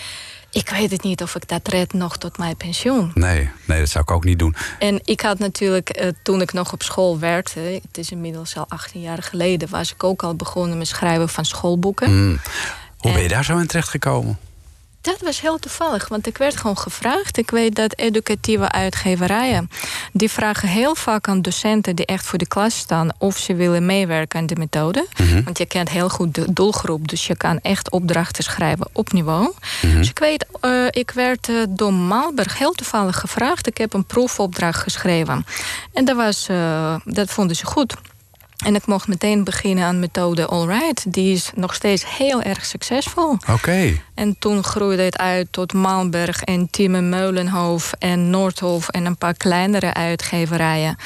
Ik 0.51 0.69
weet 0.69 0.91
het 0.91 1.03
niet 1.03 1.21
of 1.21 1.35
ik 1.35 1.47
dat 1.47 1.67
red 1.67 1.93
nog 1.93 2.17
tot 2.17 2.37
mijn 2.37 2.55
pensioen. 2.55 3.11
Nee, 3.13 3.49
nee, 3.65 3.79
dat 3.79 3.89
zou 3.89 4.03
ik 4.03 4.11
ook 4.11 4.23
niet 4.23 4.39
doen. 4.39 4.55
En 4.79 4.99
ik 5.03 5.21
had 5.21 5.39
natuurlijk, 5.39 5.89
eh, 5.89 6.09
toen 6.23 6.41
ik 6.41 6.53
nog 6.53 6.73
op 6.73 6.83
school 6.83 7.19
werkte... 7.19 7.59
het 7.59 7.97
is 7.97 8.11
inmiddels 8.11 8.57
al 8.57 8.65
18 8.67 9.01
jaar 9.01 9.23
geleden... 9.23 9.69
was 9.69 9.91
ik 9.93 10.03
ook 10.03 10.23
al 10.23 10.35
begonnen 10.35 10.77
met 10.77 10.87
schrijven 10.87 11.29
van 11.29 11.45
schoolboeken. 11.45 12.25
Mm. 12.27 12.39
Hoe 13.05 13.13
ben 13.13 13.23
je 13.23 13.29
daar 13.29 13.45
zo 13.45 13.57
in 13.57 13.67
terecht 13.67 13.89
gekomen? 13.89 14.37
Dat 15.01 15.21
was 15.21 15.41
heel 15.41 15.59
toevallig, 15.59 16.07
want 16.07 16.27
ik 16.27 16.37
werd 16.37 16.57
gewoon 16.57 16.77
gevraagd. 16.77 17.37
Ik 17.37 17.51
weet 17.51 17.75
dat 17.75 17.97
educatieve 17.97 18.71
uitgeverijen... 18.71 19.69
die 20.13 20.29
vragen 20.29 20.67
heel 20.67 20.95
vaak 20.95 21.27
aan 21.27 21.41
docenten 21.41 21.95
die 21.95 22.05
echt 22.05 22.25
voor 22.25 22.37
de 22.37 22.47
klas 22.47 22.77
staan... 22.77 23.09
of 23.17 23.37
ze 23.37 23.55
willen 23.55 23.85
meewerken 23.85 24.39
aan 24.39 24.45
de 24.45 24.55
methode. 24.55 25.07
Want 25.43 25.57
je 25.57 25.65
kent 25.65 25.89
heel 25.89 26.09
goed 26.09 26.35
de 26.35 26.53
doelgroep... 26.53 27.07
dus 27.07 27.27
je 27.27 27.35
kan 27.35 27.59
echt 27.61 27.91
opdrachten 27.91 28.43
schrijven 28.43 28.87
op 28.91 29.11
niveau. 29.11 29.53
Dus 29.81 30.09
ik 30.09 30.19
weet, 30.19 30.45
eh, 30.61 30.85
ik 30.89 31.11
werd 31.11 31.49
eh, 31.49 31.55
door 31.69 31.93
Malberg 31.93 32.57
heel 32.57 32.71
toevallig 32.71 33.19
gevraagd. 33.19 33.67
Ik 33.67 33.77
heb 33.77 33.93
een 33.93 34.05
proefopdracht 34.05 34.81
geschreven. 34.81 35.45
En 35.93 36.05
dat, 36.05 36.15
was, 36.15 36.47
eh, 36.47 36.95
dat 37.03 37.29
vonden 37.29 37.55
ze 37.55 37.65
goed. 37.65 37.95
En 38.65 38.75
ik 38.75 38.85
mocht 38.85 39.07
meteen 39.07 39.43
beginnen 39.43 39.83
aan 39.83 39.99
methode 39.99 40.45
Allright. 40.45 41.13
Die 41.13 41.33
is 41.33 41.51
nog 41.55 41.73
steeds 41.73 42.17
heel 42.17 42.41
erg 42.41 42.65
succesvol. 42.65 43.37
Oké. 43.49 43.99
En 44.13 44.35
toen 44.39 44.63
groeide 44.63 45.03
het 45.03 45.17
uit 45.17 45.47
tot 45.51 45.73
Malmberg 45.73 46.41
en 46.41 46.69
Timme 46.69 47.01
Meulenhof 47.01 47.93
en 47.99 48.29
Noordhof 48.29 48.89
en 48.89 49.05
een 49.05 49.17
paar 49.17 49.33
kleinere 49.33 49.93
uitgeverijen. 49.93 50.97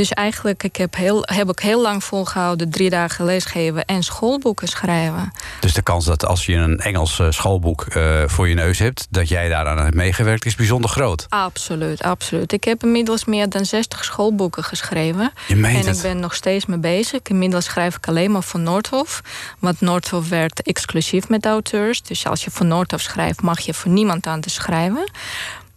Dus 0.00 0.12
eigenlijk 0.12 0.62
ik 0.62 0.76
heb, 0.76 0.96
heel, 0.96 1.22
heb 1.24 1.50
ik 1.50 1.58
heel 1.58 1.82
lang 1.82 2.04
volgehouden 2.04 2.70
drie 2.70 2.90
dagen 2.90 3.24
lesgeven 3.24 3.84
en 3.84 4.02
schoolboeken 4.02 4.68
schrijven. 4.68 5.32
Dus 5.60 5.72
de 5.72 5.82
kans 5.82 6.04
dat 6.04 6.26
als 6.26 6.46
je 6.46 6.54
een 6.54 6.78
Engels 6.78 7.18
eh, 7.18 7.26
schoolboek 7.30 7.82
eh, 7.82 8.22
voor 8.26 8.48
je 8.48 8.54
neus 8.54 8.78
hebt... 8.78 9.06
dat 9.10 9.28
jij 9.28 9.48
daaraan 9.48 9.78
hebt 9.78 9.94
meegewerkt, 9.94 10.46
is 10.46 10.54
bijzonder 10.54 10.90
groot. 10.90 11.26
Absoluut, 11.28 12.02
absoluut. 12.02 12.52
Ik 12.52 12.64
heb 12.64 12.82
inmiddels 12.82 13.24
meer 13.24 13.48
dan 13.48 13.64
60 13.64 14.04
schoolboeken 14.04 14.64
geschreven. 14.64 15.32
Je 15.46 15.56
meent 15.56 15.84
en 15.84 15.86
het. 15.86 15.96
ik 15.96 16.02
ben 16.02 16.20
nog 16.20 16.34
steeds 16.34 16.66
mee 16.66 16.78
bezig. 16.78 17.20
Inmiddels 17.22 17.64
schrijf 17.64 17.96
ik 17.96 18.08
alleen 18.08 18.30
maar 18.30 18.42
voor 18.42 18.60
Noordhof. 18.60 19.20
Want 19.58 19.80
Noordhof 19.80 20.28
werkt 20.28 20.62
exclusief 20.62 21.28
met 21.28 21.46
auteurs. 21.46 22.02
Dus 22.02 22.26
als 22.26 22.44
je 22.44 22.50
voor 22.50 22.66
Noordhof 22.66 23.00
schrijft, 23.00 23.42
mag 23.42 23.60
je 23.60 23.74
voor 23.74 23.90
niemand 23.90 24.26
anders 24.26 24.54
schrijven. 24.54 25.10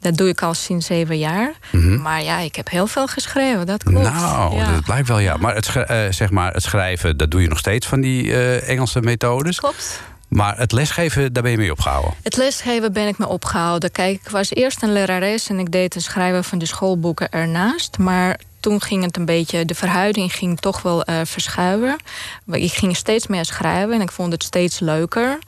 Dat 0.04 0.18
doe 0.18 0.30
ik 0.30 0.42
al 0.42 0.54
sinds 0.54 0.86
zeven 0.86 1.18
jaar. 1.18 1.54
Maar 2.02 2.24
ja, 2.24 2.40
ik 2.40 2.56
heb 2.56 2.70
heel 2.70 2.88
veel 2.88 3.08
geschreven, 3.08 3.66
dat 3.66 3.84
klopt. 3.84 4.06
Mhm. 4.06 4.16
Nou, 4.16 4.56
ja. 4.56 4.72
dat 4.74 4.84
blijkt 4.84 5.08
wel, 5.08 5.20
ja. 5.20 5.38
Maar 5.38 5.56
het, 5.56 5.76
eh, 5.76 6.06
zeg 6.10 6.30
maar 6.30 6.54
het 6.54 6.64
schrijven, 6.64 7.18
dat 7.18 7.32
doe 7.32 7.42
je 7.42 7.48
nog 7.48 7.58
steeds 7.58 7.88
van 7.88 8.02
die 8.02 8.34
eh, 8.34 8.70
Engelse 8.70 9.02
methodes. 9.02 9.60
Klopt. 9.60 10.02
Maar 10.28 10.58
het 10.58 10.72
lesgeven, 10.72 11.34
daar 11.34 11.44
ben 11.44 11.52
je 11.52 11.58
mee 11.58 11.72
opgehouden. 11.72 12.14
Het 12.24 12.38
lesgeven 12.38 12.94
ben 12.94 13.08
ik 13.08 13.18
me 13.18 13.28
opgehouden. 13.28 13.92
Kijk, 13.92 14.22
ik 14.24 14.30
was 14.30 14.54
eerst 14.54 14.84
een 14.84 14.94
lerares 14.94 15.50
en 15.50 15.60
ik 15.60 15.72
deed 15.72 15.94
het 15.94 16.04
schrijven 16.04 16.44
van 16.44 16.58
de 16.58 16.66
schoolboeken 16.66 17.30
ernaast. 17.30 17.98
Maar 17.98 18.40
toen 18.60 18.82
ging 18.82 19.04
het 19.04 19.18
een 19.18 19.26
beetje, 19.26 19.66
de 19.66 19.76
verhouding 19.76 20.34
ging 20.34 20.60
toch 20.60 20.82
wel 20.82 21.04
eh, 21.04 21.20
verschuiven. 21.24 21.96
Ik 22.52 22.72
ging 22.72 22.96
steeds 22.96 23.28
meer 23.28 23.46
schrijven 23.46 23.94
en 23.94 24.02
ik 24.02 24.12
vond 24.12 24.32
het 24.32 24.44
steeds 24.44 24.80
leuker. 24.80 25.40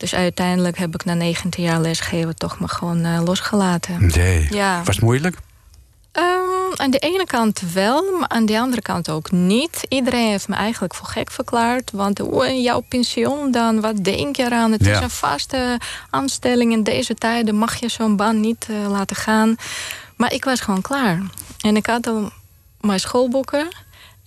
Dus 0.00 0.14
uiteindelijk 0.14 0.78
heb 0.78 0.94
ik 0.94 1.04
na 1.04 1.14
19 1.14 1.64
jaar 1.64 1.80
lesgeven 1.80 2.36
toch 2.36 2.58
maar 2.58 2.68
gewoon 2.68 3.04
eh, 3.04 3.22
losgelaten. 3.24 4.06
Nee. 4.06 4.46
Ja. 4.50 4.82
Was 4.84 4.94
het 4.94 5.04
moeilijk? 5.04 5.36
Ehm, 6.12 6.26
aan 6.76 6.90
de 6.90 6.98
ene 6.98 7.26
kant 7.26 7.60
wel, 7.74 8.18
maar 8.18 8.28
aan 8.28 8.46
de 8.46 8.58
andere 8.60 8.82
kant 8.82 9.10
ook 9.10 9.30
niet. 9.30 9.84
Iedereen 9.88 10.28
heeft 10.28 10.48
me 10.48 10.54
eigenlijk 10.54 10.94
voor 10.94 11.06
gek 11.06 11.30
verklaard. 11.30 11.90
Want 11.92 12.20
oh, 12.20 12.62
jouw 12.62 12.80
pensioen 12.88 13.50
dan, 13.50 13.80
wat 13.80 14.04
denk 14.04 14.36
je 14.36 14.42
eraan? 14.44 14.72
Het 14.72 14.84
Ja. 14.84 14.92
is 14.96 15.00
een 15.00 15.10
vaste 15.10 15.80
aanstelling 16.10 16.72
in 16.72 16.82
deze 16.82 17.14
tijden. 17.14 17.54
Mag 17.54 17.76
je 17.76 17.88
zo'n 17.88 18.16
baan 18.16 18.40
niet 18.40 18.66
eh, 18.70 18.90
laten 18.90 19.16
gaan? 19.16 19.56
Maar 20.16 20.32
ik 20.32 20.44
was 20.44 20.60
gewoon 20.60 20.82
klaar. 20.82 21.22
En 21.60 21.76
ik 21.76 21.86
had 21.86 22.06
al 22.06 22.30
mijn 22.80 23.00
schoolboeken. 23.00 23.68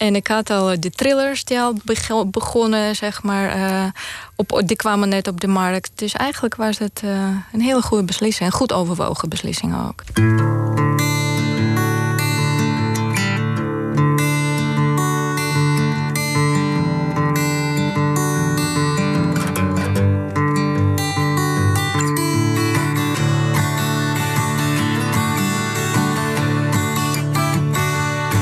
En 0.03 0.15
ik 0.15 0.27
had 0.27 0.49
al 0.49 0.79
de 0.79 0.89
thrillers 0.89 1.43
die 1.43 1.59
al 1.59 1.75
beg- 1.83 2.25
begonnen, 2.25 2.95
zeg 2.95 3.23
maar. 3.23 3.49
eh, 3.49 3.85
op, 4.35 4.61
die 4.65 4.75
kwamen 4.75 5.09
net 5.09 5.27
op 5.27 5.39
de 5.41 5.47
markt. 5.47 5.91
Dus 5.95 6.13
eigenlijk 6.13 6.55
was 6.55 6.77
het 6.77 7.01
eh, 7.03 7.09
een 7.53 7.61
hele 7.61 7.81
goede 7.81 8.03
beslissing. 8.03 8.49
Een 8.49 8.55
goed 8.57 8.73
overwogen 8.73 9.29
beslissing 9.29 9.75
ook. 9.87 10.03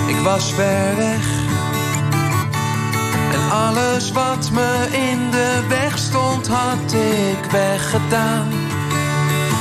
Ik 0.07 0.17
was 0.23 0.53
ver 0.53 0.95
weg. 0.95 1.40
Alles 3.71 4.11
wat 4.11 4.51
me 4.51 4.87
in 4.91 5.31
de 5.31 5.65
weg 5.67 5.97
stond, 5.97 6.47
had 6.47 6.93
ik 6.93 7.51
weggedaan. 7.51 8.47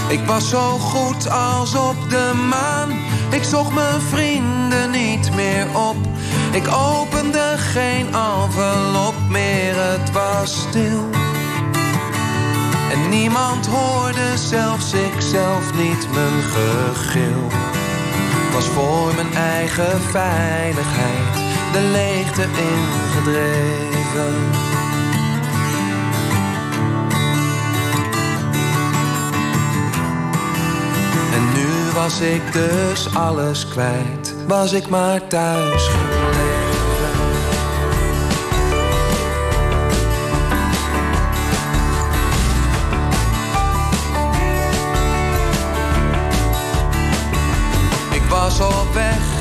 Ik 0.09 0.21
was 0.27 0.49
zo 0.49 0.79
goed 0.79 1.31
als 1.31 1.75
op 1.75 1.97
de 2.09 2.33
maan. 2.49 2.91
Ik 3.31 3.45
zocht 3.45 3.73
mijn 3.75 4.01
vrienden 4.01 4.91
niet 4.91 5.35
meer 5.35 5.67
op. 5.73 5.97
Ik 6.53 6.69
opende 6.69 7.55
geen 7.57 8.07
envelop 8.07 9.15
meer, 9.29 9.75
het 9.77 10.13
was 10.13 10.61
stil. 10.69 11.09
En 12.93 13.09
niemand 13.09 13.67
hoorde, 13.67 14.37
zelfs 14.37 14.93
ik 14.93 15.21
zelf 15.21 15.75
niet, 15.75 16.09
mijn 16.15 16.43
gegil. 16.43 17.47
Was 18.53 18.67
voor 18.67 19.15
mijn 19.15 19.35
eigen 19.35 20.01
veiligheid 20.01 21.50
de 21.73 21.81
leegte 21.81 22.43
ingedreven. 22.43 24.35
En 31.35 31.53
nu 31.55 31.93
was 31.95 32.21
ik 32.21 32.53
dus 32.53 33.15
alles 33.15 33.69
kwijt, 33.69 34.35
was 34.47 34.73
ik 34.73 34.89
maar 34.89 35.27
thuis 35.27 35.87
gebleven. 35.87 36.39
Ik 48.11 48.23
was 48.29 48.61
op 48.61 48.93
weg. 48.95 49.40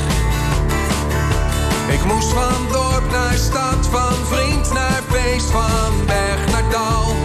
Moest 2.13 2.29
van 2.29 2.67
dorp 2.71 3.11
naar 3.11 3.33
stad, 3.33 3.87
van 3.91 4.25
vriend 4.25 4.73
naar 4.73 5.01
feest, 5.09 5.51
van 5.51 6.05
berg 6.05 6.51
naar 6.51 6.71
dal. 6.71 7.15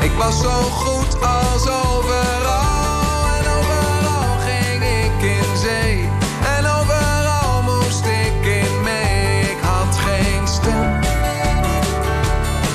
Ik 0.00 0.12
was 0.18 0.40
zo 0.40 0.50
goed 0.50 1.20
als 1.20 1.68
overal 1.68 3.26
en 3.38 3.44
overal 3.58 4.38
ging 4.38 4.82
ik 4.82 5.22
in 5.22 5.56
zee. 5.56 6.08
En 6.56 6.66
overal 6.66 7.62
moest 7.62 8.04
ik 8.04 8.46
in 8.46 8.82
mee, 8.82 9.40
ik 9.40 9.58
had 9.62 9.96
geen 9.96 10.48
stem. 10.48 11.00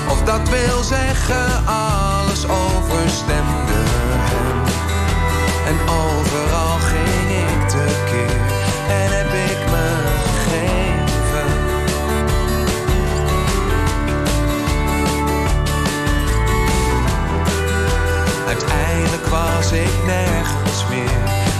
Of 0.09 0.23
dat 0.23 0.49
wil 0.49 0.83
zeggen, 0.83 1.14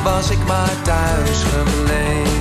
was 0.05 0.29
ik 0.29 0.45
maar 0.45 0.81
thuis 0.83 1.43
gebleven. 1.43 2.34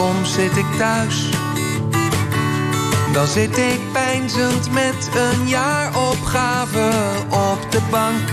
Soms 0.00 0.32
zit 0.32 0.56
ik 0.56 0.66
thuis, 0.78 1.28
dan 3.12 3.26
zit 3.26 3.58
ik 3.58 3.92
peinzend 3.92 4.72
met 4.72 5.10
een 5.14 5.48
jaaropgave 5.48 6.90
op 7.28 7.70
de 7.70 7.80
bank. 7.90 8.28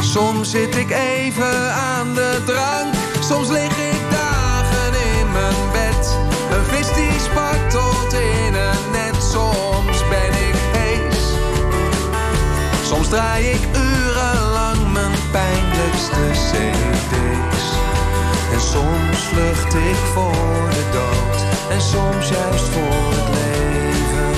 Soms 0.00 0.50
zit 0.50 0.76
ik 0.76 0.90
even 0.90 1.72
aan 1.72 2.14
de 2.14 2.42
drank, 2.46 2.94
soms 3.20 3.48
lig 3.48 3.78
ik 3.92 4.10
dagen 4.10 4.92
in 5.18 5.32
mijn 5.32 5.70
bed. 5.72 6.16
Een 6.52 6.64
vis 6.64 6.94
die 6.94 7.20
spartelt 7.20 8.12
in 8.12 8.54
een 8.54 8.90
net, 8.92 9.22
soms 9.22 10.08
ben 10.08 10.32
ik 10.48 10.56
hees. 10.72 11.24
Soms 12.88 13.08
draai 13.08 13.44
ik 13.44 13.62
urenlang 13.76 14.92
mijn 14.92 15.12
pijnlijkste 15.30 16.30
cd's. 16.32 17.19
Soms 18.60 19.18
vlucht 19.18 19.74
ik 19.74 19.96
voor 20.14 20.70
de 20.70 20.84
dood 20.92 21.44
en 21.70 21.80
soms 21.80 22.28
juist 22.28 22.64
voor 22.64 23.12
het 23.12 23.28
leven. 23.28 24.30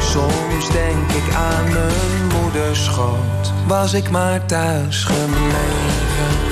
Soms 0.00 0.70
denk 0.70 1.10
ik 1.10 1.34
aan 1.34 1.72
mijn 1.72 2.42
moeders 2.42 2.84
schoot, 2.84 3.52
was 3.66 3.92
ik 3.92 4.10
maar 4.10 4.46
thuis 4.46 5.04
gebleven. 5.04 6.47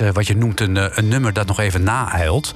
Eh, 0.00 0.08
wat 0.12 0.26
je 0.26 0.36
noemt 0.36 0.60
een, 0.60 0.76
eh, 0.76 0.96
een 0.96 1.08
nummer 1.08 1.32
dat 1.32 1.46
nog 1.46 1.60
even 1.60 1.82
naeilt. 1.82 2.54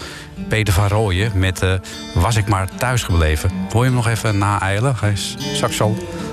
Peter 0.49 0.75
van 0.75 0.89
Rooyen 0.89 1.39
met 1.39 1.63
eh, 1.63 1.73
Was 2.15 2.37
ik 2.37 2.49
maar 2.49 2.69
thuis 2.77 3.03
gebleven. 3.03 3.51
Hoor 3.71 3.81
je 3.81 3.87
hem 3.87 3.95
nog 3.95 4.09
even 4.09 4.39
naeilen? 4.39 4.97
Hij 5.01 5.13
is 5.13 5.37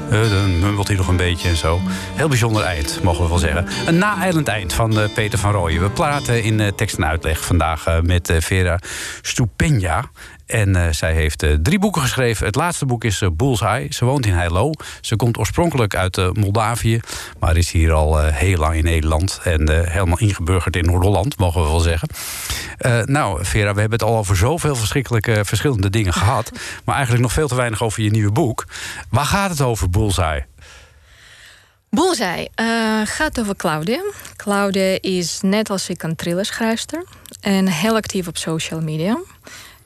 dan 0.10 0.60
mumbelt 0.60 0.88
hij 0.88 0.98
nog 0.98 1.08
een 1.08 1.18
beetje 1.18 1.50
en 1.50 1.56
zo. 1.56 1.82
Heel 2.16 2.28
bijzonder 2.28 2.64
eind, 2.64 3.00
mogen 3.04 3.24
we 3.24 3.30
wel 3.30 3.38
zeggen. 3.38 3.68
Een 3.86 3.98
naeilend 3.98 4.48
eind 4.48 4.74
van 4.74 4.98
Peter 5.14 5.40
van 5.40 5.52
Rooyen. 5.52 5.82
We 5.82 5.90
praten 5.90 6.44
in 6.44 6.76
tekst 6.76 6.98
en 6.98 7.06
uitleg 7.06 7.46
vandaag 7.46 8.02
met 8.02 8.34
Vera 8.38 8.80
Stupenda. 9.22 10.10
En 10.54 10.76
eh, 10.76 10.88
zij 10.92 11.14
heeft 11.14 11.44
eh, 11.44 11.54
drie 11.62 11.80
boeken 11.80 12.02
geschreven. 12.02 12.46
Het 12.46 12.56
laatste 12.56 12.86
boek 12.86 13.04
is 13.04 13.22
eh, 13.22 13.30
Bullseye. 13.34 13.88
Ze 13.90 14.06
woont 14.06 14.26
in 14.26 14.34
Heilo. 14.34 14.72
Ze 15.02 15.16
komt 15.16 15.38
oorspronkelijk 15.38 15.96
uit 15.96 16.36
Moldavië. 16.38 17.00
Maar 17.40 17.58
is 17.58 17.72
hier 17.72 17.92
al 17.92 18.20
heel 18.20 18.58
lang 18.58 18.76
in 18.76 18.84
Nederland. 18.84 19.40
En 19.44 19.90
helemaal 19.90 20.20
ingeburgerd 20.20 20.76
in 20.76 20.86
Noord-Holland, 20.86 21.38
mogen 21.38 21.62
we 21.62 21.68
wel 21.68 21.80
zeggen. 21.80 22.10
Nou, 23.06 23.46
Vera, 23.46 23.74
we 23.74 23.80
hebben 23.80 24.00
het 24.00 24.10
al 24.10 24.18
over 24.18 24.36
zoveel 24.36 24.76
verschrikkelijke, 24.76 25.42
verschillende 25.46 25.90
dingen 25.90 26.14
gehad. 26.14 26.52
Maar 26.84 26.96
eigenlijk 26.96 27.24
nog 27.24 27.34
veel 27.34 27.48
te 27.48 27.56
weinig 27.56 27.84
over 27.84 28.04
je 28.04 28.10
nieuwe 28.10 28.32
boek. 28.32 28.66
Waar 29.10 29.26
gaat 29.26 29.50
het 29.50 29.62
over, 29.62 29.90
Bullseye? 29.90 30.46
Bullseye 31.90 32.50
gaat 33.04 33.40
over 33.40 33.56
Claudia. 33.56 34.02
Claudia 34.36 34.98
is 35.02 35.40
net 35.42 35.70
als 35.70 35.90
ik 35.90 36.04
een 36.04 36.16
thrillerschrijfster 36.16 37.06
en 37.42 37.68
heel 37.68 37.96
actief 37.96 38.28
op 38.28 38.38
social 38.38 38.82
media. 38.82 39.18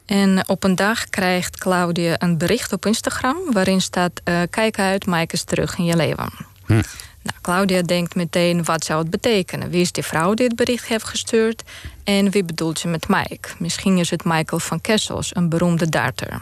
En 0.08 0.50
op 0.50 0.64
een 0.64 0.76
dag 0.76 1.10
krijgt 1.10 1.58
Claudia 1.58 2.16
een 2.18 2.38
bericht 2.38 2.74
op 2.74 2.86
Instagram 2.86 3.38
waarin 3.52 3.82
staat: 3.82 4.12
eh, 4.24 4.42
Kijk 4.50 4.80
uit, 4.80 5.06
Mike 5.06 5.34
is 5.34 5.44
terug 5.44 5.78
in 5.78 5.86
je 5.86 5.96
leven. 5.96 6.30
Nou, 6.68 7.40
Claudia 7.42 7.82
denkt 7.82 8.16
meteen: 8.16 8.64
wat 8.64 8.86
zou 8.86 9.02
het 9.02 9.10
betekenen? 9.10 9.70
Wie 9.70 9.82
is 9.82 9.92
die 9.92 10.04
vrouw 10.04 10.34
die 10.34 10.46
het 10.46 10.56
bericht 10.56 10.88
heeft 10.88 11.04
gestuurd? 11.04 11.64
En 12.04 12.32
wie 12.32 12.44
bedoelt 12.44 12.80
ze 12.80 12.88
met 12.88 13.08
Mike? 13.08 13.50
Misschien 13.60 13.98
is 13.98 14.10
het 14.10 14.24
Michael 14.24 14.60
van 14.60 14.82
Kessels, 14.82 15.36
een 15.36 15.50
beroemde 15.50 15.90
darter. 15.90 16.42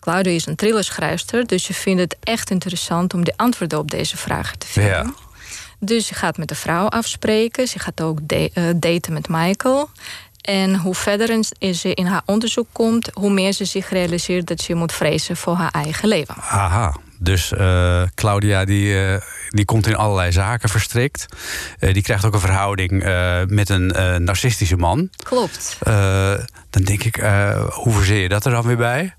Claudia 0.00 0.32
is 0.32 0.46
een 0.46 0.56
thrillerschrijfster, 0.56 1.46
dus 1.46 1.64
ze 1.64 1.74
vindt 1.74 2.00
het 2.00 2.16
echt 2.20 2.50
interessant 2.50 3.14
om 3.14 3.24
de 3.24 3.32
antwoorden 3.36 3.78
op 3.78 3.90
deze 3.90 4.16
vragen 4.16 4.58
te 4.58 4.66
vinden. 4.66 4.92
Ja. 4.92 5.14
Dus 5.78 6.06
ze 6.06 6.14
gaat 6.14 6.36
met 6.36 6.48
de 6.48 6.54
vrouw 6.54 6.88
afspreken. 6.88 7.68
Ze 7.68 7.78
gaat 7.78 8.00
ook 8.00 8.18
eh, 8.26 8.64
daten 8.76 9.12
met 9.12 9.28
Michael. 9.28 9.90
En 10.44 10.76
hoe 10.76 10.94
verder 10.94 11.44
ze 11.74 11.94
in 11.94 12.06
haar 12.06 12.22
onderzoek 12.24 12.66
komt, 12.72 13.10
hoe 13.12 13.30
meer 13.30 13.52
ze 13.52 13.64
zich 13.64 13.90
realiseert 13.90 14.46
dat 14.46 14.60
ze 14.60 14.74
moet 14.74 14.92
vrezen 14.92 15.36
voor 15.36 15.54
haar 15.54 15.70
eigen 15.70 16.08
leven. 16.08 16.34
Aha. 16.36 16.94
Dus 17.18 17.52
eh, 17.52 18.02
Claudia 18.14 18.64
die, 18.64 19.04
eh, 19.04 19.20
die 19.48 19.64
komt 19.64 19.86
in 19.86 19.96
allerlei 19.96 20.32
zaken 20.32 20.68
verstrikt. 20.68 21.26
Eh, 21.78 21.92
die 21.92 22.02
krijgt 22.02 22.24
ook 22.24 22.34
een 22.34 22.40
verhouding 22.40 22.90
met 23.48 23.68
een 23.68 23.86
narcistische 24.24 24.76
man. 24.76 25.08
Klopt. 25.22 25.78
Dan 26.70 26.82
denk 26.82 27.04
ik, 27.04 27.16
hoe 27.70 27.92
verzeer 27.92 28.20
je 28.22 28.28
dat 28.28 28.44
er 28.44 28.52
dan 28.52 28.66
weer 28.66 28.76
bij? 28.76 29.14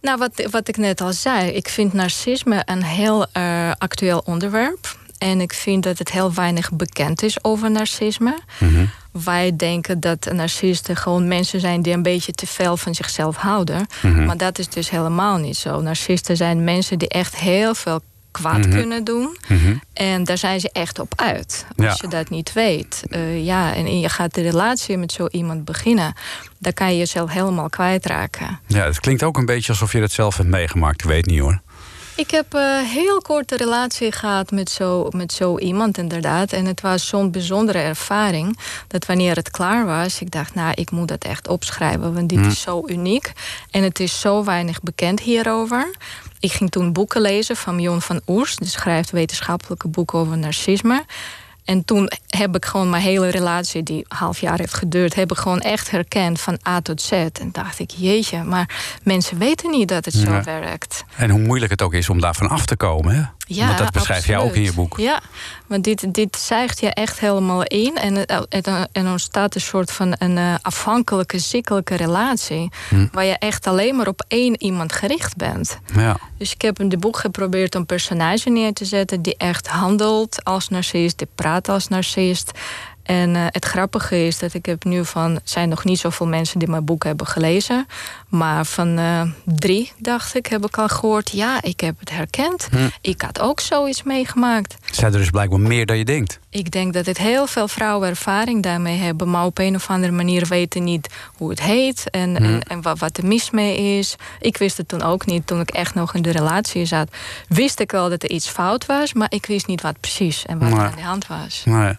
Nou, 0.00 0.18
wat, 0.18 0.48
wat 0.50 0.68
ik 0.68 0.76
net 0.76 1.00
al 1.00 1.12
zei, 1.12 1.50
ik 1.50 1.68
vind 1.68 1.92
narcisme 1.92 2.62
een 2.64 2.82
heel 2.82 3.26
actueel 3.78 4.22
onderwerp. 4.24 4.98
En 5.20 5.40
ik 5.40 5.52
vind 5.52 5.82
dat 5.82 5.98
het 5.98 6.10
heel 6.12 6.34
weinig 6.34 6.72
bekend 6.72 7.22
is 7.22 7.44
over 7.44 7.70
narcisme. 7.70 8.38
Mhm. 8.58 8.84
Wij 9.12 9.56
denken 9.56 10.00
dat 10.00 10.28
narcisten 10.32 10.96
gewoon 10.96 11.28
mensen 11.28 11.60
zijn 11.60 11.82
die 11.82 11.92
een 11.92 12.02
beetje 12.02 12.32
te 12.32 12.46
veel 12.46 12.76
van 12.76 12.94
zichzelf 12.94 13.36
houden. 13.36 13.86
Mhm. 14.02 14.24
Maar 14.24 14.36
dat 14.36 14.58
is 14.58 14.68
dus 14.68 14.90
helemaal 14.90 15.36
niet 15.36 15.56
zo. 15.56 15.80
Narcisten 15.80 16.36
zijn 16.36 16.64
mensen 16.64 16.98
die 16.98 17.08
echt 17.08 17.36
heel 17.36 17.74
veel 17.74 18.00
kwaad 18.30 18.58
Mhm. 18.66 18.70
kunnen 18.70 19.04
doen. 19.04 19.36
En 19.92 20.24
daar 20.24 20.38
zijn 20.38 20.60
ze 20.60 20.70
echt 20.72 20.98
op 20.98 21.12
uit. 21.16 21.66
Als 21.76 21.86
Ja. 21.86 21.94
je 22.00 22.08
dat 22.08 22.30
niet 22.30 22.52
weet. 22.52 23.02
Eh, 23.10 23.44
ja, 23.44 23.74
en 23.74 24.00
je 24.00 24.08
gaat 24.08 24.34
de 24.34 24.42
relatie 24.42 24.96
met 24.96 25.12
zo 25.12 25.26
iemand 25.30 25.64
beginnen. 25.64 26.14
Dan 26.58 26.72
kan 26.72 26.90
je 26.92 26.98
jezelf 26.98 27.30
helemaal 27.30 27.68
kwijtraken. 27.68 28.60
Ja, 28.66 28.84
het 28.84 29.00
klinkt 29.00 29.22
ook 29.22 29.36
een 29.36 29.46
beetje 29.46 29.72
alsof 29.72 29.92
je 29.92 30.00
dat 30.00 30.10
zelf 30.12 30.36
hebt 30.36 30.48
meegemaakt. 30.48 31.02
Ik 31.02 31.08
weet 31.08 31.26
niet 31.26 31.40
hoor. 31.40 31.60
Ik 32.20 32.30
heb 32.30 32.52
een 32.52 32.84
heel 32.84 33.20
korte 33.20 33.56
relatie 33.56 34.12
gehad 34.12 34.50
met 34.50 34.70
zo, 34.70 35.08
met 35.10 35.32
zo 35.32 35.58
iemand, 35.58 35.98
inderdaad. 35.98 36.52
En 36.52 36.64
het 36.64 36.80
was 36.80 37.06
zo'n 37.06 37.30
bijzondere 37.30 37.78
ervaring. 37.78 38.58
Dat 38.88 39.06
wanneer 39.06 39.36
het 39.36 39.50
klaar 39.50 39.86
was, 39.86 40.20
ik 40.20 40.30
dacht, 40.30 40.54
nou, 40.54 40.72
ik 40.74 40.90
moet 40.90 41.08
dat 41.08 41.24
echt 41.24 41.48
opschrijven. 41.48 42.14
Want 42.14 42.28
dit 42.28 42.38
Hmm. 42.38 42.48
is 42.48 42.60
zo 42.60 42.82
uniek. 42.86 43.32
En 43.70 43.82
het 43.82 44.00
is 44.00 44.20
zo 44.20 44.44
weinig 44.44 44.80
bekend 44.80 45.20
hierover. 45.20 45.94
Ik 46.40 46.52
ging 46.52 46.70
toen 46.70 46.92
boeken 46.92 47.20
lezen 47.20 47.56
van 47.56 47.76
Mion 47.76 48.02
van 48.02 48.20
Oers. 48.26 48.56
Die 48.56 48.68
schrijft 48.68 49.10
wetenschappelijke 49.10 49.88
boeken 49.88 50.18
over 50.18 50.38
narcisme. 50.38 51.04
En 51.64 51.84
toen 51.84 52.10
heb 52.26 52.56
ik 52.56 52.64
gewoon 52.64 52.90
mijn 52.90 53.02
hele 53.02 53.28
relatie, 53.28 53.82
die 53.82 54.04
half 54.08 54.40
jaar 54.40 54.58
heeft 54.58 54.74
geduurd, 54.74 55.14
heb 55.14 55.30
ik 55.30 55.36
gewoon 55.36 55.60
echt 55.60 55.90
herkend 55.90 56.40
van 56.40 56.58
A 56.68 56.80
tot 56.80 57.02
Z. 57.02 57.10
En 57.12 57.48
dacht 57.52 57.78
ik, 57.78 57.90
jeetje, 57.90 58.42
maar 58.42 58.98
mensen 59.02 59.38
weten 59.38 59.70
niet 59.70 59.88
dat 59.88 60.04
het 60.04 60.14
zo 60.14 60.42
werkt. 60.44 61.04
En 61.16 61.30
hoe 61.30 61.40
moeilijk 61.40 61.70
het 61.70 61.82
ook 61.82 61.94
is 61.94 62.08
om 62.08 62.20
daarvan 62.20 62.48
af 62.48 62.66
te 62.66 62.76
komen. 62.76 63.14
Hè? 63.14 63.22
Ja, 63.52 63.66
Want 63.66 63.78
dat 63.78 63.90
beschrijf 63.90 64.26
jij 64.26 64.38
ook 64.38 64.54
in 64.54 64.62
je 64.62 64.72
boek. 64.72 64.98
Ja, 64.98 65.20
want 65.66 65.84
dit, 65.84 66.14
dit 66.14 66.36
zuigt 66.38 66.80
je 66.80 66.88
echt 66.94 67.20
helemaal 67.20 67.62
in. 67.62 67.96
En, 67.96 68.14
het- 68.16 68.48
en 68.48 68.86
er 68.92 69.10
ontstaat 69.10 69.54
een 69.54 69.60
soort 69.60 69.92
van 69.92 70.14
een 70.18 70.38
eh, 70.38 70.54
afhankelijke, 70.62 71.38
ziekelijke 71.38 71.94
relatie. 71.94 72.68
Hm. 72.88 73.06
Waar 73.12 73.24
je 73.24 73.38
echt 73.38 73.66
alleen 73.66 73.96
maar 73.96 74.06
op 74.08 74.24
één 74.28 74.62
iemand 74.62 74.92
gericht 74.92 75.36
bent. 75.36 75.78
Ja. 75.94 76.16
Dus 76.38 76.52
ik 76.52 76.62
heb 76.62 76.80
in 76.80 76.90
het 76.90 77.00
boek 77.00 77.16
geprobeerd 77.18 77.74
een 77.74 77.86
personage 77.86 78.50
neer 78.50 78.72
te 78.72 78.84
zetten 78.84 79.22
die 79.22 79.36
echt 79.36 79.66
handelt 79.68 80.44
als 80.44 80.68
narcist, 80.68 81.18
die 81.18 81.28
praat 81.34 81.68
als 81.68 81.88
narcist. 81.88 82.50
En 83.10 83.36
eh, 83.36 83.42
het 83.46 83.64
grappige 83.64 84.26
is 84.26 84.38
dat 84.38 84.54
ik 84.54 84.66
heb 84.66 84.84
nu 84.84 85.04
van, 85.04 85.40
zijn 85.44 85.68
nog 85.68 85.84
niet 85.84 85.98
zoveel 85.98 86.26
mensen 86.26 86.58
die 86.58 86.68
mijn 86.68 86.84
boek 86.84 87.04
hebben 87.04 87.26
gelezen. 87.26 87.86
Maar 88.28 88.64
van 88.64 88.98
eh, 88.98 89.22
drie, 89.44 89.92
dacht 89.98 90.34
ik, 90.34 90.46
heb 90.46 90.66
ik 90.66 90.78
al 90.78 90.88
gehoord. 90.88 91.30
Ja, 91.30 91.62
ik 91.62 91.80
heb 91.80 91.98
het 91.98 92.10
herkend. 92.10 92.68
Hm. 92.70 92.76
Ik 93.00 93.22
had 93.22 93.40
ook 93.40 93.60
zoiets 93.60 94.02
meegemaakt. 94.02 94.76
Zijn 94.90 95.12
er 95.12 95.18
dus 95.18 95.30
blijkbaar 95.30 95.60
meer 95.60 95.86
dan 95.86 95.98
je 95.98 96.04
denkt. 96.04 96.38
Ik 96.50 96.70
denk 96.70 96.92
dat 96.92 97.06
het 97.06 97.18
heel 97.18 97.46
veel 97.46 97.68
vrouwen 97.68 98.08
ervaring 98.08 98.62
daarmee 98.62 98.98
hebben, 98.98 99.30
maar 99.30 99.44
op 99.44 99.58
een 99.58 99.74
of 99.74 99.88
andere 99.90 100.12
manier 100.12 100.46
weten 100.46 100.84
niet 100.84 101.08
hoe 101.36 101.50
het 101.50 101.60
heet 101.62 102.10
en, 102.10 102.36
Hm. 102.36 102.44
en, 102.44 102.62
en 102.62 102.82
wat, 102.82 102.98
wat 102.98 103.16
er 103.16 103.26
mis 103.26 103.50
mee 103.50 103.98
is. 103.98 104.16
Ik 104.40 104.56
wist 104.56 104.76
het 104.76 104.88
toen 104.88 105.02
ook 105.02 105.26
niet. 105.26 105.46
Toen 105.46 105.60
ik 105.60 105.70
echt 105.70 105.94
nog 105.94 106.14
in 106.14 106.22
de 106.22 106.30
relatie 106.30 106.84
zat, 106.84 107.08
wist 107.48 107.80
ik 107.80 107.90
wel 107.90 108.08
dat 108.08 108.22
er 108.22 108.30
iets 108.30 108.48
fout 108.48 108.86
was, 108.86 109.12
maar 109.12 109.30
ik 109.30 109.46
wist 109.46 109.66
niet 109.66 109.80
wat 109.80 110.00
precies 110.00 110.46
en 110.46 110.58
wat 110.58 110.72
er 110.72 110.78
aan 110.78 110.92
de 110.96 111.02
hand 111.02 111.26
was. 111.26 111.62
Maar, 111.64 111.98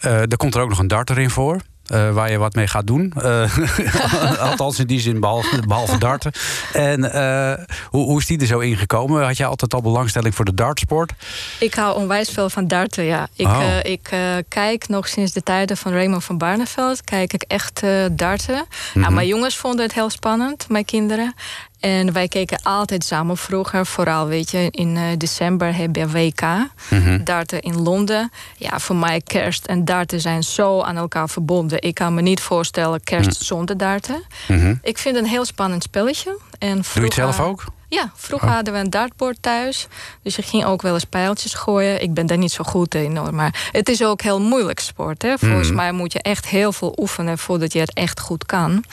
er 0.00 0.36
komt 0.36 0.54
er 0.54 0.60
ook 0.62 0.68
nog 0.68 0.78
een 0.78 0.88
darter 0.88 1.18
in 1.18 1.30
voor. 1.30 1.60
eh, 1.86 2.12
waar 2.12 2.30
je 2.30 2.38
wat 2.38 2.54
mee 2.54 2.66
gaat 2.66 2.86
doen. 2.86 3.12
Eh, 3.22 3.56
althans, 4.50 4.78
in 4.78 4.86
die 4.86 5.00
zin, 5.00 5.20
behalve, 5.20 5.62
behalve 5.66 5.98
darten. 5.98 6.32
En 6.72 7.12
eh, 7.12 7.64
hoe, 7.90 8.04
hoe 8.04 8.18
is 8.18 8.26
die 8.26 8.40
er 8.40 8.46
zo 8.46 8.58
ingekomen? 8.58 9.24
Had 9.24 9.36
jij 9.36 9.46
altijd 9.46 9.74
al 9.74 9.82
belangstelling 9.82 10.34
voor 10.34 10.44
de 10.44 10.54
dartsport? 10.54 11.12
Ik 11.60 11.74
hou 11.74 11.96
onwijs 11.96 12.30
veel 12.30 12.50
van 12.50 12.66
darten, 12.68 13.04
ja. 13.04 13.28
Ik, 13.34 13.46
Oh. 13.46 13.62
eh, 13.62 13.90
ik 13.92 14.08
eh, 14.10 14.20
kijk 14.48 14.88
nog 14.88 15.08
sinds 15.08 15.32
de 15.32 15.42
tijden 15.42 15.76
van 15.76 15.92
Raymond 15.92 16.24
van 16.24 16.38
Barneveld... 16.38 17.04
kijk 17.04 17.32
ik 17.32 17.42
echt 17.42 17.82
eh, 17.82 18.04
darten. 18.12 18.64
Nou, 18.94 19.12
mijn 19.12 19.26
jongens 19.26 19.56
vonden 19.56 19.82
het 19.84 19.94
heel 19.94 20.10
spannend, 20.10 20.68
mijn 20.68 20.84
kinderen. 20.84 21.34
En 21.80 22.12
wij 22.12 22.28
keken 22.28 22.60
altijd 22.62 23.04
samen 23.04 23.36
vroeger. 23.36 23.86
Vooral, 23.86 24.26
weet 24.26 24.50
je, 24.50 24.68
in 24.70 24.96
eh, 24.96 25.02
december 25.16 25.74
heb 25.76 25.96
je 25.96 26.08
WK. 26.08 26.42
Darten 27.24 27.60
in 27.60 27.82
Londen. 27.82 28.30
Ja, 28.56 28.78
voor 28.78 28.96
mij 28.96 29.20
kerst 29.20 29.64
en 29.66 29.84
darten 29.84 30.20
zijn 30.20 30.42
zo 30.42 30.80
aan 30.82 30.96
elkaar 30.96 31.28
verbonden. 31.28 31.82
Ik 31.82 31.94
kan 31.94 32.14
me 32.14 32.20
niet 32.22 32.40
voorstellen 32.40 33.02
kerst 33.04 33.42
zonder 33.44 33.76
darten. 33.76 34.22
Ik 34.82 34.98
vind 34.98 35.14
het 35.16 35.24
een 35.24 35.30
heel 35.30 35.44
spannend 35.44 35.82
spelletje. 35.82 36.38
En 36.58 36.68
Doe 36.68 36.68
je 36.70 36.76
het 36.76 36.86
vroeger- 36.86 37.12
zelf 37.12 37.40
ook? 37.40 37.64
ja, 37.88 38.12
vroeger 38.14 38.48
hadden 38.48 38.72
we 38.72 38.78
een 38.78 38.90
dartboard 38.90 39.36
thuis. 39.40 39.86
Dus 40.22 40.36
je 40.36 40.42
ging 40.42 40.64
ook 40.64 40.82
wel 40.82 40.94
eens 40.94 41.04
pijltjes 41.04 41.54
gooien. 41.54 42.02
Ik 42.02 42.14
ben 42.14 42.26
daar 42.26 42.38
niet 42.38 42.52
zo 42.52 42.64
goed 42.64 42.94
in 42.94 43.16
hoor. 43.16 43.34
Maar 43.34 43.68
het 43.72 43.88
is 43.88 44.04
ook 44.04 44.22
heel 44.22 44.40
moeilijk 44.40 44.80
sport. 44.80 45.22
Hè? 45.22 45.38
Volgens 45.38 45.70
mij 45.72 45.92
moet 45.92 46.12
je 46.12 46.22
echt 46.22 46.46
heel 46.46 46.72
veel 46.72 46.94
oefenen 46.98 47.38
voordat 47.38 47.72
je 47.72 47.80
het 47.80 47.92
echt 47.94 48.20
goed 48.20 48.46
kan. 48.46 48.84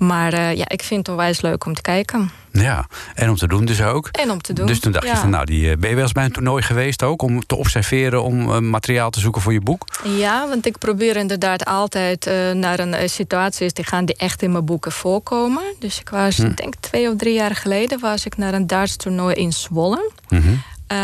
Maar 0.00 0.32
eh, 0.32 0.56
ja, 0.56 0.68
ik 0.68 0.82
vind 0.82 1.00
het 1.00 1.08
onwijs 1.08 1.40
leuk 1.40 1.64
om 1.66 1.74
te 1.74 1.82
kijken. 1.82 2.30
Ja, 2.52 2.86
en 3.14 3.28
om 3.30 3.36
te 3.36 3.46
doen 3.48 3.64
dus 3.64 3.82
ook. 3.82 4.08
En 4.12 4.30
om 4.30 4.40
te 4.42 4.52
doen. 4.52 4.66
Dus 4.66 4.80
toen 4.80 4.92
dacht 4.92 5.06
je 5.08 5.16
van, 5.16 5.30
nou, 5.30 5.44
die, 5.44 5.70
eh, 5.70 5.76
ben 5.76 5.88
je 5.88 5.94
wel 5.94 6.04
eens 6.04 6.12
bij 6.12 6.24
een 6.24 6.32
toernooi 6.32 6.62
geweest 6.62 7.02
ook... 7.02 7.22
om 7.22 7.46
te 7.46 7.56
observeren, 7.56 8.22
om 8.22 8.50
eh, 8.52 8.58
materiaal 8.58 9.10
te 9.10 9.20
zoeken 9.20 9.42
voor 9.42 9.52
je 9.52 9.60
boek? 9.60 9.84
Ja, 10.04 10.48
want 10.48 10.66
ik 10.66 10.78
probeer 10.78 11.16
inderdaad 11.16 11.64
altijd 11.64 12.30
naar 12.54 12.78
een 12.78 13.08
situatie 13.10 13.72
te 13.72 13.84
gaan 13.84 14.04
die 14.04 14.16
echt 14.16 14.42
in 14.42 14.52
mijn 14.52 14.64
boeken 14.64 14.92
voorkomen. 14.92 15.62
Dus 15.78 16.00
ik 16.00 16.08
was, 16.08 16.36
Hm. 16.36 16.46
ik 16.46 16.56
denk 16.56 16.74
twee 16.80 17.08
of 17.08 17.16
drie 17.16 17.34
jaar 17.34 17.54
geleden, 17.56 18.00
was 18.00 18.26
ik 18.26 18.36
naar 18.36 18.54
een 18.54 18.66
dartstoernooi 18.66 19.34
in 19.34 19.52
Zwolle. 19.52 20.10
Mhm. 20.28 20.48
Eh, 20.90 20.96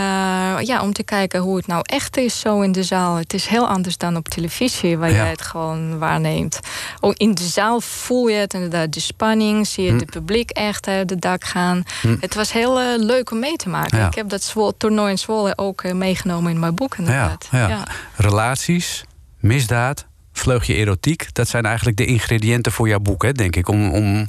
ja, 0.60 0.82
om 0.82 0.92
te 0.92 1.02
kijken 1.02 1.40
hoe 1.40 1.56
het 1.56 1.66
nou 1.66 1.80
echt 1.84 2.16
is 2.16 2.40
zo 2.40 2.60
in 2.60 2.72
de 2.72 2.82
zaal. 2.82 3.14
Het 3.16 3.34
is 3.34 3.46
heel 3.46 3.68
anders 3.68 3.96
dan 3.96 4.16
op 4.16 4.28
televisie, 4.28 4.98
waar 4.98 5.10
Ja. 5.12 5.24
je 5.24 5.30
het 5.30 5.42
gewoon 5.42 5.98
waarneemt. 5.98 6.60
Ook 7.00 7.14
in 7.16 7.34
de 7.34 7.42
zaal 7.44 7.80
voel 7.80 8.26
je 8.28 8.36
het 8.36 8.54
inderdaad, 8.54 8.92
de 8.92 9.00
spanning. 9.00 9.66
Zie 9.66 9.84
je 9.84 9.90
Hm. 9.90 9.96
het 9.98 10.10
publiek 10.10 10.50
echt 10.50 10.86
uit 10.88 11.08
de 11.08 11.16
dak 11.16 11.44
gaan. 11.44 11.82
Het 12.20 12.34
was 12.34 12.52
heel 12.52 12.80
eh, 12.80 12.86
leuk 12.98 13.30
om 13.30 13.38
mee 13.38 13.56
te 13.56 13.68
maken. 13.68 13.98
Ja. 13.98 14.06
Ik 14.06 14.14
heb 14.14 14.28
dat 14.28 14.42
Zwol- 14.42 14.76
toernooi 14.76 15.10
in 15.10 15.18
Zwolle 15.18 15.52
ook 15.58 15.82
eh, 15.82 15.92
meegenomen 15.92 16.50
in 16.52 16.60
mijn 16.60 16.74
boek 16.74 16.92
Ja, 16.92 16.98
inderdaad. 16.98 17.48
ja. 17.50 17.82
Relaties, 18.16 19.04
misdaad, 19.40 20.06
vleugje 20.32 20.74
erotiek... 20.74 21.34
dat 21.34 21.48
zijn 21.48 21.64
eigenlijk 21.66 21.96
de 21.96 22.06
ingrediënten 22.06 22.72
voor 22.72 22.88
jouw 22.88 23.00
boek, 23.00 23.22
hè, 23.22 23.32
denk 23.32 23.56
ik... 23.56 23.68
om, 23.68 23.90
om, 23.92 24.28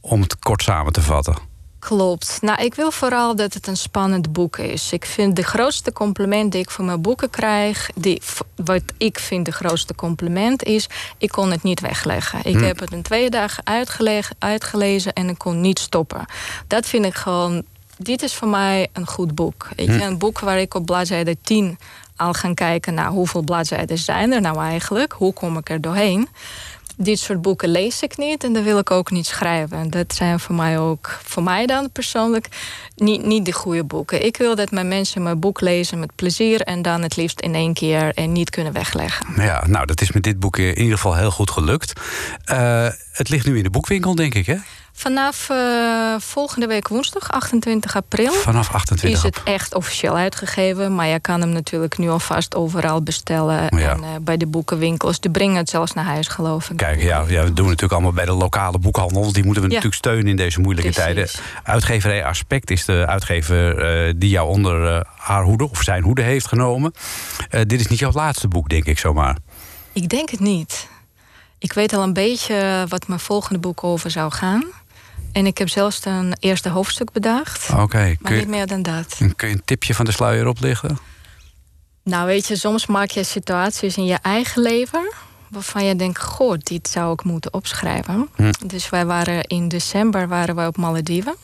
om 0.00 0.20
het 0.20 0.38
kort 0.38 0.62
samen 0.62 0.92
te 0.92 1.02
vatten. 1.02 1.48
Klopt. 1.80 2.38
Nou, 2.40 2.62
ik 2.64 2.74
wil 2.74 2.90
vooral 2.90 3.36
dat 3.36 3.54
het 3.54 3.66
een 3.66 3.76
spannend 3.76 4.32
boek 4.32 4.58
is. 4.58 4.92
Ik 4.92 5.04
vind 5.04 5.36
de 5.36 5.42
grootste 5.42 5.92
compliment 5.92 6.52
die 6.52 6.60
ik 6.60 6.70
voor 6.70 6.84
mijn 6.84 7.00
boeken 7.02 7.30
krijg, 7.30 7.90
die, 7.94 8.22
wat 8.56 8.82
ik 8.96 9.18
vind 9.18 9.44
de 9.44 9.52
grootste 9.52 9.94
compliment 9.94 10.62
is, 10.62 10.86
ik 11.18 11.28
kon 11.28 11.50
het 11.50 11.62
niet 11.62 11.80
wegleggen. 11.80 12.38
Ik 12.44 12.54
Hm. 12.56 12.62
heb 12.62 12.78
het 12.80 12.92
in 12.92 13.02
twee 13.02 13.30
dagen 13.30 13.64
uitgelezen 14.38 15.12
en 15.12 15.28
ik 15.28 15.38
kon 15.38 15.60
niet 15.60 15.78
stoppen. 15.78 16.24
Dat 16.66 16.86
vind 16.86 17.04
ik 17.04 17.14
gewoon, 17.14 17.62
dit 17.96 18.22
is 18.22 18.34
voor 18.34 18.48
mij 18.48 18.88
een 18.92 19.06
goed 19.06 19.34
boek. 19.34 19.68
Weet 19.76 19.86
je, 19.86 20.02
Een 20.02 20.18
boek 20.18 20.38
waar 20.40 20.58
ik 20.60 20.74
op 20.74 20.86
bladzijde 20.86 21.36
10 21.42 21.78
al 22.16 22.32
ga 22.32 22.54
kijken 22.54 22.94
naar 22.94 23.08
hoeveel 23.08 23.42
bladzijden 23.42 23.98
zijn 23.98 24.32
er 24.32 24.40
nou 24.40 24.58
eigenlijk, 24.62 25.12
hoe 25.12 25.32
kom 25.32 25.56
ik 25.58 25.70
er 25.70 25.80
doorheen 25.80 26.28
dit 27.02 27.18
soort 27.18 27.42
boeken 27.42 27.68
lees 27.68 28.02
ik 28.02 28.16
niet 28.16 28.44
en 28.44 28.52
dan 28.52 28.62
wil 28.62 28.78
ik 28.78 28.90
ook 28.90 29.10
niet 29.10 29.26
schrijven. 29.26 29.78
En 29.78 29.90
dat 29.90 30.14
zijn 30.14 30.40
voor 30.40 30.54
mij 30.54 30.78
ook, 30.78 31.18
voor 31.24 31.42
mij 31.42 31.66
dan 31.66 31.90
persoonlijk, 31.90 32.48
niet, 32.96 33.24
niet 33.24 33.44
de 33.44 33.52
goede 33.52 33.84
boeken. 33.84 34.24
Ik 34.24 34.36
wil 34.36 34.56
dat 34.56 34.70
mijn 34.70 34.88
mensen 34.88 35.22
mijn 35.22 35.40
boek 35.40 35.60
lezen 35.60 35.98
met 35.98 36.14
plezier 36.14 36.60
en 36.60 36.82
dan 36.82 37.02
het 37.02 37.16
liefst 37.16 37.40
in 37.40 37.54
één 37.54 37.74
keer 37.74 38.14
en 38.14 38.32
niet 38.32 38.50
kunnen 38.50 38.72
wegleggen. 38.72 39.26
Ja, 39.36 39.66
nou, 39.66 39.86
dat 39.86 40.00
is 40.00 40.12
met 40.12 40.22
dit 40.22 40.40
boek 40.40 40.58
in 40.58 40.78
ieder 40.78 40.96
geval 40.96 41.16
heel 41.16 41.30
goed 41.30 41.50
gelukt. 41.50 41.92
Eh, 42.44 42.88
het 43.12 43.28
ligt 43.28 43.46
nu 43.46 43.56
in 43.56 43.62
de 43.62 43.70
boekwinkel, 43.70 44.14
denk 44.14 44.34
ik, 44.34 44.46
hè? 44.46 44.56
Vanaf 45.04 45.50
eh, 45.50 46.14
volgende 46.18 46.66
week 46.66 46.88
woensdag, 46.88 47.30
28 47.30 47.96
april. 47.96 48.32
Vanaf 48.32 48.72
28 48.74 49.18
is 49.18 49.22
het 49.22 49.42
echt 49.44 49.74
officieel 49.74 50.16
uitgegeven. 50.16 50.94
Maar 50.94 51.06
je 51.06 51.20
kan 51.20 51.40
hem 51.40 51.48
natuurlijk 51.50 51.98
nu 51.98 52.08
alvast 52.08 52.54
overal 52.54 53.02
bestellen. 53.02 53.78
Ja. 53.78 53.90
En 53.92 54.02
eh, 54.02 54.08
bij 54.20 54.36
de 54.36 54.46
boekenwinkels. 54.46 55.20
Die 55.20 55.30
brengen 55.30 55.56
het 55.56 55.68
zelfs 55.70 55.92
naar 55.92 56.04
huis, 56.04 56.28
geloof 56.28 56.70
ik. 56.70 56.76
Kijk, 56.76 57.02
ja, 57.02 57.24
ja, 57.28 57.44
we 57.44 57.52
doen 57.52 57.64
natuurlijk 57.64 57.92
allemaal 57.92 58.12
bij 58.12 58.24
de 58.24 58.32
lokale 58.32 58.78
boekhandel. 58.78 59.20
want 59.22 59.34
Die 59.34 59.44
moeten 59.44 59.62
we 59.62 59.68
Ja. 59.68 59.74
natuurlijk 59.74 60.02
steunen 60.04 60.26
in 60.26 60.36
deze 60.36 60.60
moeilijke 60.60 60.90
Precies. 60.92 61.14
tijden. 61.14 61.62
Uitgeverij 61.62 62.24
Aspect 62.24 62.70
is 62.70 62.84
de 62.84 63.06
uitgever 63.06 63.78
eh, 63.78 64.14
die 64.16 64.30
jou 64.30 64.48
onder 64.48 65.06
haar 65.16 65.42
hoede 65.42 65.70
of 65.70 65.82
zijn 65.82 66.02
hoede 66.02 66.22
heeft 66.22 66.48
genomen. 66.48 66.92
Dit 67.50 67.80
is 67.80 67.86
niet 67.86 67.98
jouw 67.98 68.12
laatste 68.12 68.48
boek, 68.48 68.68
denk 68.68 68.84
ik 68.84 68.98
zomaar. 68.98 69.36
Ik 69.92 70.08
denk 70.08 70.30
het 70.30 70.40
niet. 70.40 70.88
Ik 71.58 71.72
weet 71.72 71.92
al 71.92 72.02
een 72.02 72.12
beetje 72.12 72.84
wat 72.88 73.08
mijn 73.08 73.20
volgende 73.20 73.58
boek 73.58 73.84
over 73.84 74.10
zou 74.10 74.32
gaan. 74.32 74.64
En 75.32 75.46
ik 75.46 75.58
heb 75.58 75.68
zelfs 75.68 76.04
een 76.04 76.36
eerste 76.40 76.68
hoofdstuk 76.68 77.12
bedacht. 77.12 77.70
Oké, 77.70 77.98
maar 77.98 78.16
kun, 78.22 78.36
niet 78.36 78.48
meer 78.48 78.66
dan 78.66 78.82
dat. 78.82 79.16
kun 79.36 79.48
je 79.48 79.54
een 79.54 79.62
tipje 79.64 79.94
van 79.94 80.04
de 80.04 80.12
sluier 80.12 80.46
oplichten? 80.46 80.98
Nou, 82.04 82.26
weet 82.26 82.46
je, 82.46 82.56
soms 82.56 82.86
maak 82.86 83.10
je 83.10 83.24
situaties 83.24 83.96
in 83.96 84.04
je 84.04 84.18
eigen 84.22 84.62
leven. 84.62 85.12
waarvan 85.48 85.84
je 85.84 85.96
denkt: 85.96 86.20
Goh, 86.20 86.58
dit 86.58 86.88
zou 86.88 87.12
ik 87.12 87.24
moeten 87.24 87.52
opschrijven. 87.52 88.28
Hm. 88.34 88.52
Dus 88.66 88.88
wij 88.88 89.06
waren 89.06 89.44
in 89.44 89.68
december 89.68 90.28
waren 90.28 90.54
wij 90.54 90.66
op 90.66 90.76
Malediven. 90.76 91.34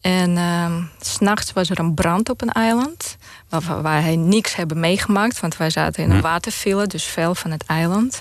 En 0.00 0.30
uh, 0.36 0.74
s'nachts 1.00 1.52
was 1.52 1.70
er 1.70 1.78
een 1.78 1.94
brand 1.94 2.28
op 2.28 2.42
een 2.42 2.52
eiland. 2.52 3.16
Waar, 3.48 3.82
waar 3.82 4.02
hij 4.02 4.16
niks 4.16 4.54
hebben 4.54 4.80
meegemaakt. 4.80 5.40
Want 5.40 5.56
wij 5.56 5.70
zaten 5.70 6.02
in 6.02 6.10
een 6.10 6.20
waterfile, 6.20 6.86
dus 6.86 7.04
veel 7.04 7.34
van 7.34 7.50
het 7.50 7.64
eiland. 7.66 8.20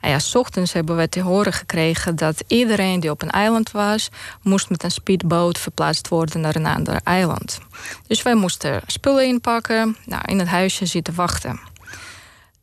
En 0.00 0.10
ja, 0.10 0.18
s 0.18 0.34
ochtends 0.34 0.72
hebben 0.72 0.96
we 0.96 1.08
te 1.08 1.20
horen 1.20 1.52
gekregen 1.52 2.16
dat 2.16 2.42
iedereen 2.46 3.00
die 3.00 3.10
op 3.10 3.22
een 3.22 3.30
eiland 3.30 3.70
was, 3.70 4.08
moest 4.42 4.70
met 4.70 4.82
een 4.82 4.90
speedboot 4.90 5.58
verplaatst 5.58 6.08
worden 6.08 6.40
naar 6.40 6.56
een 6.56 6.66
ander 6.66 7.00
eiland. 7.04 7.58
Dus 8.06 8.22
wij 8.22 8.34
moesten 8.34 8.80
spullen 8.86 9.26
inpakken, 9.26 9.96
nou, 10.06 10.22
in 10.24 10.38
het 10.38 10.48
huisje 10.48 10.86
zitten 10.86 11.14
wachten. 11.14 11.60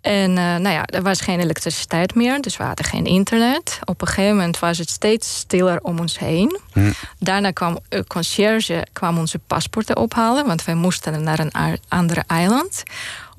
En 0.02 0.30
uh, 0.30 0.36
nou 0.38 0.70
ja, 0.70 0.86
er 0.86 1.02
was 1.02 1.22
geen 1.22 1.40
elektriciteit 1.40 2.16
meer, 2.16 2.42
dus 2.42 2.58
we 2.58 2.64
hadden 2.64 2.86
geen 2.86 3.06
internet. 3.06 3.80
Op 3.86 4.02
een 4.02 4.08
gegeven 4.08 4.36
moment 4.36 4.60
was 4.60 4.78
het 4.78 4.90
steeds 4.90 5.38
stiller 5.38 5.80
om 5.82 6.00
ons 6.00 6.20
heen. 6.20 6.60
Hm. 6.74 6.92
Daarna 7.20 7.52
kwam 7.52 7.80
een 7.90 8.08
conciërge 8.08 8.88
kwam 8.94 9.18
onze 9.18 9.40
paspoorten 9.40 9.98
ophalen, 9.98 10.46
want 10.46 10.66
wij 10.66 10.76
moesten 10.76 11.24
naar 11.24 11.40
een 11.40 11.80
ander 11.88 12.24
eiland. 12.28 12.84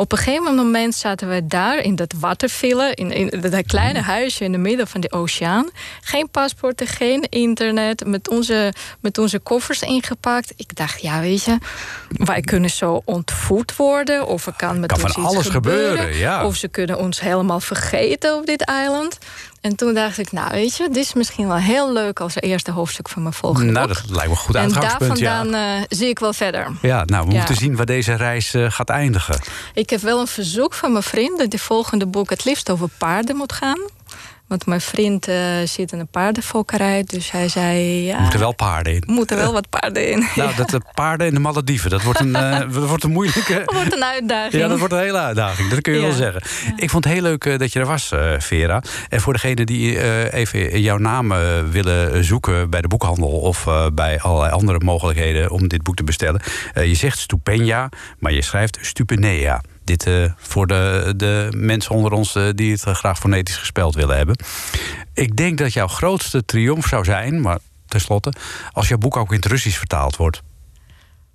Op 0.00 0.12
een 0.12 0.18
gegeven 0.18 0.54
moment 0.54 0.94
zaten 0.94 1.28
we 1.28 1.46
daar 1.46 1.78
in 1.78 1.96
dat 1.96 2.14
waterfillen, 2.20 2.94
in, 2.94 3.10
in 3.10 3.40
dat 3.40 3.66
kleine 3.66 4.00
huisje 4.00 4.44
in 4.44 4.52
het 4.52 4.60
midden 4.60 4.86
van 4.86 5.00
de 5.00 5.12
oceaan. 5.12 5.70
Geen 6.00 6.30
paspoorten, 6.30 6.86
geen 6.86 7.22
internet, 7.28 8.06
met 8.06 8.28
onze, 8.28 8.72
met 9.00 9.18
onze 9.18 9.38
koffers 9.38 9.82
ingepakt. 9.82 10.52
Ik 10.56 10.76
dacht, 10.76 11.02
ja, 11.02 11.20
weet 11.20 11.44
je, 11.44 11.58
wij 12.08 12.40
kunnen 12.40 12.70
zo 12.70 13.02
ontvoerd 13.04 13.76
worden, 13.76 14.26
of 14.26 14.46
er 14.46 14.54
kan 14.56 14.80
met 14.80 14.92
kan 14.92 15.02
ons 15.02 15.12
van 15.12 15.22
iets 15.22 15.32
alles 15.32 15.48
gebeuren, 15.48 16.16
ja. 16.16 16.46
of 16.46 16.56
ze 16.56 16.68
kunnen 16.68 16.98
ons 16.98 17.20
helemaal 17.20 17.60
vergeten 17.60 18.36
op 18.36 18.46
dit 18.46 18.62
eiland. 18.62 19.18
En 19.60 19.76
toen 19.76 19.94
dacht 19.94 20.18
ik, 20.18 20.32
nou 20.32 20.50
weet 20.50 20.76
je, 20.76 20.86
dit 20.88 20.96
is 20.96 21.12
misschien 21.14 21.46
wel 21.48 21.56
heel 21.56 21.92
leuk 21.92 22.20
als 22.20 22.34
eerste 22.40 22.70
hoofdstuk 22.70 23.08
van 23.08 23.22
mijn 23.22 23.34
volgende 23.34 23.72
Nou, 23.72 23.86
boek. 23.88 23.96
dat 23.96 24.04
lijkt 24.10 24.24
me 24.24 24.30
een 24.30 24.36
goed 24.36 24.54
En 24.54 24.68
daar 24.68 24.76
uitgangspunt, 24.82 25.18
ja. 25.18 25.36
vandaan 25.38 25.78
eh, 25.78 25.84
zie 25.88 26.08
ik 26.08 26.18
wel 26.18 26.32
verder. 26.32 26.70
Ja, 26.82 27.02
nou, 27.04 27.26
we 27.26 27.32
Ja. 27.32 27.38
moeten 27.38 27.56
zien 27.56 27.76
waar 27.76 27.86
deze 27.86 28.14
reis 28.14 28.54
eh, 28.54 28.70
gaat 28.70 28.88
eindigen. 28.88 29.40
Ik 29.74 29.90
heb 29.90 30.00
wel 30.00 30.20
een 30.20 30.26
verzoek 30.26 30.74
van 30.74 30.92
mijn 30.92 31.04
vriend 31.04 31.38
dat 31.38 31.50
de 31.50 31.58
volgende 31.58 32.06
boek 32.06 32.30
het 32.30 32.44
liefst 32.44 32.70
over 32.70 32.88
paarden 32.98 33.36
moet 33.36 33.52
gaan. 33.52 33.78
Want 34.48 34.66
mijn 34.66 34.80
vriend 34.80 35.28
eh, 35.28 35.36
zit 35.64 35.92
in 35.92 35.98
een 35.98 36.08
paardenfokkerij, 36.08 37.04
dus 37.06 37.30
hij 37.30 37.48
zei... 37.48 38.04
Ja, 38.04 38.14
Er 38.14 38.20
moeten 38.20 38.38
wel 38.40 38.54
paarden 38.54 38.92
in. 38.94 39.02
moeten 39.06 39.36
wel 39.36 39.52
wat 39.52 39.68
paarden 39.70 40.10
in. 40.10 40.26
Nou, 40.36 40.54
dat 40.56 40.70
de 40.70 40.80
paarden 40.94 41.26
in 41.26 41.34
de 41.34 41.40
Malediven, 41.40 41.90
dat 41.90 42.02
wordt 42.02 42.20
een, 42.20 42.34
eh, 42.36 42.58
dat 42.74 42.88
wordt 42.88 43.04
een 43.04 43.10
moeilijke... 43.10 43.62
Dat 43.66 43.74
wordt 43.74 43.92
een 43.96 44.04
uitdaging. 44.04 44.62
Ja, 44.62 44.68
dat 44.68 44.78
wordt 44.78 44.92
een 44.94 45.00
hele 45.00 45.18
uitdaging. 45.18 45.70
Dat 45.70 45.80
kun 45.80 45.92
je 45.92 45.98
Ja. 46.00 46.04
wel 46.06 46.14
zeggen. 46.14 46.42
Ik 46.76 46.90
vond 46.90 47.04
het 47.04 47.12
heel 47.12 47.22
leuk 47.22 47.44
eh, 47.44 47.58
dat 47.58 47.72
je 47.72 47.80
er 47.80 47.86
was, 47.86 48.12
eh, 48.12 48.32
Vera. 48.38 48.82
En 49.08 49.20
voor 49.20 49.32
degenen 49.32 49.66
die 49.66 49.98
eh, 49.98 50.32
even 50.40 50.80
jouw 50.80 50.98
naam 50.98 51.32
eh, 51.32 51.38
willen 51.70 52.24
zoeken 52.24 52.70
bij 52.70 52.80
de 52.80 52.88
boekhandel 52.88 53.28
of 53.28 53.66
eh, 53.66 53.86
bij 53.92 54.20
allerlei 54.20 54.52
andere 54.52 54.78
mogelijkheden 54.84 55.50
om 55.50 55.68
dit 55.68 55.82
boek 55.82 55.94
te 55.96 56.04
bestellen. 56.04 56.40
Eh, 56.74 56.84
je 56.86 56.94
zegt 56.94 57.18
Stupenia, 57.18 57.88
maar 58.18 58.32
je 58.32 58.42
schrijft 58.42 58.78
Stupenea. 58.80 59.60
Dit 59.88 60.06
eh, 60.06 60.24
voor 60.36 60.66
de, 60.66 61.12
de 61.16 61.48
mensen 61.56 61.94
onder 61.94 62.12
ons 62.12 62.34
eh, 62.34 62.48
die 62.54 62.72
het 62.72 62.84
eh, 62.84 62.94
graag 62.94 63.18
fonetisch 63.18 63.56
gespeld 63.56 63.94
willen 63.94 64.16
hebben. 64.16 64.36
Ik 65.14 65.36
denk 65.36 65.58
dat 65.58 65.72
jouw 65.72 65.86
grootste 65.86 66.44
triomf 66.44 66.86
zou 66.86 67.04
zijn, 67.04 67.40
maar 67.40 67.58
tenslotte, 67.86 68.32
als 68.72 68.88
jouw 68.88 68.98
boek 68.98 69.16
ook 69.16 69.30
in 69.30 69.36
het 69.36 69.46
Russisch 69.46 69.78
vertaald 69.78 70.16
wordt. 70.16 70.42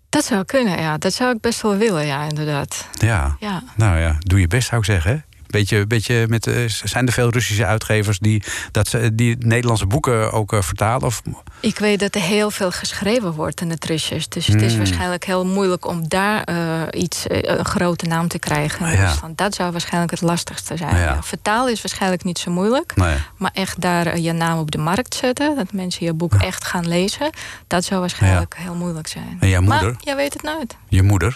Dat 0.09 0.25
zou 0.25 0.43
kunnen, 0.43 0.79
ja. 0.79 0.97
Dat 0.97 1.13
zou 1.13 1.35
ik 1.35 1.41
best 1.41 1.61
wel 1.61 1.77
willen, 1.77 2.05
ja, 2.05 2.23
inderdaad. 2.23 2.87
Ja. 2.99 3.35
Ja. 3.39 3.63
Nou 3.75 3.99
ja, 3.99 4.15
doe 4.19 4.39
je 4.39 4.47
best 4.47 4.67
zou 4.67 4.79
ik 4.81 4.85
zeggen. 4.85 5.25
Beetje, 5.53 5.87
beetje 5.87 6.25
met, 6.29 6.47
eh, 6.47 6.55
zijn 6.67 7.07
er 7.07 7.13
veel 7.13 7.29
Russische 7.29 7.65
uitgevers 7.65 8.19
die, 8.19 8.43
dat 8.71 8.87
ze, 8.87 9.15
die 9.15 9.35
Nederlandse 9.39 9.85
boeken 9.85 10.31
ook 10.31 10.53
eh, 10.53 10.61
vertalen? 10.61 11.05
Of, 11.07 11.21
Ik 11.59 11.79
weet 11.79 11.99
dat 11.99 12.15
er 12.15 12.21
heel 12.21 12.51
veel 12.51 12.71
geschreven 12.71 13.31
wordt 13.31 13.61
in 13.61 13.69
het 13.69 13.85
Russisch. 13.85 14.27
Dus 14.27 14.47
het 14.47 14.61
is 14.61 14.71
Mm. 14.71 14.77
waarschijnlijk 14.77 15.25
heel 15.25 15.45
moeilijk 15.45 15.85
om 15.87 16.07
daar 16.07 16.43
eh, 16.43 17.01
iets, 17.01 17.25
een 17.27 17.65
grote 17.65 18.05
naam 18.05 18.27
te 18.27 18.39
krijgen. 18.39 18.85
in 18.85 18.91
Ja. 18.97 19.05
Rusland. 19.05 19.37
Dat 19.37 19.55
zou 19.55 19.71
waarschijnlijk 19.71 20.11
het 20.11 20.21
lastigste 20.21 20.77
zijn. 20.77 20.95
Ja. 20.95 21.01
Ja. 21.03 21.23
Vertalen 21.23 21.71
is 21.71 21.81
waarschijnlijk 21.81 22.23
niet 22.23 22.39
zo 22.39 22.51
moeilijk. 22.51 22.95
nee. 22.95 23.15
Maar 23.37 23.51
echt 23.53 23.81
daar 23.81 24.19
je 24.19 24.31
naam 24.31 24.59
op 24.59 24.71
de 24.71 24.77
markt 24.77 25.15
zetten, 25.15 25.55
dat 25.55 25.73
mensen 25.73 26.05
je 26.05 26.13
boek 26.13 26.33
echt 26.33 26.65
gaan 26.65 26.87
lezen, 26.87 27.29
dat 27.67 27.83
zou 27.83 27.99
waarschijnlijk 27.99 28.55
heel 28.57 28.75
moeilijk 28.75 29.07
zijn. 29.07 29.37
En 29.39 29.49
jouw 29.49 29.61
moeder? 29.61 29.83
Maar 29.91 29.95
jij 30.03 30.15
weet 30.15 30.33
het 30.33 30.41
nooit. 30.41 30.77
Je 30.87 31.03
moeder? 31.03 31.35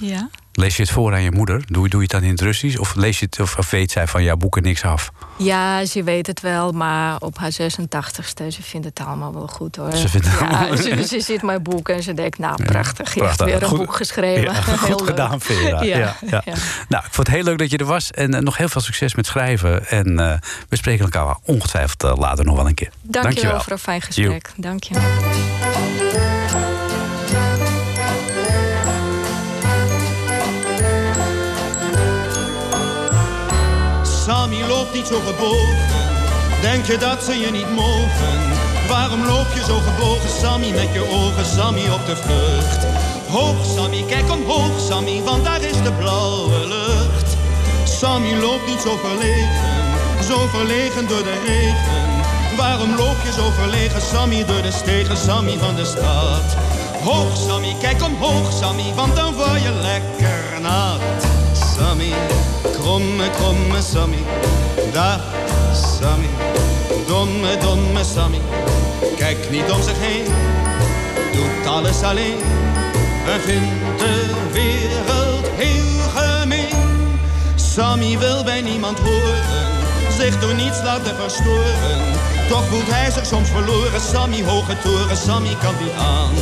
Ja. 0.00 0.28
Lees 0.54 0.76
je 0.76 0.82
het 0.82 0.90
voor 0.90 1.12
aan 1.12 1.22
je 1.22 1.30
moeder? 1.30 1.62
Doe, 1.66 1.88
doe 1.88 2.00
je 2.00 2.06
het 2.06 2.10
dan 2.10 2.22
in 2.22 2.30
het 2.30 2.40
Russisch? 2.40 2.78
Of, 2.78 2.94
lees 2.94 3.18
je 3.18 3.24
het, 3.24 3.40
of, 3.40 3.56
of 3.58 3.70
weet 3.70 3.90
zij 3.90 4.06
van 4.06 4.22
jouw 4.22 4.36
boeken 4.36 4.62
niks 4.62 4.84
af? 4.84 5.10
Ja, 5.38 5.84
ze 5.84 6.02
weet 6.02 6.26
het 6.26 6.40
wel, 6.40 6.72
maar 6.72 7.16
op 7.18 7.38
haar 7.38 7.52
86ste, 7.52 8.46
ze 8.48 8.62
vindt 8.62 8.86
het 8.86 9.00
allemaal 9.06 9.32
wel 9.34 9.46
goed 9.46 9.76
hoor. 9.76 9.92
Ze 9.96 10.08
vindt 10.08 10.26
het 10.30 10.38
ja, 10.40 10.46
allemaal- 10.46 10.76
ze, 10.76 11.04
ze 11.06 11.20
ziet 11.20 11.42
mijn 11.42 11.62
boek 11.62 11.88
en 11.88 12.02
ze 12.02 12.14
denkt, 12.14 12.38
nou 12.38 12.64
prachtig, 12.64 13.14
je 13.14 13.24
hebt 13.24 13.44
weer 13.44 13.62
een 13.62 13.68
Goed- 13.68 13.78
boek 13.78 13.94
geschreven. 13.96 14.42
Ja, 14.42 14.54
goed 14.62 15.00
leuk. 15.00 15.08
gedaan, 15.08 15.40
Vera. 15.40 15.82
Ja, 15.82 15.96
Ja, 15.98 16.16
ja. 16.30 16.42
ja. 16.44 16.54
Nou, 16.88 17.04
ik 17.04 17.12
vond 17.12 17.26
het 17.26 17.36
heel 17.36 17.44
leuk 17.44 17.58
dat 17.58 17.70
je 17.70 17.76
er 17.76 17.84
was. 17.84 18.10
En 18.10 18.34
eh, 18.34 18.40
nog 18.40 18.56
heel 18.56 18.68
veel 18.68 18.80
succes 18.80 19.14
met 19.14 19.26
schrijven. 19.26 19.86
En 19.88 20.18
eh, 20.18 20.34
we 20.68 20.76
spreken 20.76 21.04
elkaar 21.04 21.36
ongetwijfeld 21.44 22.02
eh, 22.04 22.12
later 22.16 22.44
nog 22.44 22.56
wel 22.56 22.66
een 22.66 22.74
keer. 22.74 22.90
Dank 23.02 23.32
je 23.38 23.46
wel 23.46 23.60
voor 23.60 23.72
een 23.72 23.78
fijn 23.78 24.02
gesprek. 24.02 24.50
Dank 24.56 24.82
je. 24.84 24.94
Loopt 34.82 34.94
niet 34.94 35.06
zo 35.06 35.20
gebogen. 35.26 35.76
Denk 36.60 36.84
je 36.84 36.96
dat 36.98 37.24
ze 37.24 37.38
je 37.38 37.50
niet 37.50 37.70
mogen? 37.70 38.34
Waarom 38.88 39.26
loop 39.26 39.46
je 39.54 39.64
zo 39.64 39.78
gebogen, 39.78 40.30
Sammy, 40.40 40.70
met 40.70 40.92
je 40.92 41.04
ogen, 41.10 41.44
Sammy, 41.44 41.88
op 41.88 42.06
de 42.06 42.16
vlucht? 42.16 42.82
Hoog, 43.28 43.64
Sammy, 43.74 44.04
kijk 44.08 44.30
omhoog, 44.30 44.80
Sammy, 44.88 45.22
want 45.22 45.44
daar 45.44 45.62
is 45.62 45.82
de 45.82 45.92
blauwe 45.92 46.66
lucht. 46.66 47.36
Sammy 47.84 48.34
loopt 48.34 48.66
niet 48.66 48.80
zo 48.80 48.96
verlegen, 48.96 49.84
zo 50.28 50.46
verlegen 50.46 51.08
door 51.08 51.22
de 51.22 51.38
regen. 51.46 52.56
Waarom 52.56 52.96
loop 52.96 53.16
je 53.24 53.32
zo 53.32 53.50
verlegen, 53.60 54.02
Sammy, 54.02 54.44
door 54.44 54.62
de 54.62 54.72
stegen, 54.72 55.16
Sammy 55.16 55.58
van 55.58 55.74
de 55.74 55.84
stad? 55.84 56.46
Hoog, 57.04 57.36
Sammy, 57.46 57.76
kijk 57.80 58.02
omhoog, 58.02 58.52
Sammy, 58.52 58.94
want 58.94 59.16
dan 59.16 59.34
word 59.34 59.62
je 59.62 59.72
lekker 59.82 60.60
nat. 60.60 61.41
Sammy, 61.76 62.12
kromme, 62.72 63.30
kromme 63.30 63.82
Sammy, 63.82 64.22
dag 64.92 65.20
Sammy, 65.72 66.28
domme, 67.06 67.56
domme 67.60 68.04
Sammy. 68.04 68.40
Kijk 69.16 69.50
niet 69.50 69.70
om 69.70 69.82
zich 69.82 69.98
heen, 69.98 70.24
doet 71.32 71.66
alles 71.66 72.02
alleen 72.02 72.38
en 73.26 73.40
vindt 73.40 73.98
de 73.98 74.34
wereld 74.52 75.46
heel 75.54 76.00
gemeen. 76.14 77.18
Sammy 77.54 78.18
wil 78.18 78.44
bij 78.44 78.60
niemand 78.60 78.98
horen, 78.98 79.42
zich 80.18 80.40
door 80.40 80.54
niets 80.54 80.82
laten 80.82 81.16
verstoren. 81.16 82.00
Toch 82.48 82.64
voelt 82.64 82.90
hij 82.90 83.10
zich 83.10 83.26
soms 83.26 83.48
verloren, 83.48 84.00
Sammy, 84.00 84.44
hoge 84.44 84.78
toren, 84.82 85.16
Sammy 85.16 85.56
kan 85.62 85.74
niet 85.80 85.94
aan. 85.98 86.34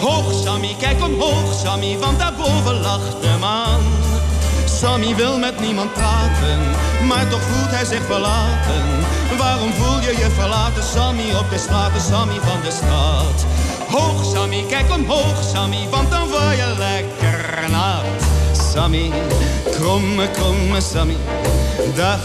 Hoog 0.00 0.32
Sammy, 0.44 0.76
kijk 0.78 1.02
omhoog 1.02 1.54
Sammy, 1.64 1.98
want 1.98 2.18
daarboven 2.18 2.80
lacht 2.80 3.20
de 3.20 3.36
maan. 3.40 4.03
Sammy 4.84 5.14
wil 5.14 5.38
met 5.38 5.60
niemand 5.60 5.92
praten, 5.92 6.58
maar 7.08 7.28
toch 7.28 7.40
voelt 7.42 7.70
hij 7.70 7.84
zich 7.84 8.04
verlaten. 8.04 8.84
Waarom 9.38 9.72
voel 9.72 10.00
je 10.00 10.16
je 10.18 10.30
verlaten, 10.30 10.82
Sammy, 10.82 11.34
op 11.38 11.50
de 11.50 11.58
straten, 11.58 12.00
Sammy 12.00 12.34
van 12.34 12.60
de 12.62 12.70
straat? 12.70 13.46
Hoog 13.90 14.24
Sammy, 14.24 14.64
kijk 14.68 14.92
omhoog 14.92 15.42
Sammy, 15.52 15.88
want 15.90 16.10
dan 16.10 16.28
word 16.28 16.56
je 16.56 16.74
lekker 16.78 17.70
nat. 17.70 18.04
Sammy, 18.72 19.10
kromme, 19.70 20.30
kromme 20.30 20.80
Sammy, 20.80 21.16
dag 21.94 22.20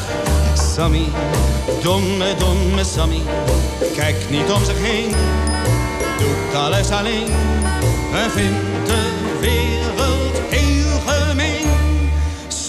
Sammy, 0.75 1.07
domme, 1.81 2.35
domme 2.37 2.83
Sammy. 2.83 3.21
Kijk 3.95 4.15
niet 4.29 4.51
om 4.51 4.65
zich 4.65 4.79
heen, 4.79 5.11
doet 6.17 6.59
alles 6.61 6.91
alleen 6.91 7.27
en 8.13 8.31
vindt 8.31 8.59
de 8.85 9.18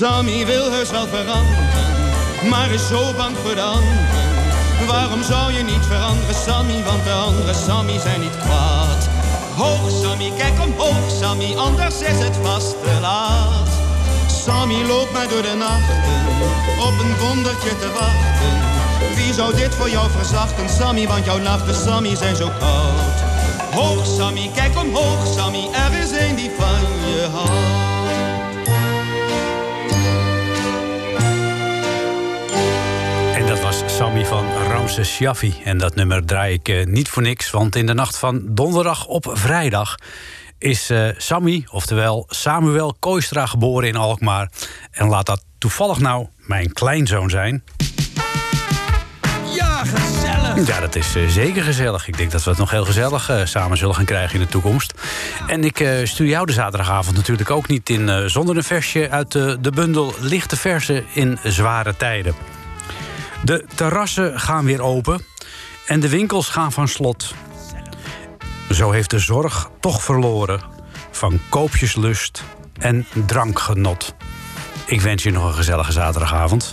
Sammy 0.01 0.47
wil 0.47 0.71
heus 0.71 0.91
wel 0.91 1.07
veranderen, 1.07 1.69
maar 2.51 2.71
is 2.71 2.87
zo 2.87 3.13
bang 3.17 3.37
voor 3.43 3.55
de 3.55 3.61
anderen. 3.61 4.09
Waarom 4.87 5.23
zou 5.23 5.53
je 5.53 5.63
niet 5.63 5.87
veranderen, 5.87 6.35
Sammy? 6.35 6.83
Want 6.85 7.05
de 7.05 7.13
andere 7.13 7.55
Sammy 7.55 7.99
zijn 7.99 8.21
niet 8.21 8.37
kwaad. 8.37 9.09
Hoog 9.57 9.91
Sammy, 10.03 10.33
kijk 10.37 10.61
omhoog 10.61 11.11
Sammy, 11.21 11.57
anders 11.57 12.01
is 12.01 12.19
het 12.19 12.37
vast 12.43 12.71
te 12.83 12.99
laat. 13.01 13.69
Sammy 14.45 14.83
loopt 14.87 15.13
mij 15.13 15.29
door 15.29 15.43
de 15.43 15.55
nachten, 15.59 16.03
op 16.87 16.99
een 17.05 17.27
wondertje 17.27 17.79
te 17.79 17.91
wachten. 17.93 18.55
Wie 19.15 19.33
zou 19.33 19.55
dit 19.55 19.75
voor 19.75 19.91
jou 19.91 20.11
verzachten, 20.11 20.69
Sammy? 20.69 21.07
Want 21.07 21.25
jouw 21.25 21.39
nachten, 21.39 21.75
Sammy, 21.75 22.17
zijn 22.17 22.37
zo 22.37 22.51
koud. 22.59 23.19
Hoog 23.75 24.07
Sammy, 24.07 24.51
kijk 24.55 24.79
omhoog 24.79 25.27
Sammy, 25.37 25.69
er 25.73 25.93
is 26.03 26.11
een 26.11 26.35
die 26.35 26.51
van 26.59 26.81
je 27.07 27.29
houdt. 27.33 28.00
Was 33.83 33.97
Sammy 33.97 34.25
van 34.25 34.47
Ramses 34.69 35.15
Shaffi. 35.15 35.55
En 35.65 35.79
dat 35.79 35.95
nummer 35.95 36.25
draai 36.25 36.55
ik 36.55 36.69
eh, 36.69 36.87
niet 36.87 37.09
voor 37.09 37.23
niks, 37.23 37.51
want 37.51 37.77
in 37.77 37.87
de 37.87 37.95
nacht 37.95 38.19
van 38.19 38.43
donderdag 38.45 39.07
op 39.07 39.31
vrijdag 39.33 39.95
is 40.59 40.91
uh, 40.91 41.09
Sammy, 41.17 41.67
oftewel 41.71 42.27
Samuel 42.29 42.97
Koistra, 42.99 43.47
geboren 43.47 43.89
in 43.89 43.97
Alkmaar. 43.97 44.51
En 44.91 45.09
laat 45.09 45.27
dat 45.27 45.45
toevallig 45.59 45.99
nou 45.99 46.27
mijn 46.37 46.73
kleinzoon 46.73 47.31
zijn. 47.31 47.65
Ja, 49.55 49.85
gezellig! 49.85 50.67
Ja, 50.67 50.81
dat 50.81 50.97
is 50.97 51.17
uh, 51.17 51.29
zeker 51.29 51.63
gezellig. 51.63 52.09
Ik 52.09 52.17
denk 52.17 52.31
dat 52.31 52.45
we 52.45 52.51
het 52.51 52.59
nog 52.59 52.71
heel 52.71 52.85
gezellig 52.85 53.31
samen 53.45 53.77
zullen 53.77 53.95
gaan 53.95 54.05
krijgen 54.05 54.35
in 54.35 54.41
de 54.41 54.53
toekomst. 54.53 54.95
En 55.47 55.65
ik 55.65 55.89
stuur 56.05 56.29
jou 56.29 56.47
de 56.47 56.53
zaterdagavond 56.53 57.17
natuurlijk 57.17 57.51
ook 57.51 57.69
niet 57.69 57.91
in 57.91 58.31
zonder 58.31 58.57
een 58.57 58.65
versje 58.65 59.11
uit 59.11 59.33
de 59.33 59.73
bundel 59.75 60.15
Lichte 60.21 60.57
Versen 60.57 61.05
in 61.13 61.39
Zware 61.43 61.97
Tijden. 61.97 62.60
De 63.45 63.65
terrassen 63.75 64.41
gaan 64.41 64.65
weer 64.65 64.83
open 64.83 65.25
en 65.87 66.01
de 66.01 66.09
winkels 66.09 66.49
gaan 66.49 66.73
van 66.73 66.89
slot. 66.89 67.35
Zo 68.71 68.91
heeft 68.91 69.11
de 69.11 69.19
zorg 69.19 69.71
toch 69.81 70.03
verloren 70.03 70.61
van 71.11 71.41
koopjeslust 71.49 72.45
en 72.79 73.07
drankgenot. 73.27 74.15
Ik 74.87 75.01
wens 75.01 75.23
je 75.23 75.31
nog 75.31 75.45
een 75.45 75.55
gezellige 75.55 75.93
zaterdagavond. 75.93 76.73